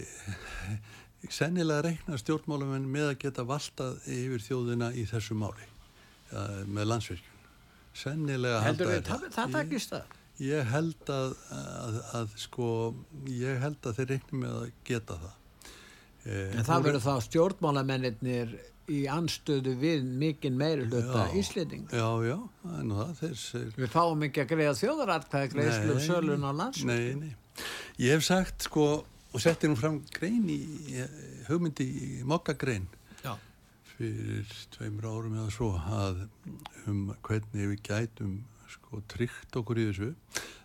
sennilega 1.35 1.89
reikna 1.89 2.19
stjórnmálum 2.21 2.77
með 2.87 3.13
að 3.13 3.19
geta 3.25 3.45
valtað 3.49 3.99
yfir 4.07 4.45
þjóðina 4.45 4.93
í 4.95 5.05
þessu 5.09 5.37
máli 5.39 5.67
ja, 6.31 6.45
með 6.69 6.93
landsvirkjun. 6.93 7.43
sennilega 7.99 8.63
halda 8.63 8.89
það, 9.03 9.29
það 9.35 9.57
takist 9.59 9.95
það? 9.97 10.18
Ég, 10.39 10.65
held 10.71 11.11
að, 11.11 11.33
að, 11.51 11.97
að 12.21 12.35
sko, 12.39 12.67
ég 13.33 13.59
held 13.63 13.87
að 13.91 13.97
þeir 13.99 14.11
reiknum 14.13 14.43
með 14.45 14.57
að 14.61 14.67
geta 14.87 15.17
það. 15.19 15.37
Eh, 16.29 16.53
En 16.61 16.67
það 16.69 16.85
verður 16.87 17.05
þá 17.09 17.15
stjórnmálamennir 17.27 18.53
í 18.89 19.01
anstöðu 19.13 19.75
við 19.81 20.05
mikinn 20.21 20.57
meiri 20.61 20.87
hluta 20.87 21.27
Já. 21.27 21.35
Íslending. 21.43 21.89
Já, 21.93 22.09
já, 22.25 22.37
það 22.63 22.79
er 22.79 22.87
nú 22.89 23.01
það, 23.01 23.11
þeir 23.21 23.35
segir. 23.43 23.73
Við 23.83 23.91
fáum 23.93 24.23
ekki 24.29 24.45
að 24.45 24.53
greiða 24.55 24.77
þjóðaratkvæði 24.81 25.51
greiðslu 25.57 25.97
um 25.97 26.01
sölun 26.07 26.47
á 26.47 26.53
landsvík. 26.63 26.89
Nei, 26.89 27.27
nei. 27.27 27.65
Ég 27.99 28.15
hef 28.15 28.25
sagt, 28.29 28.69
sko, 28.69 28.87
og 29.35 29.43
setti 29.43 29.69
nú 29.69 29.77
fram 29.77 29.99
grein 30.15 30.47
í, 30.55 30.61
hugmyndi 31.51 31.89
í 31.89 32.09
mokkagrein 32.29 32.87
fyrir 33.99 34.47
tveimur 34.77 35.09
árum 35.11 35.33
eða 35.35 35.51
svo 35.51 35.73
að 35.75 36.21
um 36.87 37.09
hvernig 37.27 37.73
við 37.73 37.81
gætum 37.89 38.37
sko 38.79 39.03
tryggt 39.11 39.57
okkur 39.61 39.79
í 39.83 39.87
þessu. 39.91 40.11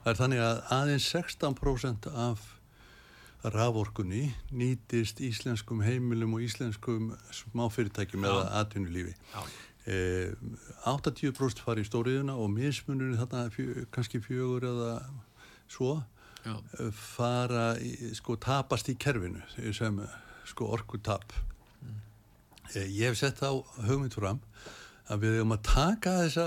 Það 0.04 0.12
er 0.13 0.19
þannig 0.19 0.41
að 0.45 0.62
aðeins 0.78 1.08
16% 1.12 2.08
af 2.28 2.43
raforkunni 3.43 4.30
nýtist 4.56 5.19
íslenskum 5.19 5.82
heimilum 5.84 6.38
og 6.38 6.45
íslenskum 6.45 7.10
smáfyrirtækjum 7.36 8.23
eða 8.30 8.45
atvinnulífi. 8.62 9.15
Eh, 9.84 10.32
80% 10.88 11.60
fari 11.60 11.84
í 11.84 11.88
stóriðuna 11.89 12.38
og 12.39 12.54
mismunurinn 12.56 13.19
þarna 13.19 13.49
fjö, 13.52 13.84
kannski 13.91 14.21
fjögur 14.23 14.63
eða 14.69 14.91
svo 15.67 15.97
Já. 16.45 16.56
eh, 16.80 16.91
fara, 16.95 17.73
sko, 18.15 18.38
tapast 18.39 18.88
í 18.88 18.95
kerfinu 18.95 19.43
sem 19.76 19.99
sko 20.47 20.69
orkutap. 20.78 21.34
Eh, 22.76 22.88
Ég 22.88 23.10
hef 23.12 23.17
sett 23.19 23.43
á 23.43 23.52
hugmynd 23.84 24.15
fram 24.15 24.39
að 25.12 25.24
við 25.24 25.38
höfum 25.38 25.56
að 25.56 25.63
taka 25.68 26.13
þessa 26.22 26.46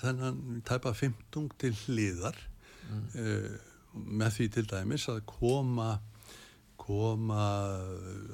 þennan 0.00 0.62
tæpa 0.68 0.94
15 0.96 1.50
til 1.60 1.72
hliðar 1.84 2.38
mm. 2.88 3.58
með 4.20 4.36
því 4.36 4.48
til 4.56 4.66
dæmis 4.70 5.08
að 5.12 5.20
koma 5.28 5.90
koma 6.80 7.42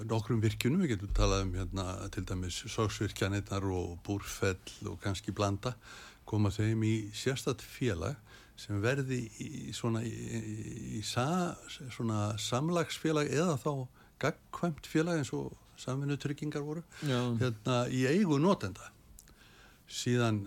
nokkrum 0.08 0.40
virkjunum, 0.40 0.84
við 0.84 0.94
getum 0.94 1.12
talað 1.16 1.42
um 1.44 1.54
hérna 1.58 1.86
til 2.14 2.24
dæmis 2.28 2.62
sóksvirkjanirnar 2.72 3.66
og 3.74 3.96
búrfell 4.06 4.86
og 4.88 5.00
kannski 5.02 5.34
blanda 5.34 5.74
koma 6.26 6.52
þeim 6.54 6.84
í 6.86 6.94
sérstatt 7.16 7.62
félag 7.62 8.16
sem 8.56 8.80
verði 8.80 9.20
í 9.42 9.74
svona, 9.76 10.00
í, 10.06 10.12
í, 10.96 11.02
sa, 11.04 11.52
svona 11.68 12.30
samlagsfélag 12.40 13.28
eða 13.28 13.58
þá 13.60 13.72
gagkvæmt 14.22 14.88
félag 14.88 15.20
eins 15.20 15.32
og 15.36 15.52
samvinnu 15.76 16.16
tryggingar 16.16 16.64
voru 16.64 16.80
Já. 17.04 17.18
hérna 17.42 17.82
í 17.92 18.06
eigu 18.08 18.38
notenda 18.40 18.88
síðan 19.88 20.46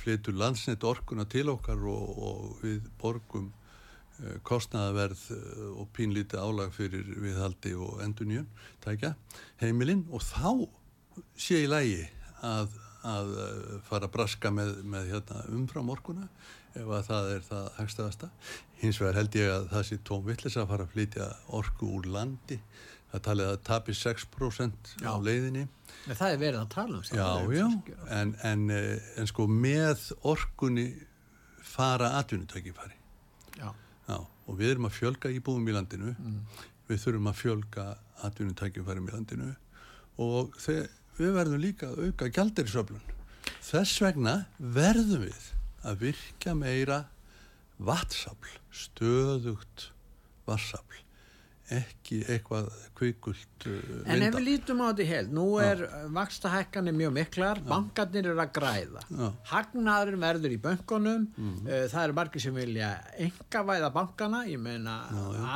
flytur 0.00 0.36
landsnett 0.38 0.84
orkuna 0.86 1.26
til 1.30 1.48
okkar 1.50 1.80
og, 1.90 2.18
og 2.28 2.58
við 2.62 2.88
borgum 3.00 3.50
uh, 3.50 4.36
kostnaðaverð 4.46 5.22
uh, 5.34 5.68
og 5.82 5.88
pínlítið 5.96 6.42
álag 6.42 6.74
fyrir 6.76 7.06
viðhaldi 7.22 7.74
og 7.74 8.02
endunjun 8.04 8.48
tækja 8.84 9.14
heimilinn 9.62 10.06
og 10.10 10.22
þá 10.26 10.68
sé 11.38 11.64
í 11.64 11.70
lægi 11.70 12.04
að, 12.46 12.76
að 13.02 13.34
uh, 13.34 13.74
fara 13.88 14.06
að 14.06 14.14
braska 14.18 14.52
með, 14.54 14.76
með 14.86 15.10
hérna, 15.14 15.42
umfram 15.56 15.90
orkuna 15.94 16.28
ef 16.76 16.90
að 16.92 17.06
það 17.06 17.30
er 17.32 17.44
það 17.46 17.68
hagstæðasta. 17.78 18.28
Hins 18.82 18.98
vegar 19.00 19.18
held 19.20 19.38
ég 19.38 19.52
að 19.52 19.70
það 19.70 19.86
sé 19.88 19.98
tómvillis 20.04 20.58
að 20.60 20.68
fara 20.72 20.86
að 20.86 20.92
flytja 20.92 21.28
orku 21.56 21.88
úr 21.98 22.08
landi. 22.12 22.58
Það 23.16 23.22
talið 23.24 23.50
að 23.54 23.58
tapi 23.64 23.94
6% 23.96 24.90
á 25.00 25.08
Já. 25.08 25.12
leiðinni. 25.24 25.62
En 26.06 26.16
það 26.18 26.32
er 26.34 26.40
verið 26.42 26.60
að 26.60 26.68
tala 26.74 26.96
um 26.98 27.02
það. 27.02 27.16
Já, 27.16 27.56
já, 27.56 27.66
að- 27.66 28.10
en, 28.20 28.34
en, 28.44 28.64
eh, 28.70 28.98
en 29.16 29.26
sko 29.30 29.46
með 29.48 30.02
orkunni 30.22 30.86
fara 31.64 32.10
atvinnutækifæri. 32.20 32.98
Já. 33.56 33.70
Já, 34.08 34.18
og 34.20 34.58
við 34.60 34.70
erum 34.74 34.86
að 34.90 34.94
fjölga 35.00 35.32
íbúum 35.32 35.66
í 35.66 35.72
landinu, 35.74 36.12
við 36.88 37.00
þurfum 37.02 37.30
að 37.32 37.38
fjölga 37.40 37.86
atvinnutækifærum 38.28 39.08
í 39.08 39.12
landinu 39.16 39.48
og 40.22 40.52
þeir, 40.62 40.86
við 41.18 41.32
verðum 41.40 41.60
líka 41.64 41.88
að 41.90 42.04
auka 42.06 42.28
gjaldirisöflun. 42.36 43.00
Þess 43.66 43.96
vegna 44.04 44.36
verðum 44.60 45.24
við 45.26 45.48
að 45.86 45.98
virka 46.04 46.54
meira 46.54 47.00
vatsafl, 47.80 48.52
stöðugt 48.72 49.88
vatsafl, 50.46 51.00
ekki 51.74 52.20
eitthvað 52.30 52.68
kvikult 52.96 53.66
uh, 53.66 54.02
En 54.06 54.22
ef 54.22 54.36
við 54.36 54.44
lítum 54.46 54.82
á 54.82 54.92
þetta 54.92 55.02
í 55.02 55.06
held, 55.10 55.32
nú 55.34 55.46
er 55.62 55.82
vaksta 56.14 56.52
hækkanir 56.52 56.94
mjög 56.96 57.14
miklar, 57.16 57.60
bankarnir 57.66 58.28
eru 58.30 58.42
að 58.42 58.52
græða. 58.56 59.04
Já. 59.10 59.26
Hagnaðurinn 59.50 60.22
verður 60.22 60.54
í 60.54 60.60
bönkunum, 60.62 61.28
uh, 61.36 61.72
það 61.90 62.00
eru 62.04 62.18
margir 62.20 62.44
sem 62.46 62.60
vilja 62.60 62.92
engavæða 63.26 63.92
bankana, 63.96 64.44
ég 64.50 64.62
meina 64.62 64.98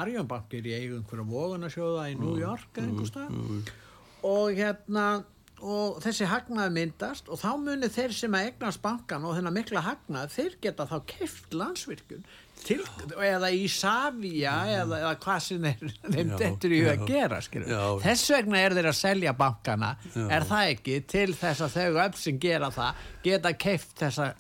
Arjónbank 0.01 0.59
er 0.59 0.71
í 0.71 0.77
eigum 0.79 1.05
einhverja 1.05 1.29
vogunarsjóða 1.31 2.09
í 2.11 2.19
New 2.19 2.39
York 2.41 2.81
eða 2.81 2.91
einhver 2.91 3.13
stað. 3.13 3.75
Og 4.27 4.59
hérna, 4.59 5.07
og 5.61 5.99
þessi 6.05 6.27
hagnaður 6.31 6.73
myndast 6.77 7.29
og 7.29 7.41
þá 7.43 7.49
munir 7.61 7.91
þeir 7.93 8.15
sem 8.17 8.37
að 8.39 8.47
eignast 8.51 8.81
bankan 8.85 9.25
og 9.29 9.35
þennan 9.37 9.57
mikla 9.59 9.83
hagnaður, 9.85 10.33
þeir 10.37 10.55
geta 10.65 10.87
þá 10.89 10.95
keft 11.11 11.57
landsvirkjun 11.57 12.23
til, 12.61 12.81
eða 13.25 13.49
í 13.57 13.63
Savia 13.73 14.55
eða, 14.69 14.99
eða 15.05 15.15
hvað 15.23 15.39
sem 15.47 15.65
þeir, 15.69 15.95
þeim 16.13 16.33
Já, 16.35 16.37
dettur 16.43 16.75
í 16.77 16.81
að 16.85 16.99
já. 16.99 17.07
gera. 17.09 17.39
Já. 17.71 17.83
þess 18.05 18.31
vegna 18.35 18.61
er 18.67 18.75
þeir 18.77 18.89
að 18.91 18.99
selja 19.01 19.33
bankana 19.41 19.95
Já. 20.15 20.27
er 20.37 20.47
það 20.51 20.73
ekki 20.75 20.99
til 21.15 21.27
þess 21.41 21.65
að 21.69 21.77
þau 21.79 22.01
öll 22.05 22.19
sem 22.21 22.41
gera 22.43 22.71
það 22.75 23.05
geta 23.25 23.53
keift 23.67 23.95
þessa 24.03 24.31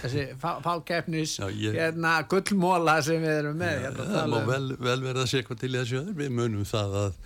þessi 0.00 0.22
fá- 0.40 0.56
fákeppnis 0.64 1.34
Já, 1.42 1.50
hérna 1.76 2.14
gullmóla 2.32 2.94
sem 3.04 3.20
við 3.20 3.34
erum 3.42 3.58
með 3.60 3.84
að 3.90 4.00
Það 4.14 4.30
má 4.32 4.38
um. 4.40 4.48
vel, 4.48 4.70
vel 4.88 4.96
verða 5.04 5.26
að 5.26 5.28
sé 5.34 5.42
eitthvað 5.42 5.60
til 5.60 5.72
þessu. 5.76 6.00
Við 6.16 6.32
munum 6.32 6.64
það 6.66 6.96
að, 7.02 7.20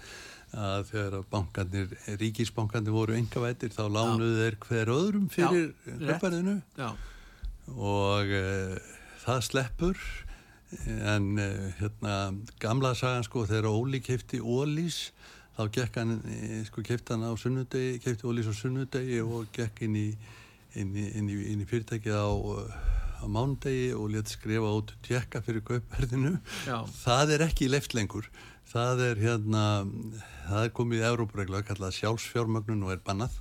að 0.56 0.88
þegar 0.90 1.26
bankarnir, 1.30 1.92
ríkisbankarnir 2.18 2.94
voru 2.94 3.14
engavættir 3.18 3.70
þá 3.74 3.84
lánuðu 3.94 4.40
þeir 4.40 4.56
hver 4.64 4.92
öðrum 4.94 5.28
fyrir 5.30 5.70
Já, 6.78 6.88
og 7.76 8.34
e, 8.34 8.80
það 9.24 9.46
sleppur. 9.46 10.02
En 10.86 11.32
e, 11.38 11.48
hérna 11.80 12.16
gamla 12.62 12.94
sagan 12.98 13.26
sko 13.26 13.46
þegar 13.46 13.70
Óli 13.70 14.02
kefti 14.02 14.38
Ólís 14.42 15.10
þá 15.56 15.64
gekk 15.74 15.98
hann, 16.02 16.18
e, 16.26 16.62
sko 16.68 16.84
kefti 16.86 17.14
hann 17.14 17.26
á 17.26 17.34
sunnudegi, 17.38 17.98
kefti 18.02 18.26
Ólís 18.30 18.50
á 18.50 18.54
sunnudegi 18.54 19.22
og 19.22 19.50
gekk 19.54 19.84
inn 19.86 19.98
í, 19.98 20.08
inn 20.78 20.94
í, 20.94 21.10
inn 21.14 21.30
í, 21.30 21.40
inn 21.54 21.62
í 21.62 21.68
fyrirtækið 21.70 22.18
á, 22.18 22.30
á 23.22 23.24
mándegi 23.30 23.90
og 23.94 24.10
létt 24.14 24.34
skrifa 24.34 24.70
út 24.80 24.94
tjekka 25.06 25.42
fyrir 25.46 25.62
kaupverðinu. 25.66 26.38
Það 27.02 27.36
er 27.36 27.50
ekki 27.50 27.70
leift 27.70 27.94
lengur. 27.94 28.30
Það 28.70 29.04
er 29.08 29.22
hérna, 29.24 29.62
það 30.46 30.66
er 30.66 30.74
komið 30.76 31.00
í 31.00 31.06
Európareglu 31.08 31.58
að 31.58 31.66
kalla 31.72 31.90
sjálfsfjármögnun 31.94 32.84
og 32.86 32.94
er 32.94 33.02
bannað. 33.06 33.40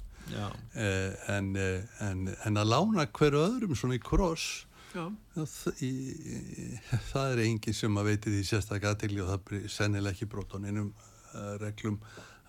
Eh, 0.74 1.14
en, 1.36 1.54
eh, 1.58 1.86
en, 2.06 2.26
en 2.46 2.62
að 2.62 2.70
lána 2.70 3.06
hverju 3.10 3.46
öðrum 3.48 3.78
svona 3.78 3.98
í 3.98 4.02
kross 4.04 4.66
það, 5.36 5.82
í, 5.86 5.90
í, 5.90 6.68
það 7.12 7.34
er 7.34 7.42
enginn 7.46 7.78
sem 7.78 8.00
að 8.02 8.10
veiti 8.10 8.34
því 8.34 8.42
sérstaklega 8.48 8.96
aðtegli 8.96 9.24
og 9.24 9.32
það 9.32 9.54
er 9.58 9.72
sennilega 9.74 10.16
ekki 10.16 10.30
brot 10.32 10.54
á 10.54 10.58
neinum 10.64 10.90
uh, 10.90 11.56
reglum 11.62 12.00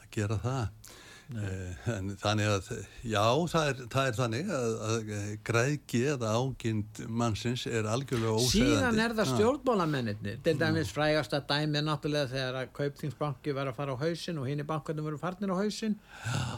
að 0.01 0.07
gera 0.16 0.38
það 0.40 0.93
en 1.31 2.09
þannig 2.19 2.49
að 2.51 2.69
já, 3.07 3.23
það 3.53 3.69
er, 3.71 3.83
það 3.93 4.09
er 4.11 4.16
þannig 4.19 4.49
að, 4.57 4.73
að 4.88 5.12
græðgi 5.47 6.01
eða 6.14 6.33
ágind 6.40 7.03
mannsins 7.21 7.66
er 7.71 7.87
algjörlega 7.87 8.33
ósegðandi 8.35 8.73
síðan 8.75 8.99
er 9.05 9.14
það 9.14 9.23
Ah, 9.31 9.35
stjórnmálamennir 9.37 10.40
til 10.43 10.57
dæmis 10.59 10.90
frægasta 10.97 11.40
dæmi 11.47 11.79
er 11.79 11.87
náttúrulega 11.87 12.33
þegar 12.33 12.59
að 12.64 12.73
Kaupþingsbanki 12.81 13.55
var 13.55 13.71
að 13.71 13.79
fara 13.79 13.95
á 13.95 14.03
hausin 14.03 14.40
og 14.43 14.49
hinn 14.51 14.64
í 14.64 14.66
bankarnir 14.66 15.07
voru 15.07 15.21
farnir 15.23 15.55
á 15.55 15.61
hausin 15.61 15.95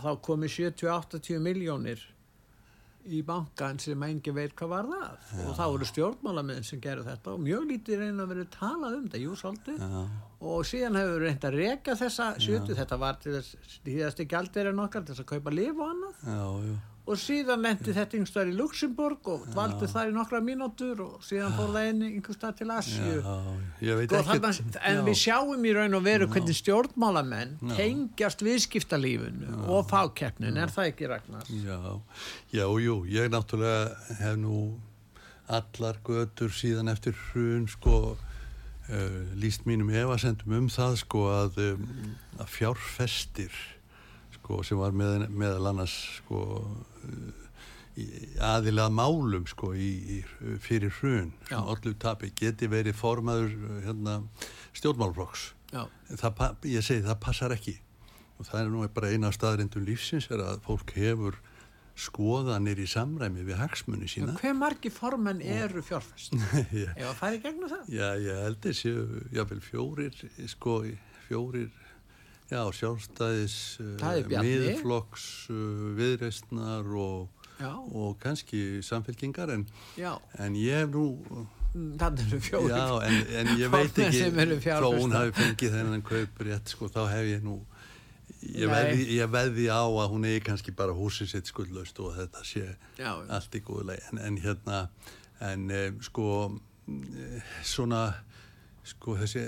þá 0.02 0.10
komi 0.24 0.48
70-80 0.48 1.42
miljónir 1.44 2.00
í 3.06 3.22
bankan 3.26 3.80
sem 3.82 4.04
engin 4.06 4.36
veit 4.36 4.54
hvað 4.58 4.72
var 4.74 4.90
það 4.90 5.40
og 5.46 5.56
þá 5.58 5.62
voru 5.64 5.88
stjórnmálamenn 5.88 6.66
sem 6.66 6.82
gerðu 6.82 7.08
þetta 7.08 7.34
og 7.34 7.42
mjög 7.42 7.66
lítið 7.70 8.04
reyna 8.04 8.26
að 8.26 8.34
vera 8.34 8.46
talað 8.54 8.98
um 8.98 9.08
þetta, 9.08 9.24
jú 9.24 9.40
svolítið. 9.40 9.82
Já. 9.82 10.04
og 10.52 10.64
síðan 10.68 11.00
hefur 11.00 11.26
reynd 11.26 11.48
að 11.48 11.58
reka 11.58 11.98
þessa 11.98 12.30
70, 12.38 12.78
þetta 12.78 13.00
var 13.02 13.20
til 13.22 13.36
þess 13.38 13.82
hýðasti 13.88 14.28
gældirinn 14.30 14.86
okkar 14.86 15.06
til 15.06 15.14
þess 15.14 15.26
að 15.26 15.30
kaupa 15.34 15.54
lif 15.54 15.76
og 15.78 15.92
annað. 15.92 16.24
Já, 16.26 16.42
já 16.70 16.91
og 17.02 17.18
síðan 17.18 17.64
lendi 17.64 17.90
þetta 17.96 18.14
einhverstaðar 18.14 18.50
í 18.52 18.54
Luxemburg 18.54 19.30
og 19.32 19.46
dvaldi 19.50 19.88
þar 19.90 20.12
í 20.12 20.14
nokkra 20.14 20.38
mínútur 20.44 21.00
og 21.02 21.24
síðan 21.26 21.56
fór 21.56 21.72
það 21.74 21.88
inn 21.90 22.04
einhverstað 22.06 22.60
til 22.60 22.68
Asju 22.76 23.16
Sko, 24.22 24.76
en 24.86 25.02
við 25.08 25.18
sjáum 25.18 25.66
í 25.66 25.72
raun 25.74 25.98
og 25.98 26.04
veru 26.06 26.28
hvernig 26.30 26.58
stjórnmálamenn 26.60 27.56
tengjast 27.74 28.44
viðskiptalífunu 28.46 29.64
og 29.66 29.90
fákeppnin, 29.90 30.60
er 30.62 30.70
það 30.70 30.92
ekki 30.92 31.10
Ragnar? 31.10 31.50
Já, 31.50 31.80
já, 32.54 32.64
jú, 32.86 32.96
ég 33.10 33.34
náttúrulega 33.34 34.16
hef 34.22 34.38
nú 34.38 34.62
allar 35.50 35.98
götur 36.06 36.54
síðan 36.54 36.92
eftir 36.92 37.18
hrun 37.18 37.66
sko 37.70 38.14
uh, 38.14 39.20
líst 39.34 39.66
mínum 39.66 39.90
efasendum 39.90 40.54
um 40.60 40.70
það 40.70 41.00
sko 41.02 41.26
að, 41.34 41.62
um, 41.72 41.86
að 42.38 42.52
fjárfestir 42.60 43.62
sko 44.42 44.62
sem 44.66 44.80
var 44.80 44.92
með, 44.96 45.28
meðal 45.30 45.70
annars 45.70 45.94
sko 46.18 46.42
aðilað 48.42 48.92
málum 48.96 49.46
sko 49.46 49.72
í, 49.76 49.90
í, 50.18 50.18
fyrir 50.64 50.92
hrun 50.98 51.32
sem 51.48 51.60
allir 51.60 51.96
tapi 52.00 52.32
geti 52.36 52.68
verið 52.72 52.96
formaður 52.96 53.52
hérna, 53.84 54.18
stjórnmálflokks 54.72 55.50
ég 55.72 56.84
segi 56.84 57.04
það 57.04 57.18
passar 57.22 57.54
ekki 57.54 57.76
og 58.38 58.48
það 58.48 58.62
er 58.62 58.70
nú 58.72 58.86
bara 58.96 59.12
eina 59.12 59.32
staðrindum 59.34 59.84
lífsins 59.86 60.30
er 60.32 60.40
að 60.42 60.62
fólk 60.64 60.94
hefur 60.96 61.36
skoðanir 61.92 62.80
í 62.80 62.86
samræmi 62.88 63.44
við 63.44 63.60
hagsmunni 63.60 64.08
sína 64.08 64.38
Hver 64.40 64.56
margi 64.56 64.88
formenn 64.92 65.42
eru 65.44 65.82
fjárfest? 65.84 66.32
Já. 66.72 66.88
Ef 66.96 67.10
að 67.10 67.18
færi 67.20 67.40
gegnum 67.44 67.68
það? 67.68 67.90
Já, 67.92 68.06
ég 68.24 68.40
held 68.46 68.60
þessi, 68.64 68.92
jáfnvel 69.36 69.60
fjórir, 69.66 70.22
sko, 70.54 70.78
fjórir, 71.26 71.68
já, 72.52 72.60
sjálfstæðis, 72.78 73.56
Bjarni. 74.00 74.42
miðflokks, 74.44 75.26
uh, 75.52 75.88
viðreistnar 75.98 76.92
og, 77.00 77.48
og 77.64 78.14
kannski 78.22 78.82
samfélkingar, 78.84 79.52
en, 79.56 79.66
en 80.38 80.56
ég 80.60 80.84
hef 80.84 80.94
nú, 80.94 81.06
þannig 81.72 82.24
eru 82.28 82.40
fjóri. 82.44 82.72
já, 82.72 82.86
en, 83.08 83.18
en 83.40 83.52
ég 83.60 83.72
veit 83.76 84.02
ekki, 84.06 84.30
þó 84.68 84.88
hún 84.98 85.16
hafi 85.16 85.36
fengið 85.40 85.76
þennan 85.78 86.06
kaup 86.06 86.42
rétt, 86.46 86.74
sko, 86.76 86.90
þá 86.92 87.02
hef 87.14 87.30
ég 87.32 87.46
nú, 87.46 87.58
ég 88.42 88.70
veði, 88.70 89.06
ég 89.16 89.30
veði 89.30 89.66
á 89.70 89.82
að 89.86 90.12
hún 90.12 90.28
eigi 90.28 90.44
kannski 90.48 90.74
bara 90.76 90.94
húsið 90.96 91.32
sitt 91.32 91.50
skuldlaust 91.50 91.98
og 92.02 92.14
þetta 92.16 92.44
sé 92.46 92.64
Já, 92.98 93.12
allt 93.30 93.54
í 93.54 93.62
góðu 93.62 93.88
leið 93.92 94.08
en, 94.10 94.22
en 94.26 94.38
hérna 94.42 94.78
en 95.42 95.70
um, 95.70 96.00
sko 96.02 96.26
mm, 96.50 97.42
svona 97.66 98.02
sko 98.86 99.16
þessi, 99.20 99.42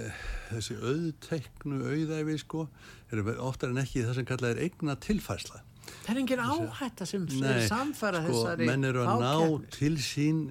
þessi 0.53 0.77
auðteknu 0.79 1.81
auðæfi 1.91 2.37
sko 2.45 2.67
eru 3.13 3.37
oftar 3.43 3.73
en 3.75 3.83
ekki 3.83 4.05
það 4.05 4.21
sem 4.21 4.29
kallað 4.29 4.55
er 4.55 4.67
eigna 4.69 4.95
tilfærsla 5.03 5.63
það 5.85 6.11
er 6.13 6.21
engin 6.23 6.43
áhætta 6.45 7.07
sem 7.09 7.25
er 7.43 7.63
samfæra 7.69 8.23
sko, 8.25 8.33
þessari 8.33 8.69
menn 8.69 8.89
eru 8.89 9.05
að 9.05 9.25
ná 9.25 9.33
fákeppni. 9.33 9.73
til 9.79 9.95
sín 10.05 10.43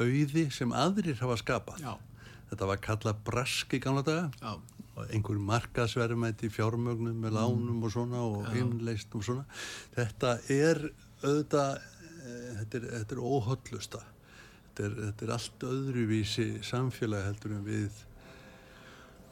auði 0.00 0.46
sem 0.54 0.72
aðrir 0.76 1.20
hafa 1.20 1.36
skapað. 1.40 1.84
Já, 1.84 1.92
þetta 2.50 2.70
var 2.72 2.82
kallað 2.84 3.22
brask 3.28 3.76
í 3.76 3.80
gamla 3.82 4.04
daga. 4.06 4.26
Já, 4.42 4.82
og 4.96 5.12
einhver 5.12 5.40
markaðsverðumætti 5.50 6.48
fjármögnum 6.52 7.16
með 7.20 7.36
lánum 7.36 7.82
og 7.84 7.92
svona 7.92 8.22
og 8.24 8.46
heimleist 8.48 9.12
og 9.16 9.24
svona. 9.26 9.44
Þetta 9.96 10.38
er 10.52 10.80
auðvitað 11.22 11.72
e, 11.76 12.36
þetta 12.60 12.78
er, 12.78 12.86
þetta 12.94 13.16
er 13.16 13.24
óhöllusta 13.24 14.02
þetta 14.76 14.86
er, 14.86 14.96
þetta 15.02 15.26
er 15.26 15.34
allt 15.36 15.66
öðruvísi 15.70 16.46
samfélag 16.66 17.28
heldur 17.28 17.56
en 17.56 17.64
við 17.66 18.02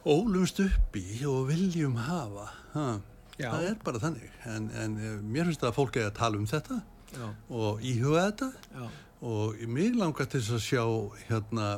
ólumst 0.05 0.61
upp 0.63 0.97
í 0.99 1.21
og 1.29 1.47
viljum 1.49 1.95
hafa 2.05 2.49
ha. 2.75 2.87
Það 3.35 3.65
er 3.67 3.79
bara 3.83 3.99
þannig. 3.99 4.35
En, 4.47 4.69
en 4.79 4.99
eh, 5.01 5.15
mér 5.19 5.49
finnst 5.49 5.65
að 5.67 5.75
fólk 5.75 5.97
er 5.99 6.07
að 6.07 6.19
tala 6.19 6.39
um 6.39 6.45
þetta 6.47 6.77
já, 7.15 7.25
og 7.51 7.81
íhuga 7.83 8.29
þetta. 8.29 8.49
Já, 8.75 8.85
og 9.25 9.63
mér 9.71 9.97
langar 9.99 10.29
til 10.31 10.43
að 10.43 10.61
sjá 10.63 10.83
hérna 11.27 11.69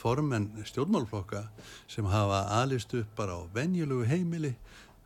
formenn 0.00 0.50
stjórnmálflokka 0.68 1.46
sem 1.90 2.06
hafa 2.08 2.44
alist 2.60 2.94
upp 2.96 3.16
bara 3.18 3.36
á 3.36 3.42
venjulegu 3.52 4.06
heimili 4.08 4.54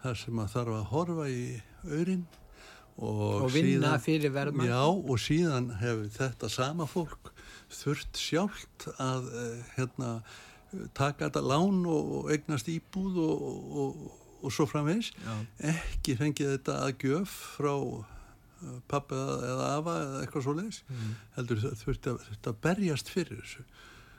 þar 0.03 0.21
sem 0.21 0.43
að 0.43 0.53
þarf 0.55 0.77
að 0.77 0.91
horfa 0.93 1.29
í 1.33 1.43
aurin 1.89 2.27
og, 2.99 3.45
Og 3.47 3.53
vinna 3.55 3.95
fyrir 4.03 4.35
verðmæti. 4.35 4.69
Já 4.71 4.83
og 4.85 5.19
síðan 5.23 5.71
hefur 5.81 6.11
þetta 6.19 6.51
sama 6.51 6.87
fólk 6.91 7.33
þurft 7.73 8.19
sjálft 8.19 8.89
að 8.99 9.29
eh, 9.39 9.73
hérna 9.77 10.13
taka 10.95 11.29
þetta 11.29 11.43
lán 11.49 11.83
og, 11.89 12.31
eignast 12.33 12.69
íbúð 12.69 13.17
og, 13.25 13.43
og, 13.83 14.09
og 14.43 14.53
svo 14.55 14.67
framvegs 14.71 15.13
ekki 15.73 16.17
fengið 16.21 16.53
þetta 16.57 16.75
að 16.87 16.97
gjöf 17.05 17.37
frá 17.59 17.73
uh, 17.75 18.03
pappa 18.91 19.17
eða- 19.49 19.71
afa 19.79 19.95
eða 20.05 20.21
eitthvað 20.25 20.45
svo 20.49 20.55
leiðis 20.59 20.83
Mm. 20.89 21.15
heldur 21.37 21.63
þurfti 21.65 22.13
að, 22.13 22.19
þurfti 22.29 22.51
að 22.53 22.61
berjast 22.69 23.09
fyrir 23.15 23.41
þessu. 23.43 23.65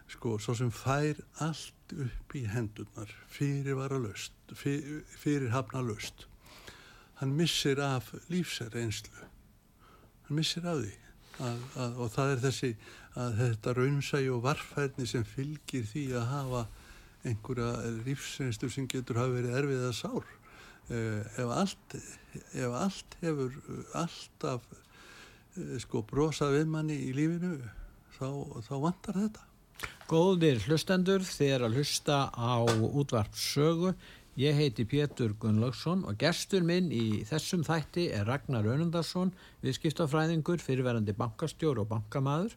Sko, 0.10 0.38
svo 0.42 0.56
sem 0.58 0.72
fær 0.74 1.20
allt 1.46 1.94
upp 1.94 2.34
í 2.36 2.42
hendurnar 2.50 3.12
fyrir 3.30 3.76
vara 3.78 4.00
löst 4.02 4.34
fyrir, 4.58 5.04
fyrir 5.22 5.52
hafna 5.54 5.82
löst 5.86 6.26
hann 7.20 7.36
missir 7.36 7.78
af 7.84 8.14
lífsreynslu. 8.32 9.28
Hann 10.26 10.36
missir 10.40 10.66
af 10.66 10.80
því 10.82 10.94
að, 11.44 11.64
að, 11.76 11.96
og 12.00 12.12
það 12.14 12.34
er 12.34 12.44
þessi 12.44 12.72
að 13.20 13.40
þetta 13.40 13.74
raunsægi 13.78 14.30
og 14.34 14.44
varfærni 14.46 15.08
sem 15.10 15.26
fylgir 15.28 15.88
því 15.90 16.06
að 16.20 16.30
hafa 16.34 16.66
einhverja 17.28 17.72
lífsreynslu 18.06 18.70
sem 18.72 18.88
getur 18.92 19.20
hafa 19.20 19.36
verið 19.36 19.58
erfið 19.60 19.82
eða 19.82 19.96
sár 19.98 20.24
uh, 20.24 21.42
ef, 21.44 21.52
allt, 21.52 21.98
ef 22.54 22.78
allt 22.84 23.20
hefur 23.24 23.60
alltaf 24.00 24.70
uh, 24.72 25.76
sko 25.84 26.06
brosað 26.08 26.60
við 26.60 26.74
manni 26.78 27.00
í 27.10 27.14
lífinu 27.18 27.58
þá, 28.18 28.28
þá 28.68 28.76
vantar 28.88 29.24
þetta 29.26 29.50
Góðir 30.10 30.58
hlustendur, 30.66 31.22
er 31.46 31.62
að 31.64 31.76
hlusta 31.78 32.16
á 32.34 32.66
útvarp 32.66 33.36
sögu. 33.38 33.92
Ég 34.38 34.56
heiti 34.56 34.86
Pétur 34.86 35.34
Gunnlaugsson 35.42 36.06
og 36.08 36.18
gestur 36.22 36.62
minn 36.64 36.92
í 36.94 37.24
þessum 37.28 37.64
þætti 37.66 38.06
er 38.14 38.28
Ragnar 38.30 38.68
Önundarsson, 38.70 39.34
viðskiptafræðingur, 39.66 40.62
fyrirverandi 40.64 41.16
bankastjór 41.18 41.82
og 41.82 41.90
bankamaður 41.90 42.54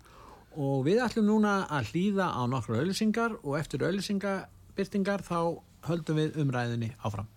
og 0.53 0.85
við 0.87 1.01
ætlum 1.03 1.31
núna 1.31 1.63
að 1.73 1.93
hlýða 1.93 2.29
á 2.37 2.43
nokkru 2.47 2.77
auðlýsingar 2.77 3.39
og 3.41 3.57
eftir 3.59 3.87
auðlýsingabyrtingar 3.89 5.25
þá 5.25 5.39
höldum 5.89 6.21
við 6.21 6.43
umræðinni 6.45 6.93
áfram. 7.03 7.31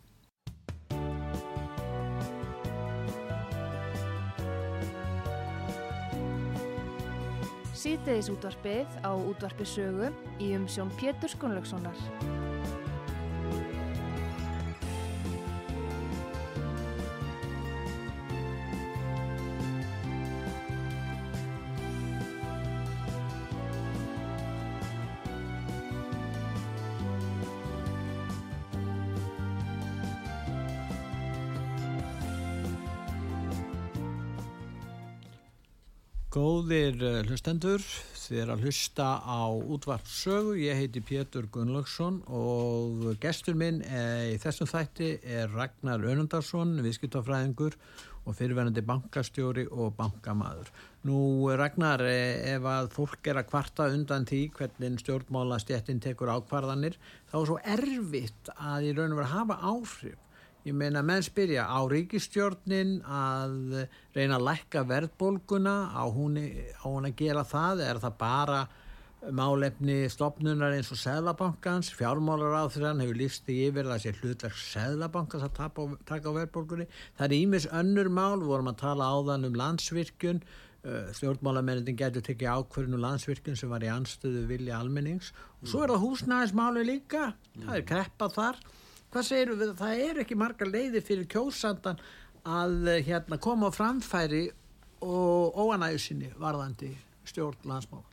Síðdeðis 7.86 8.32
útvarpið 8.34 8.96
á 9.06 9.14
útvarpi 9.14 9.66
sögu 9.70 10.10
í 10.42 10.56
umsjón 10.58 10.90
Pétur 10.98 11.30
Skunlökssonar. 11.30 12.35
Góðir 36.36 36.98
eh, 37.00 37.22
hlustendur, 37.30 37.80
þið 38.20 38.40
er 38.44 38.50
að 38.52 38.64
hlusta 38.66 39.06
á 39.24 39.48
útvart 39.56 40.10
sögu, 40.12 40.58
ég 40.60 40.76
heiti 40.76 41.00
Pétur 41.00 41.46
Gunnlaugsson 41.48 42.18
og 42.28 43.06
gestur 43.24 43.56
minn 43.56 43.78
eh, 43.88 44.34
í 44.34 44.42
þessum 44.44 44.68
þætti 44.68 45.14
er 45.24 45.54
Ragnar 45.56 46.04
Önundarsson, 46.04 46.74
viðskiptafræðingur 46.84 47.78
og 48.26 48.36
fyrirverandi 48.36 48.84
bankastjóri 48.84 49.64
og 49.72 49.96
bankamaður. 49.96 50.74
Nú 51.08 51.22
Ragnar, 51.56 52.04
eh, 52.04 52.58
ef 52.58 52.68
að 52.68 52.92
fólk 52.98 53.32
er 53.32 53.40
að 53.40 53.48
kvarta 53.54 53.88
undan 53.96 54.28
því 54.28 54.42
hvernig 54.60 55.00
stjórnmála 55.06 55.62
stjettin 55.64 56.04
tekur 56.04 56.36
ákvarðanir, 56.36 57.00
þá 57.32 57.40
er 57.40 57.48
svo 57.48 57.60
erfitt 57.78 58.56
að 58.58 58.90
í 58.90 58.94
raun 59.00 59.16
og 59.16 59.24
vera 59.24 59.34
hafa 59.38 59.62
áhrif. 59.72 60.25
Ég 60.66 60.74
meina 60.74 61.04
menn 61.06 61.22
spyrja 61.22 61.68
á 61.70 61.78
ríkistjórnin 61.86 62.96
að 63.06 63.84
reyna 64.16 64.40
að 64.40 64.46
lækka 64.48 64.82
verðbólguna, 64.90 65.74
á 65.94 66.04
hún, 66.10 66.40
á 66.42 66.86
hún 66.90 67.06
að 67.06 67.20
gera 67.20 67.44
það, 67.46 67.84
er 67.86 68.00
það 68.02 68.16
bara 68.18 68.62
málefni 69.30 69.98
stopnunar 70.10 70.74
eins 70.74 70.90
og 70.90 70.98
Seðlabankans, 70.98 71.92
fjármálar 71.94 72.58
á 72.58 72.66
því 72.66 72.82
hann 72.82 73.04
hefur 73.04 73.20
líst 73.20 73.52
í 73.54 73.60
yfir 73.68 73.86
það 73.92 74.02
sé 74.02 74.14
hlutverk 74.18 74.58
Seðlabankans 74.58 75.46
að 75.46 75.54
tapa, 75.60 75.86
taka 76.10 76.34
á 76.34 76.38
verðbólgunni. 76.40 76.88
Það 77.20 77.28
er 77.28 77.36
ímis 77.38 77.68
önnur 77.70 78.10
mál, 78.10 78.40
við 78.42 78.50
vorum 78.56 78.72
að 78.72 78.80
tala 78.82 79.10
áðan 79.14 79.46
um 79.46 79.60
landsvirkjun, 79.62 80.40
stjórnmálamennin 81.20 81.98
getur 81.98 82.26
tekið 82.26 82.58
ákvörðinu 82.58 83.04
landsvirkjun 83.06 83.62
sem 83.62 83.70
var 83.70 83.86
í 83.86 83.94
anstöðu 83.94 84.48
vilja 84.50 84.82
almennings. 84.82 85.30
Og 85.62 85.70
svo 85.70 85.86
er 85.86 85.94
það 85.94 86.08
húsnæðismáli 86.08 86.88
líka, 86.90 87.28
það 87.62 87.78
er 87.78 87.88
kreppa 87.94 88.32
þar 88.34 88.60
hvað 89.16 89.28
segir 89.30 89.52
við, 89.56 89.70
það 89.80 90.02
er 90.04 90.18
ekki 90.26 90.36
marga 90.36 90.68
leiði 90.68 91.02
fyrir 91.06 91.28
kjósandan 91.32 92.02
að 92.46 92.90
eh, 92.92 93.04
hérna, 93.08 93.40
koma 93.40 93.70
á 93.72 93.72
framfæri 93.72 94.50
og 95.06 95.56
óanæðu 95.56 96.02
sinni 96.04 96.32
varðandi 96.40 96.90
stjórn 97.28 97.64
landsmála. 97.70 98.04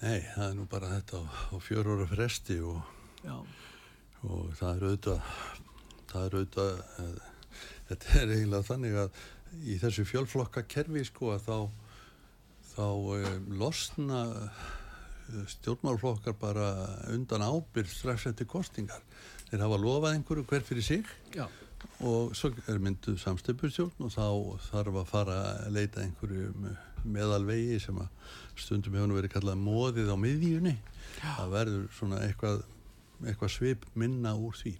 Nei, 0.00 0.18
það 0.34 0.48
er 0.48 0.56
nú 0.58 0.66
bara 0.70 0.90
þetta 0.96 1.20
á, 1.22 1.24
á 1.54 1.56
fjör 1.62 1.92
ára 1.94 2.08
fresti 2.10 2.58
og, 2.66 2.82
og 4.26 4.50
það 4.58 4.72
er 4.72 4.86
auðvitað 4.88 5.30
það 6.10 6.26
er 6.26 6.36
auðvitað 6.40 6.72
uh, 6.74 7.14
þetta 7.90 8.18
er 8.20 8.34
eiginlega 8.34 8.68
þannig 8.72 8.98
að 9.04 9.22
í 9.62 9.78
þessu 9.84 10.06
fjölflokka 10.10 10.64
kerfi 10.74 11.04
sko 11.06 11.36
að 11.36 11.46
þá 11.46 11.58
þá 12.74 12.86
um, 12.90 13.46
losna 13.62 14.24
stjórnmálflokkar 15.54 16.34
bara 16.36 16.68
undan 17.14 17.46
ábyrð 17.46 17.94
strax 17.94 18.26
eftir 18.28 18.50
kostingar 18.50 19.00
þeir 19.50 19.64
hafa 19.66 19.80
lofað 19.80 20.16
einhverju 20.16 20.46
hver 20.50 20.66
fyrir 20.66 20.86
sig 20.86 21.04
já, 21.34 21.46
og 22.04 22.34
svo 22.36 22.50
er 22.70 22.80
mynduð 22.82 23.18
samstöpustjórn 23.22 24.06
og 24.06 24.12
þá 24.14 24.26
þarf 24.70 25.00
að 25.00 25.10
fara 25.10 25.38
að 25.64 25.76
leita 25.76 26.02
einhverjum 26.04 26.68
uh, 26.70 26.78
meðalvegi 27.04 27.78
sem 27.82 27.98
að 28.00 28.32
stundum 28.58 28.96
hefur 28.96 29.18
verið 29.18 29.34
kallað 29.34 29.60
móðið 29.60 30.10
á 30.12 30.16
miðjunni. 30.16 30.74
Það 31.20 31.52
verður 31.52 31.84
svona 31.98 32.22
eitthvað, 32.24 32.64
eitthvað 33.24 33.52
svip 33.52 33.86
minna 33.98 34.34
úr 34.36 34.56
því. 34.58 34.74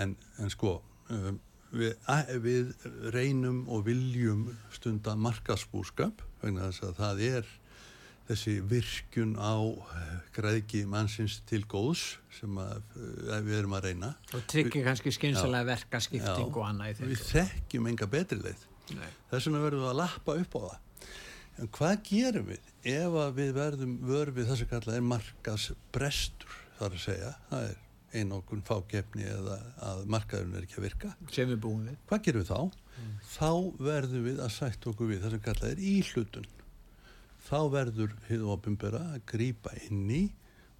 En, 0.00 0.16
en 0.40 0.52
sko 0.52 0.78
um, 1.12 1.40
við, 1.70 1.94
að, 2.10 2.34
við 2.44 2.72
reynum 3.14 3.62
og 3.70 3.84
viljum 3.88 4.46
stunda 4.74 5.16
markasbúskap 5.18 6.24
vegna 6.42 6.70
þess 6.70 6.86
að 6.88 7.00
það 7.00 7.24
er 7.28 7.50
þessi 8.30 8.56
virkun 8.70 9.34
á 9.36 9.58
eh, 9.58 10.12
græðki 10.34 10.84
mannsins 10.88 11.40
til 11.48 11.62
góðs 11.68 12.16
sem 12.38 12.60
að, 12.62 12.80
eh, 12.96 13.40
við 13.46 13.58
erum 13.58 13.76
að 13.76 13.88
reyna. 13.88 14.12
Og 14.36 14.46
tryggir 14.50 14.86
kannski 14.86 15.12
skynsalega 15.14 15.68
verkaskipting 15.72 16.54
og 16.54 16.62
annað 16.68 16.94
í 16.94 16.96
við 17.00 17.12
þessu 17.16 17.30
þekkjum 17.34 17.90
enga 17.92 18.10
betri 18.14 18.40
leið. 18.40 18.64
Þess 19.30 19.46
vegna 19.46 19.62
verðum 19.66 19.84
við 19.84 19.90
að 19.92 20.00
lappa 20.00 20.38
upp 20.40 20.56
á 20.56 20.60
það. 20.64 20.78
En 21.60 21.70
hvað 21.76 21.94
gerum 22.08 22.50
við 22.50 22.72
ef 22.94 23.20
að 23.20 23.30
við 23.36 23.54
verðum 23.58 23.94
vör 24.08 24.34
við 24.34 24.50
þess 24.50 24.64
að 24.64 24.72
kalla 24.74 24.96
er 24.96 25.06
markas 25.12 25.70
brestur 25.92 26.58
þar 26.78 26.96
að 26.96 27.02
segja, 27.04 27.32
það 27.50 27.66
er 27.68 27.80
einokun 28.10 28.62
fákefni 28.66 29.26
eða 29.30 29.58
að 29.86 30.06
markaðurinn 30.10 30.56
er 30.58 30.64
ekki 30.66 30.80
að 30.80 30.86
virka. 30.88 31.10
Sem 31.30 31.50
við 31.52 31.60
búum 31.62 31.84
við. 31.86 31.98
Hvað 32.08 32.24
gerum 32.26 32.42
við 32.42 32.54
þá? 32.54 32.78
þá 33.30 33.52
verðum 33.80 34.24
við 34.26 34.40
að 34.44 34.52
sætt 34.54 34.88
okkur 34.90 35.10
við 35.10 35.22
þess 35.24 35.38
að 35.38 35.44
kalla 35.46 35.70
er 35.70 35.84
íhlutun 35.90 36.48
þá 37.50 37.58
verður 37.72 38.14
hið 38.28 38.46
ofinbera 38.54 39.02
að 39.16 39.24
grípa 39.32 39.74
inn 39.88 40.06
í 40.14 40.22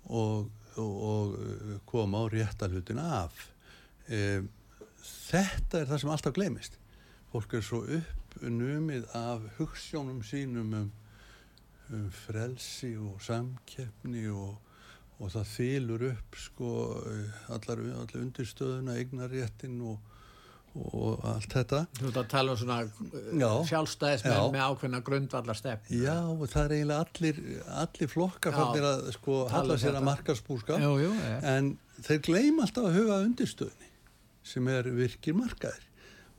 og, 0.07 0.51
og, 0.79 0.95
og 1.11 1.81
koma 1.91 2.23
á 2.23 2.25
réttalutin 2.31 3.03
af. 3.03 3.35
E, 4.07 4.41
þetta 5.03 5.83
er 5.83 5.91
það 5.91 6.03
sem 6.03 6.15
alltaf 6.15 6.37
glemist 6.37 6.81
fólk 7.31 7.55
er 7.55 7.63
svo 7.63 7.85
uppnumið 7.87 9.05
af 9.15 9.45
hugssjónum 9.59 10.23
sínum 10.27 10.73
um, 10.75 10.89
um 11.95 12.09
frelsi 12.25 12.97
og 12.99 13.21
samkeppni 13.23 14.25
og, 14.35 14.57
og 15.21 15.31
það 15.37 15.53
þylur 15.53 16.07
upp 16.09 16.39
sko 16.43 16.73
allar, 17.55 17.85
allar 18.01 18.17
undirstöðuna, 18.25 18.97
eignaréttin 18.99 19.79
og, 19.87 20.10
og 20.79 21.25
allt 21.27 21.51
þetta 21.51 21.81
Þú 21.99 22.07
ert 22.11 22.19
að 22.21 22.27
tala 22.31 22.55
um 22.55 22.59
svona 22.61 22.79
Já. 23.41 23.51
sjálfstæðismenn 23.71 24.37
Já. 24.37 24.43
með 24.55 24.65
ákveðna 24.69 25.01
grundvallar 25.07 25.59
stefn 25.59 25.99
Já, 25.99 26.17
það 26.53 26.63
er 26.63 26.75
eiginlega 26.77 27.07
allir, 27.07 27.41
allir 27.83 28.11
flokkar 28.13 28.55
Já. 28.55 28.59
fannir 28.61 28.87
að 28.87 29.05
sko 29.17 29.39
halla 29.51 29.77
um 29.77 29.83
sér 29.83 29.99
að 29.99 30.07
ja. 31.27 31.39
en 31.57 31.73
þeir 32.07 32.23
gleym 32.29 32.63
alltaf 32.63 32.87
að 32.87 32.99
huga 33.01 33.17
að 33.17 33.27
undirstöðinni 33.29 33.91
sem 34.53 34.71
er 34.73 34.91
virkir 34.95 35.37
markaðir 35.41 35.89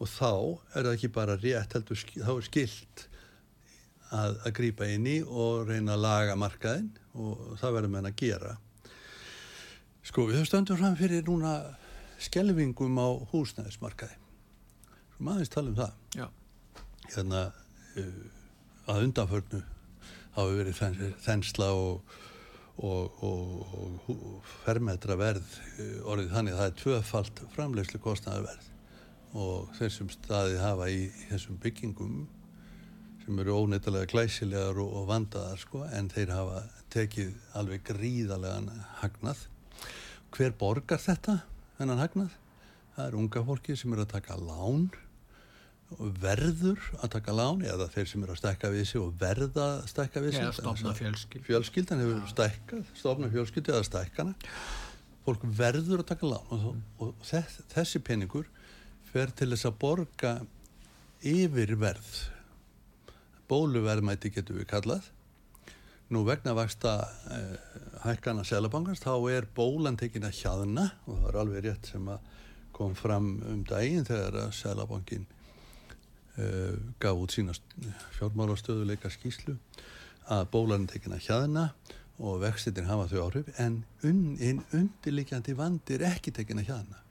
og 0.01 0.09
þá 0.09 0.31
er 0.31 0.87
það 0.87 0.93
ekki 0.95 1.11
bara 1.19 1.37
rétt 1.37 1.75
heldur, 1.77 2.05
þá 2.15 2.31
er 2.31 2.47
skilt 2.47 3.05
að, 4.11 4.39
að 4.47 4.55
grípa 4.57 4.87
inn 4.89 5.11
í 5.11 5.19
og 5.27 5.67
reyna 5.69 5.97
að 5.97 6.05
laga 6.07 6.39
markaðin 6.39 6.89
og 7.19 7.59
það 7.59 7.77
verður 7.77 7.95
menn 7.97 8.09
að 8.09 8.17
gera 8.23 8.55
sko 10.07 10.25
við 10.25 10.39
höfum 10.39 10.49
stöndum 10.49 10.79
fram 10.79 10.97
fyrir 10.99 11.27
núna 11.27 11.59
skelvingum 12.21 12.97
á 12.97 13.07
húsnæðismarkaði 13.33 14.20
maður 15.27 15.51
tala 15.53 15.71
um 15.71 15.77
það 15.79 16.17
Já. 16.19 16.27
hérna 17.15 17.41
uh, 18.01 18.25
að 18.91 19.05
undanförnu 19.07 19.61
hafi 20.37 20.57
verið 20.61 20.77
þens- 20.79 21.15
þensla 21.25 21.69
og, 21.77 22.17
og, 22.81 23.23
og, 23.27 23.77
og, 23.77 24.11
og 24.15 24.51
fermetra 24.65 25.17
verð 25.19 25.47
uh, 25.77 25.95
orðið 26.11 26.35
þannig 26.35 26.55
að 26.57 26.61
það 26.63 26.69
er 26.71 26.77
tvöfalt 26.83 27.41
framlegslu 27.55 28.01
kostnaðarverð 28.03 28.69
og 29.41 29.69
þeir 29.77 29.91
sem 29.95 30.09
staðið 30.11 30.57
hafa 30.59 30.89
í 30.91 31.01
þessum 31.29 31.59
byggingum 31.63 32.15
sem 33.21 33.37
eru 33.39 33.53
óneitalega 33.61 34.09
glæsilegar 34.11 34.79
og, 34.81 34.89
og 34.97 35.05
vandaðar 35.07 35.59
sko, 35.61 35.85
en 35.93 36.09
þeir 36.11 36.31
hafa 36.33 36.63
tekið 36.91 37.29
alveg 37.55 37.83
gríðarlegan 37.87 38.65
hagnað. 38.99 39.43
Hver 40.35 40.55
borgar 40.59 40.99
þetta, 40.99 41.37
þennan 41.77 42.01
hagnað? 42.01 42.33
Það 42.97 43.05
er 43.05 43.17
unga 43.21 43.43
fólki 43.47 43.75
sem 43.79 43.93
eru 43.95 44.03
að 44.03 44.11
taka 44.17 44.35
lán 44.41 44.89
og 44.89 44.97
verður 45.99 46.79
að 47.01 47.11
taka 47.17 47.35
lán 47.35 47.61
eða 47.67 47.89
þeir 47.91 48.07
sem 48.11 48.23
eru 48.23 48.35
að 48.35 48.41
stækka 48.41 48.71
við 48.73 48.85
sig 48.89 49.01
og 49.01 49.13
verða 49.19 49.67
að 49.77 49.89
stækka 49.91 50.23
við 50.23 50.35
sig. 50.37 50.45
Eða 50.45 50.55
stofna 50.59 50.93
fjölskyldu. 50.97 51.43
Fjölskyldan 51.49 52.03
hefur 52.03 52.31
stækkað, 52.31 52.83
stofna 53.01 53.31
fjölskyldu 53.33 53.75
eða 53.75 53.87
stækkana. 53.89 54.35
Fólk 55.25 55.45
verður 55.59 56.01
að 56.01 56.09
taka 56.13 56.31
lán 56.31 56.53
og, 56.55 56.67
og 57.03 57.13
þess, 57.27 57.61
þessi 57.73 58.01
peningur 58.05 58.47
fer 59.11 59.33
til 59.35 59.51
þess 59.51 59.67
að 59.69 59.79
borga 59.81 60.35
yfirverð 61.21 62.13
bóluverðmæti 63.51 64.31
getur 64.33 64.61
við 64.61 64.69
kallað 64.71 65.09
nú 66.11 66.23
vegna 66.27 66.53
vaksta 66.55 66.95
eh, 67.31 67.57
hækkana 68.05 68.43
selabankans 68.47 69.03
þá 69.03 69.13
er 69.31 69.47
bólan 69.55 69.99
tekin 69.99 70.25
að 70.27 70.39
hjaðna 70.39 70.87
og 71.05 71.19
það 71.19 71.27
er 71.29 71.39
alveg 71.43 71.65
rétt 71.67 71.91
sem 71.93 72.09
að 72.11 72.31
kom 72.75 72.95
fram 72.97 73.29
um 73.47 73.61
daginn 73.67 74.07
þegar 74.07 74.39
að 74.45 74.55
selabankin 74.57 75.27
gaf 77.01 77.23
út 77.23 77.35
sína 77.35 77.55
fjármálastöðuleika 78.17 79.11
skýslu 79.13 79.57
að 80.31 80.45
bólan 80.53 80.85
er 80.87 80.93
tekin 80.95 81.15
að 81.17 81.25
hjaðna 81.27 81.65
og 82.21 82.41
vextitin 82.43 82.89
hafa 82.89 83.07
þau 83.11 83.19
áhrif 83.25 83.51
en 83.61 83.81
un, 84.05 84.21
un, 84.37 84.63
undirlikjandi 84.77 85.55
vandi 85.57 85.97
er 85.97 86.07
ekki 86.11 86.33
tekin 86.35 86.61
að 86.61 86.69
hjaðna 86.71 87.01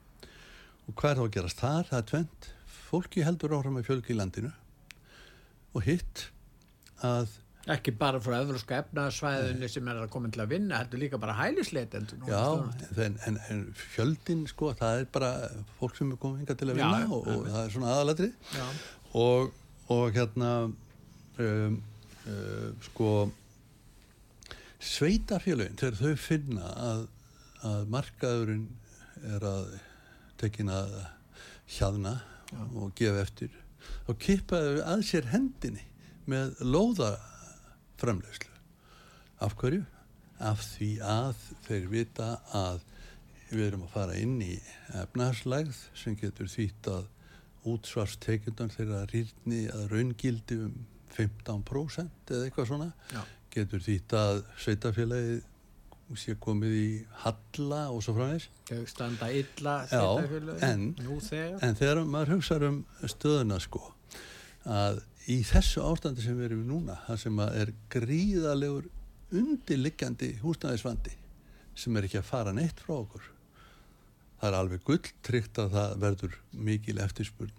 og 0.87 0.95
hvað 0.97 1.11
er 1.13 1.21
þá 1.21 1.25
að 1.27 1.35
gerast 1.37 1.63
þar? 1.63 1.89
Það 1.91 2.01
er 2.01 2.09
tvent 2.15 2.51
fólki 2.91 3.27
heldur 3.27 3.55
áfram 3.59 3.79
með 3.79 3.89
fjölgi 3.91 4.15
í 4.15 4.19
landinu 4.19 4.53
og 5.75 5.87
hitt 5.87 6.27
að 7.07 7.39
Ekki 7.71 7.93
bara 8.01 8.17
frá 8.25 8.39
öðruska 8.39 8.79
efnaðsvæðinu 8.81 9.69
sem 9.69 9.89
er 9.93 9.99
að 10.01 10.07
koma 10.15 10.31
til 10.33 10.41
að 10.43 10.55
vinna, 10.55 10.79
heldur 10.81 11.03
líka 11.03 11.19
bara 11.21 11.35
hælisleitendur. 11.37 12.23
já, 12.25 12.47
en, 13.05 13.19
en, 13.29 13.37
en 13.53 13.61
fjöldin 13.77 14.47
sko, 14.49 14.71
það 14.79 15.03
er 15.03 15.11
bara 15.13 15.29
fólk 15.77 15.99
sem 15.99 16.15
er 16.15 16.21
komið 16.23 16.41
hinga 16.41 16.57
til 16.57 16.71
að 16.71 16.81
vinna 16.81 17.03
já, 17.03 17.11
og, 17.13 17.29
og 17.29 17.45
það 17.51 17.61
er 17.61 17.75
svona 17.75 17.93
aðalatri 17.93 18.31
Já. 18.57 18.65
Og, 19.17 19.53
og 19.91 20.13
hérna 20.15 20.51
um, 20.67 21.79
uh, 22.27 22.69
sko 22.87 23.13
sveitafélagin 24.81 25.79
þegar 25.81 25.99
þau 26.01 26.21
finna 26.21 26.75
að, 26.91 27.07
að 27.69 27.89
markaðurinn 27.93 28.69
er 29.35 29.45
að 29.45 29.73
tekin 30.41 30.73
að 30.73 30.95
hjaðna 31.71 32.17
og 32.81 32.95
gefa 32.99 33.25
eftir 33.27 33.53
þá 34.07 34.13
kippaðu 34.25 34.81
að 34.89 35.05
sér 35.07 35.29
hendinni 35.31 35.85
með 36.31 36.55
lóðaframlegslu 36.65 38.55
af 39.41 39.57
hverju? 39.61 39.85
af 40.41 40.63
því 40.65 40.91
að 41.05 41.41
þeir 41.67 41.89
vita 41.93 42.29
að 42.57 42.81
við 43.51 43.65
erum 43.67 43.85
að 43.85 43.93
fara 43.93 44.17
inn 44.17 44.39
í 44.41 44.55
efnahagslægð 45.03 45.81
sem 46.01 46.17
getur 46.17 46.49
þýtt 46.49 46.89
að 46.89 47.09
útsvarstekjundan 47.69 48.73
þeirra 48.73 49.05
rýrni 49.11 49.67
að 49.75 49.87
raungildi 49.93 50.59
um 50.65 50.75
15% 51.17 52.33
eða 52.33 52.47
eitthvað 52.47 52.69
svona 52.71 52.91
Já. 53.13 53.23
getur 53.53 53.83
þýtt 53.85 54.15
að 54.17 54.43
sveitafélagið 54.65 55.41
sé 56.19 56.35
komið 56.43 56.73
í 56.75 56.87
halla 57.23 57.85
og 57.95 58.01
svo 58.03 58.17
frá 58.17 58.33
þess 58.33 58.89
standa 58.91 59.29
illa 59.31 59.77
Já, 59.87 60.01
sveitarfélögin, 60.01 60.65
en-. 60.67 61.59
En 61.63 61.77
þegar 61.79 62.03
maður 62.07 62.33
hugsaður 62.37 62.67
um 62.71 62.81
stöðuna 63.13 63.61
sko, 63.63 63.83
að 64.67 65.03
í 65.31 65.41
þessu 65.47 65.85
ástandi 65.87 66.25
sem 66.25 66.39
við 66.39 66.51
erum 66.51 66.65
núna, 66.67 66.99
það 67.07 67.21
sem 67.25 67.43
er 67.47 67.75
gríðalegur 67.95 68.89
undirliggjandi 69.31 70.33
húsnæðisvandi 70.43 71.15
sem 71.79 71.97
er 71.97 72.09
ekki 72.09 72.19
að 72.19 72.31
fara 72.33 72.55
neitt 72.57 72.83
frá 72.83 72.97
okkur. 72.97 73.29
Það 74.41 74.51
er 74.51 74.59
alveg 74.61 74.85
gulltryggt 74.89 75.59
að 75.61 75.75
það 75.77 75.97
verður 76.05 76.37
mikil 76.69 77.01
eftirspurn. 77.05 77.57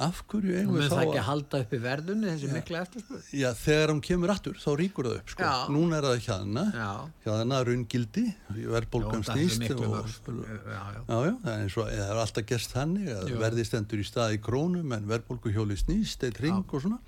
Af 0.00 0.22
hverju 0.32 0.54
eigum 0.56 0.78
við 0.78 0.86
það 0.88 0.94
þá 0.96 1.02
ekki 1.02 1.18
að 1.20 1.26
halda 1.26 1.58
upp 1.60 1.72
í 1.76 1.78
verðunni 1.82 2.28
þessi 2.30 2.48
mikla 2.54 2.78
eftirspurn. 2.86 3.24
Já, 3.36 3.48
þegar 3.60 3.90
hún 3.92 3.98
kemur 4.06 4.30
aftur, 4.32 4.54
þá 4.56 4.70
ríkur 4.80 5.08
það 5.10 5.16
upp, 5.18 5.32
sko. 5.34 5.44
Já. 5.44 5.72
Núna 5.74 5.98
er 5.98 6.06
það 6.08 6.22
hjaðna, 6.24 6.62
Já. 6.72 6.88
hjaðna 7.26 7.58
raungildi, 7.68 8.24
verðbólgan 8.56 9.26
það 9.28 9.42
er 9.42 9.52
snýst 9.58 9.82
vöxt. 9.82 10.30
Já, 10.30 10.78
já. 10.80 11.02
Já, 11.10 11.18
já, 11.26 11.34
það 11.42 11.50
er 11.52 11.66
eins 11.66 11.76
og 11.76 11.90
það 11.90 12.06
er 12.06 12.22
alltaf 12.22 12.48
gerst 12.48 12.74
þannig 12.78 13.12
að 13.18 13.34
verði 13.44 13.66
stendur 13.68 14.00
í 14.00 14.08
stað 14.08 14.38
í 14.38 14.40
krónum 14.48 14.96
en 14.96 15.06
verðbólguhjóli 15.12 15.76
snýst, 15.82 16.24
eitt 16.24 16.40
ring 16.40 16.64
og 16.64 16.86
svona. 16.86 17.02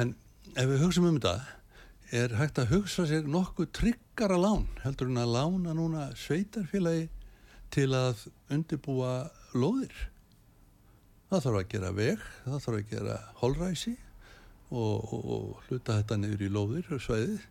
En 0.00 0.12
ef 0.56 0.66
við 0.66 0.82
hugsaum 0.82 1.08
um 1.12 1.20
þetta, 1.20 1.36
er 2.10 2.34
hægt 2.40 2.58
að 2.58 2.74
hugsa 2.74 3.06
sér 3.06 3.30
nokkuð 3.30 3.70
tryggara 3.78 4.34
lán, 4.40 4.66
heldur 4.82 5.12
en 5.12 5.22
að 5.22 5.34
lána 5.38 5.78
núna 5.78 6.08
sveitarfélagi 6.18 7.06
til 7.74 7.88
að 7.96 8.26
undirbúa 8.52 9.14
lóðir. 9.54 9.94
Það 11.30 11.44
þarf 11.44 11.58
að 11.60 11.68
gera 11.72 11.90
veg, 11.94 12.22
það 12.44 12.62
þarf 12.66 12.78
að 12.78 12.88
gera 12.90 13.16
holræsi 13.40 13.94
og, 14.70 14.94
og, 15.14 15.20
og 15.20 15.66
hluta 15.68 15.98
þetta 16.00 16.18
niður 16.18 16.46
í 16.46 16.52
lóðir 16.56 16.94
og 16.96 17.02
svæðið. 17.06 17.42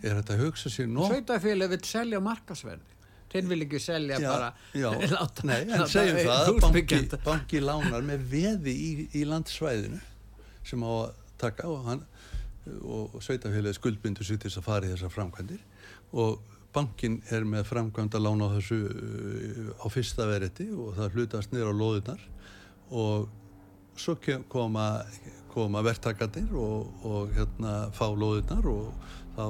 Er 0.00 0.16
hægt 0.16 0.32
að 0.32 0.42
hugsa 0.46 0.72
sér 0.72 0.88
nokkuð 0.88 1.12
Sveitafélag 1.12 1.74
vil 1.74 1.84
selja 1.84 2.20
markasverði. 2.24 2.96
Þeir 3.30 3.44
vil 3.46 3.60
ekki 3.66 3.78
selja 3.82 4.16
bara 4.24 4.48
já, 4.74 4.88
láta, 5.14 5.44
nei, 5.46 5.60
en 5.70 5.84
segjum 5.86 6.16
það 6.18 6.40
að 6.40 6.56
banki, 6.64 6.98
og 12.84 13.22
sveitafélagi 13.24 13.78
skuldbindur 13.78 14.26
sér 14.26 14.38
til 14.40 14.50
þess 14.50 14.60
að 14.60 14.66
fara 14.66 14.88
í 14.88 14.92
þessar 14.92 15.12
framkvæmdir 15.14 15.62
og 16.20 16.40
bankin 16.74 17.18
er 17.34 17.44
með 17.48 17.66
framkvæmd 17.70 18.16
að 18.16 18.24
lána 18.26 18.48
á 18.50 18.54
þessu 18.56 18.80
uh, 18.86 19.70
á 19.82 19.86
fyrsta 19.92 20.26
veriti 20.30 20.68
og 20.70 20.94
það 20.98 21.16
hlutast 21.16 21.54
niður 21.54 21.72
á 21.72 21.80
loðunar 21.80 22.24
og 22.90 23.28
svo 24.00 24.16
koma, 24.48 25.02
koma 25.52 25.82
verktakarnir 25.84 26.52
og, 26.56 26.92
og 27.04 27.34
hérna 27.36 27.74
fá 27.96 28.06
loðunar 28.08 28.68
og 28.70 28.94
þá 29.36 29.44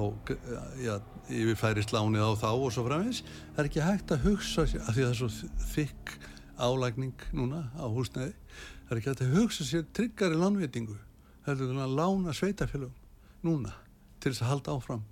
ja, 0.82 0.96
yfirfærist 1.30 1.94
lánið 1.94 2.26
á 2.26 2.32
þá 2.40 2.50
og 2.52 2.72
svo 2.74 2.84
framins 2.86 3.22
það 3.22 3.62
er 3.62 3.70
ekki 3.70 3.84
hægt 3.84 4.14
að 4.14 4.26
hugsa 4.26 4.66
sér 4.68 4.84
af 4.84 4.96
því 4.96 5.04
að 5.04 5.10
það 5.10 5.14
er 5.14 5.20
svo 5.20 5.52
þykk 5.74 6.16
álægning 6.60 7.24
núna 7.36 7.62
á 7.76 7.86
húsnæði 7.88 8.34
það 8.34 8.90
er 8.90 9.00
ekki 9.00 9.12
hægt 9.12 9.24
að 9.26 9.38
hugsa 9.38 9.68
sér 9.68 9.86
tryggari 9.96 10.40
lánveitingu 10.40 10.98
það 11.46 11.64
er 11.68 11.84
að 11.84 11.96
lána 12.00 12.36
sveitafélagum 12.36 13.46
núna 13.46 13.72
til 14.20 14.32
þess 14.32 14.44
að 14.44 14.52
halda 14.54 14.76
áfram 14.76 15.06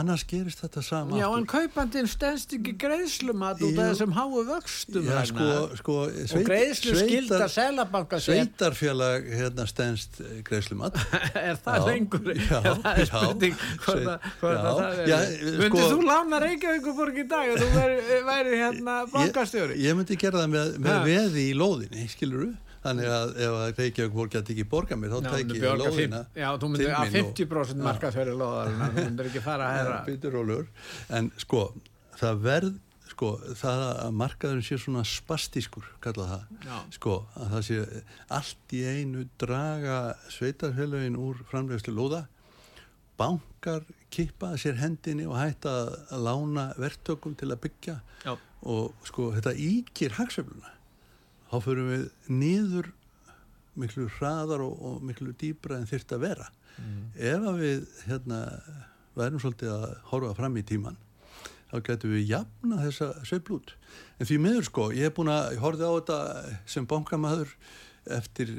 annars 0.00 0.22
gerist 0.24 0.62
þetta 0.62 0.80
sama 0.84 1.18
Já, 1.18 1.26
aftur. 1.26 1.38
en 1.42 1.46
kaupandinn 1.50 2.06
stendst 2.08 2.54
ekki 2.56 2.72
greiðslumat 2.80 3.60
út 3.66 3.76
af 3.82 3.90
þessum 3.90 4.14
háu 4.16 4.38
vöxtum 4.48 5.04
Já, 5.08 5.18
sko, 5.28 5.48
sko, 5.80 5.96
og 6.08 6.46
greiðslu 6.48 6.94
skilda 6.96 7.48
selabanka 7.52 8.20
sveitarfélag 8.24 9.26
hérna 9.36 9.66
stendst 9.68 10.20
greiðslumat. 10.48 10.96
Er 11.42 11.60
það 11.60 11.76
Já, 11.76 11.86
lengur? 11.90 12.32
Já, 12.40 12.58
er 12.96 13.04
spurning 13.10 13.56
sveit- 13.84 14.10
það 14.40 14.82
er 15.04 15.12
já, 15.12 15.18
myndið 15.60 15.68
sko- 15.68 15.92
þú 15.92 16.02
lána 16.08 16.42
Reykjavíkuborg 16.46 17.20
í 17.22 17.28
dag 17.28 17.52
og 17.52 17.60
þú 17.62 17.70
væri, 17.76 18.00
væri 18.32 18.58
hérna 18.64 18.98
bankastjóri? 19.12 19.76
ég, 19.76 19.88
ég 19.90 19.98
myndi 20.00 20.16
gera 20.20 20.42
það 20.44 20.52
með, 20.56 20.76
með 20.88 21.00
veði 21.10 21.48
í 21.50 21.56
lóðinni 21.58 22.08
skilur 22.12 22.46
þú 22.48 22.52
þannig 22.82 23.08
að 23.14 23.34
ef 23.46 23.56
að 23.58 23.74
Reykjavík 23.78 24.12
voru 24.16 24.32
gæti 24.34 24.54
ekki 24.56 24.64
borga 24.72 24.96
mér 24.98 25.12
þá 25.12 25.18
Já, 25.22 25.30
tæki 25.30 25.58
þú 25.58 25.66
ég 25.86 25.98
fimm- 25.98 26.16
Já, 26.42 26.48
þú 26.58 26.70
myndir 26.72 26.92
að 26.92 27.12
mín 27.12 27.26
og- 27.26 27.34
50% 27.38 27.84
markaðsverði 27.88 28.36
loðar 28.40 28.72
þú 28.78 29.04
myndir 29.06 29.28
ekki 29.30 29.42
fara 29.44 29.68
að 29.68 29.76
herra 29.78 29.98
Býtur 30.06 30.32
rólur 30.38 30.66
en 31.10 31.30
sko 31.38 31.62
það 32.18 32.40
verð 32.48 32.72
sko 33.12 33.28
það 33.60 33.80
að 34.02 34.12
markaðurinn 34.16 34.64
sé 34.64 34.76
svona 34.80 35.02
spastískur 35.04 35.84
kalla 36.00 36.24
það. 36.30 36.44
Já. 36.64 36.76
sko 36.96 37.16
að 37.36 37.50
það 37.52 37.64
sé 37.66 38.02
allt 38.38 38.72
í 38.72 38.80
einu 38.88 39.24
draga 39.38 39.98
sveitarfélagin 40.32 41.18
úr 41.20 41.42
framleiðslu 41.50 41.92
lóða 41.94 42.22
bankar 43.20 43.84
kippa 44.10 44.54
sér 44.58 44.78
hendinni 44.80 45.26
og 45.28 45.36
hætta 45.38 45.72
að 46.10 46.24
lána 46.24 46.64
verktökum 46.80 47.36
til 47.38 47.50
að 47.52 47.60
byggja 47.66 47.98
Já. 48.24 48.34
og 48.64 48.94
sko 49.06 49.28
þetta 49.36 49.52
íkir 49.54 50.16
hagsefluna 50.18 50.72
þá 51.52 51.56
fyrir 51.66 51.88
við 51.90 52.08
niður 52.32 52.90
miklu 53.78 54.08
hraðar 54.18 54.64
og, 54.64 54.74
og 54.80 55.04
miklu 55.04 55.34
dýbra 55.36 55.78
en 55.78 55.88
þyrft 55.88 56.16
að 56.16 56.24
vera. 56.26 56.48
Ef 57.20 57.46
að 57.52 57.60
við 57.60 57.86
hérna 58.08 58.40
værum 59.16 59.40
svolítið 59.42 59.72
að 59.74 59.88
horfa 60.08 60.36
fram 60.38 60.56
í 60.56 60.64
tíman 60.64 60.96
þá 61.72 61.78
getum 61.86 62.12
við 62.12 62.28
jafna 62.28 62.80
þessa 62.82 63.08
sveiflút 63.28 63.72
en 64.20 64.28
því 64.28 64.38
miður 64.44 64.66
sko, 64.68 64.88
ég 64.92 65.08
hef 65.08 65.16
búin 65.16 65.32
að 65.32 65.54
ég 65.54 65.62
horfði 65.64 65.88
á 65.88 65.92
þetta 65.96 66.18
sem 66.74 66.88
bankamaður 66.88 67.54
eftir 68.10 68.50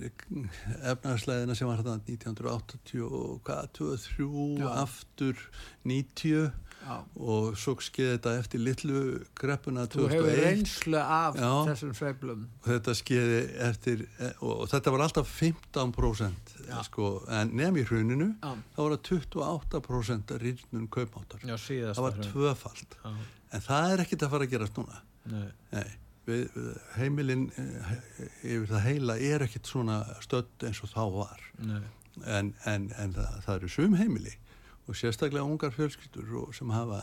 efnarslæðina 0.87 1.55
sem 1.57 1.67
var 1.67 1.81
hérna 1.81 1.97
1983 2.07 4.59
Já. 4.59 4.67
aftur 4.83 5.35
90 5.83 6.51
Já. 6.83 6.97
og 7.15 7.55
svo 7.59 7.77
skeði 7.79 8.17
þetta 8.17 8.31
eftir 8.41 8.59
litlu 8.63 9.01
greppuna 9.39 9.85
þú 9.87 10.07
hefur 10.11 10.27
2001 10.27 10.41
reynslu 10.43 10.99
af 10.99 11.37
Já. 11.39 11.51
þessum 11.69 11.93
sveiflum 11.95 12.41
og 12.61 12.67
þetta 12.71 12.95
skeiði 12.99 13.37
eftir 13.69 14.03
og, 14.41 14.51
og 14.51 14.65
þetta 14.73 14.93
var 14.95 15.05
alltaf 15.05 15.31
15% 15.39 16.55
Já. 16.67 16.77
sko, 16.87 17.13
en 17.31 17.53
nefn 17.55 17.79
í 17.79 17.85
hruninu 17.87 18.29
þá 18.43 18.81
var 18.83 18.97
það 18.97 19.07
28% 19.13 20.35
rýrnum 20.43 20.89
kaupmáttar 20.91 21.43
það 21.47 22.03
var 22.07 22.19
tvöfald 22.27 22.99
en 23.53 23.63
það 23.63 23.91
er 23.95 24.05
ekkit 24.07 24.27
að 24.27 24.35
fara 24.35 24.47
að 24.49 24.55
gerast 24.57 24.79
núna 24.79 24.99
Nei. 25.31 25.47
Nei, 25.71 25.87
við, 26.27 26.59
heimilin 26.97 27.49
eh, 27.59 27.91
yfir 28.43 28.69
það 28.71 28.87
heila 28.87 29.17
er 29.19 29.45
ekkit 29.45 29.69
svona 29.69 30.01
stödd 30.23 30.67
eins 30.67 30.83
og 30.85 30.93
þá 30.93 31.03
var. 31.17 31.43
En, 32.29 32.53
en, 32.69 32.89
en 33.01 33.13
það, 33.15 33.37
það 33.45 33.55
eru 33.55 33.73
sum 33.73 33.97
heimili 33.97 34.35
og 34.87 34.97
sérstaklega 34.99 35.47
ungar 35.47 35.73
fjölskyldur 35.73 36.51
sem 36.55 36.71
hafa 36.73 36.99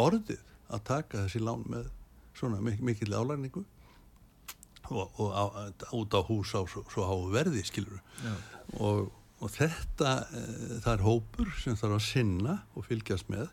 orðið 0.00 0.42
að 0.74 0.82
taka 0.88 1.24
þessi 1.24 1.42
lán 1.44 1.62
með 1.70 1.88
svona 2.36 2.60
mik 2.64 2.82
mikill 2.84 3.14
álægningu 3.14 3.62
og, 4.90 5.20
og 5.20 5.30
á, 5.32 5.44
út 5.94 6.14
á 6.14 6.20
hús 6.26 6.52
á 6.54 6.62
svo, 6.68 6.82
svo 6.90 7.06
háu 7.06 7.30
verði 7.32 7.62
skilur 7.66 8.02
og, 8.78 9.08
og 9.40 9.52
þetta 9.54 10.12
e, 10.30 10.42
það 10.84 10.92
er 10.92 11.06
hópur 11.06 11.54
sem 11.62 11.78
þarf 11.78 11.98
að 11.98 12.04
sinna 12.06 12.58
og 12.74 12.86
fylgjast 12.88 13.30
með 13.32 13.48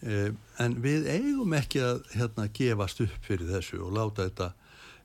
en 0.00 0.76
við 0.80 1.08
eigum 1.12 1.54
ekki 1.58 1.82
að 1.84 2.02
hérna 2.14 2.48
gefast 2.56 3.02
upp 3.04 3.26
fyrir 3.26 3.50
þessu 3.52 3.82
og 3.84 3.94
láta 3.98 4.26
þetta 4.28 4.50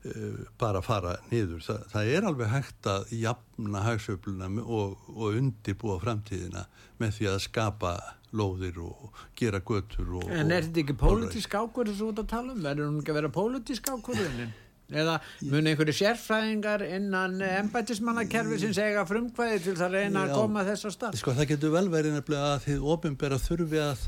e, 0.08 0.14
bara 0.62 0.82
fara 0.86 1.18
niður. 1.32 1.64
Þa, 1.66 1.78
það 1.92 2.12
er 2.16 2.28
alveg 2.30 2.52
hægt 2.54 2.92
að 2.92 3.16
jafna 3.20 3.86
hagsöfluna 3.90 4.52
og, 4.64 4.96
og 5.16 5.40
undibúa 5.42 5.98
framtíðina 6.04 6.68
með 7.02 7.18
því 7.20 7.32
að 7.34 7.42
skapa 7.50 7.96
lóðir 8.36 8.80
og 8.84 9.24
gera 9.40 9.62
götur 9.64 10.20
og, 10.20 10.30
En 10.32 10.52
er 10.52 10.68
þetta 10.68 10.84
ekki 10.84 11.00
pólitísk 11.00 11.56
þú 11.56 12.12
ert 12.12 12.22
að 12.24 12.30
tala 12.32 12.54
um? 12.54 12.62
Verður 12.64 12.90
hún 12.90 13.02
ekki 13.02 13.14
að 13.14 13.20
vera 13.22 13.34
pólitísk 13.36 13.92
ákvörðunin? 13.92 14.54
Eða 14.94 15.16
mun 15.50 15.66
einhverju 15.66 15.96
sérfræðingar 15.98 16.84
innan 16.86 17.40
embætismannakerfi 17.42 18.60
sem 18.62 18.74
segja 18.78 19.06
frumkvæði 19.10 19.64
til 19.64 19.74
það 19.80 19.86
að 19.88 19.96
reyna 19.98 20.22
að 20.22 20.30
Já. 20.30 20.36
koma 20.38 20.66
þess 20.68 20.86
að 20.86 20.94
stað? 20.94 21.18
Sko 21.22 21.34
það 21.34 21.50
getur 21.54 21.74
vel 21.74 21.88
verið 21.90 22.14
nefnilega 22.14 22.52
að 22.52 22.68
þið 22.68 22.86
ofinbera 22.94 23.40
þurfi 23.42 23.82
að, 23.82 24.04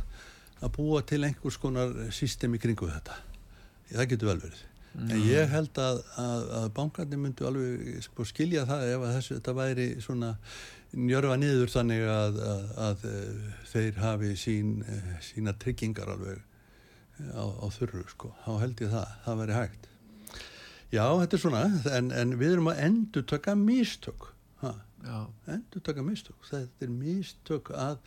að 0.62 0.74
búa 0.78 1.04
til 1.06 1.24
einhvers 1.28 1.60
konar 1.62 1.94
systemi 2.16 2.60
kringu 2.62 2.90
þetta. 2.90 3.20
Það 3.92 4.10
getur 4.14 4.32
vel 4.32 4.42
verið. 4.46 4.64
En 4.98 5.20
ég 5.28 5.52
held 5.52 5.78
að, 5.78 6.00
að, 6.18 6.44
að 6.58 6.68
bankarnir 6.74 7.20
myndu 7.22 7.46
alveg 7.46 8.00
sko, 8.08 8.26
skilja 8.26 8.64
það 8.66 8.86
ef 8.96 9.04
þessu, 9.14 9.36
þetta 9.38 9.54
væri 9.60 9.88
svona 10.02 10.32
njörfa 10.98 11.36
niður 11.38 11.70
þannig 11.70 12.06
að, 12.10 12.40
að, 12.42 12.64
að 12.88 13.06
eh, 13.12 13.52
þeir 13.70 14.00
hafi 14.02 14.32
sín, 14.40 14.72
eh, 14.88 15.12
sína 15.22 15.54
tryggingar 15.62 16.10
alveg 16.16 16.40
eh, 16.40 17.30
á, 17.38 17.46
á 17.46 17.66
þurru 17.76 18.02
sko. 18.10 18.32
Þá 18.48 18.52
held 18.64 18.82
ég 18.82 18.96
það, 18.96 19.14
það 19.28 19.40
væri 19.44 19.58
hægt. 19.60 19.88
Já, 20.88 21.04
þetta 21.04 21.38
er 21.38 21.44
svona, 21.44 21.64
en, 22.00 22.12
en 22.16 22.36
við 22.40 22.56
erum 22.56 22.72
að 22.72 22.84
endur 22.88 23.28
taka? 23.28 23.54
Já. 25.08 25.28
endur 25.54 25.84
taka 25.86 26.02
mistök 26.02 26.48
þetta 26.50 26.84
er 26.84 26.90
mistök 26.92 27.70
að, 27.76 28.00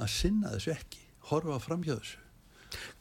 að 0.00 0.08
sinna 0.14 0.54
þessu 0.54 0.72
ekki, 0.72 1.02
horfa 1.30 1.60
fram 1.62 1.84
hjá 1.86 1.96
þessu 1.98 2.18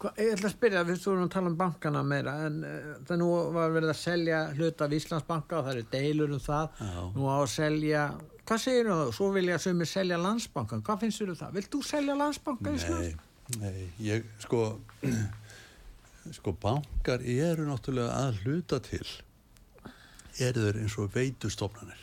Hva, 0.02 0.10
ég 0.18 0.32
ætla 0.34 0.50
að 0.50 0.54
spyrja, 0.56 0.80
við 0.88 0.96
stóðum 0.98 1.28
að 1.28 1.34
tala 1.36 1.50
um 1.52 1.56
bankana 1.60 2.00
meira 2.02 2.32
en 2.48 2.56
uh, 2.66 2.92
það 3.06 3.20
nú 3.22 3.28
var 3.54 3.74
verið 3.76 3.92
að 3.92 4.00
selja 4.00 4.40
hluta 4.58 4.88
af 4.88 4.96
Íslandsbanka 4.98 5.60
og 5.60 5.68
það 5.68 5.76
eru 5.76 5.84
deilur 5.94 6.34
um 6.34 6.42
það 6.42 6.80
Já. 6.82 7.02
nú 7.14 7.28
á 7.30 7.38
að 7.38 7.50
selja, 7.54 8.06
hvað 8.50 8.64
segir 8.64 8.90
þú? 8.90 8.98
Svo 9.20 9.28
vilja 9.36 9.60
sumir 9.62 9.92
selja 9.92 10.18
landsbankan, 10.24 10.82
hvað 10.88 11.04
finnst 11.04 11.22
þér 11.22 11.34
um 11.36 11.40
það? 11.44 11.54
Vilt 11.60 11.70
þú 11.76 11.82
selja 11.86 12.16
landsbanka 12.24 12.74
Íslands? 12.80 13.28
nei, 13.60 13.62
nei, 13.62 13.86
ég 14.10 14.26
sko 14.42 14.64
sko 16.40 16.54
bankar 16.62 17.22
eru 17.26 17.66
náttúrulega 17.70 18.14
að 18.26 18.42
hluta 18.46 18.80
til 18.86 19.06
eru 20.40 20.66
þeir 20.66 20.80
eins 20.84 20.98
og 21.02 21.12
veitustofnanir 21.14 22.02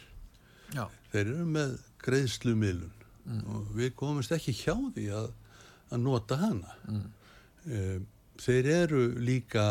Já. 0.74 0.86
þeir 1.12 1.24
eru 1.24 1.46
með 1.50 1.76
greiðslumiðlun 2.04 3.42
og 3.50 3.70
við 3.74 3.92
komumst 3.98 4.34
ekki 4.34 4.54
hjá 4.54 4.74
því 4.94 5.06
að, 5.18 5.28
að 5.92 6.02
nota 6.02 6.38
hana 6.40 6.76
mm. 6.90 8.06
þeir 8.42 8.70
eru 8.82 9.02
líka 9.22 9.66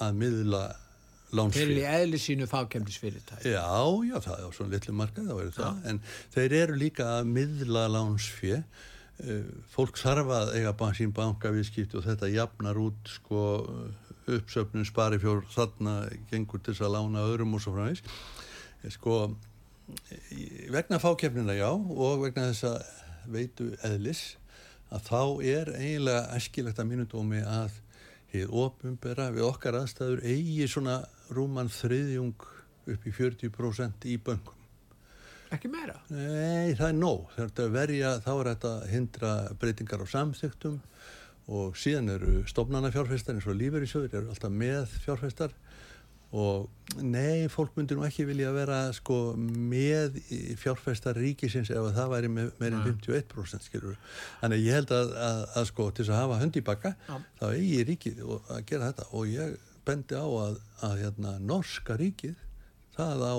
að 0.00 0.22
miðla 0.22 0.64
Þeir 1.30 1.38
lánsfé 1.38 1.60
eru 1.62 1.74
í 1.78 1.82
eðli 1.86 2.18
sínu 2.18 2.46
fákemdisfyrirtæki. 2.50 3.52
Já, 3.52 3.66
já, 4.02 4.16
það 4.24 4.40
er 4.40 4.54
svona 4.56 4.72
litlu 4.74 4.94
markað, 4.98 5.28
það 5.28 5.36
verður 5.38 5.52
það, 5.54 5.76
en 5.86 6.00
þeir 6.34 6.54
eru 6.58 6.78
líka 6.80 7.06
að 7.20 7.28
miðla 7.36 7.84
lánsfjö, 7.94 8.58
fólk 9.70 10.00
þarf 10.00 10.32
að 10.34 10.50
eiga 10.56 10.90
sín 10.96 11.12
bankavískipti 11.14 12.00
og 12.00 12.06
þetta 12.08 12.32
jafnar 12.32 12.80
út 12.82 13.12
sko 13.14 13.44
uppsöfnun 14.30 14.88
spari 14.88 15.20
fjór 15.22 15.44
þarna 15.54 15.94
gengur 16.30 16.62
til 16.62 16.74
þess 16.74 16.86
að 16.86 16.94
lána 16.96 17.24
öðrum 17.28 17.54
og 17.54 17.62
svo 17.62 17.76
framvegs. 17.76 18.02
Sko, 18.96 19.20
vegna 20.72 20.98
fákefnina 21.02 21.54
já 21.58 21.68
og 21.70 22.24
vegna 22.24 22.50
þess 22.50 22.66
að 22.70 23.30
veitu 23.30 23.70
eðlis 23.86 24.24
að 24.90 25.06
þá 25.06 25.22
er 25.46 25.72
eiginlega 25.78 26.36
æskilegt 26.36 26.80
að 26.82 26.90
mínudómi 26.90 27.42
að 27.46 27.76
hið 28.30 28.54
opumbera 28.62 29.28
við 29.34 29.46
okkar 29.48 29.80
aðstæður 29.80 30.24
eigi 30.26 30.66
svona 30.70 31.00
rúman 31.34 31.70
þriðjung 31.72 32.46
upp 32.90 33.06
í 33.06 33.14
40% 33.14 34.06
í 34.10 34.16
böngum. 34.22 34.56
Ekki 35.50 35.70
meira? 35.70 35.96
Nei, 36.14 36.76
það 36.78 36.86
er 36.86 36.98
nóg. 36.98 37.32
Er 37.34 37.48
að 37.50 37.72
verja, 37.74 38.12
þá 38.22 38.30
er 38.36 38.50
þetta 38.52 38.70
að 38.76 38.84
hindra 38.92 39.32
breytingar 39.58 40.04
á 40.06 40.12
samþygtum 40.12 40.76
og 41.50 41.78
síðan 41.78 42.12
eru 42.14 42.34
stofnana 42.46 42.92
fjárfestar 42.94 43.34
eins 43.34 43.48
og 43.50 43.58
lífeyrisjóður 43.58 44.14
eru 44.20 44.30
alltaf 44.30 44.54
með 44.54 44.94
fjárfestar 45.02 45.56
og 46.30 46.68
nei, 47.02 47.48
fólk 47.50 47.74
myndir 47.74 47.98
nú 47.98 48.04
ekki 48.06 48.26
vilja 48.28 48.52
vera 48.54 48.82
sko 48.94 49.34
með 49.36 50.20
fjárfesta 50.60 51.14
ríkisins 51.16 51.72
ef 51.74 51.80
að 51.82 51.96
það 51.96 52.12
væri 52.12 52.30
með 52.34 52.52
meirinn 52.60 52.84
51% 52.86 53.66
skilur 53.66 53.96
þannig 54.42 54.62
ég 54.62 54.78
held 54.78 54.94
að, 54.94 55.16
að, 55.26 55.40
að 55.58 55.66
sko 55.72 55.88
til 55.90 56.04
þess 56.04 56.14
að 56.14 56.22
hafa 56.22 56.38
hönd 56.44 56.60
í 56.60 56.62
bakka 56.68 56.92
Já. 57.08 57.16
þá 57.40 57.44
eigi 57.48 57.82
ríkið 57.88 58.22
að 58.28 58.62
gera 58.70 58.92
þetta. 58.92 59.08
Og 59.18 59.32
ég 59.32 59.58
bendi 59.88 60.14
á 60.22 60.26
að, 60.26 60.62
að 60.86 60.96
hérna, 61.02 61.34
norska 61.42 61.98
ríkið 61.98 62.38
það 62.94 63.26
á 63.26 63.38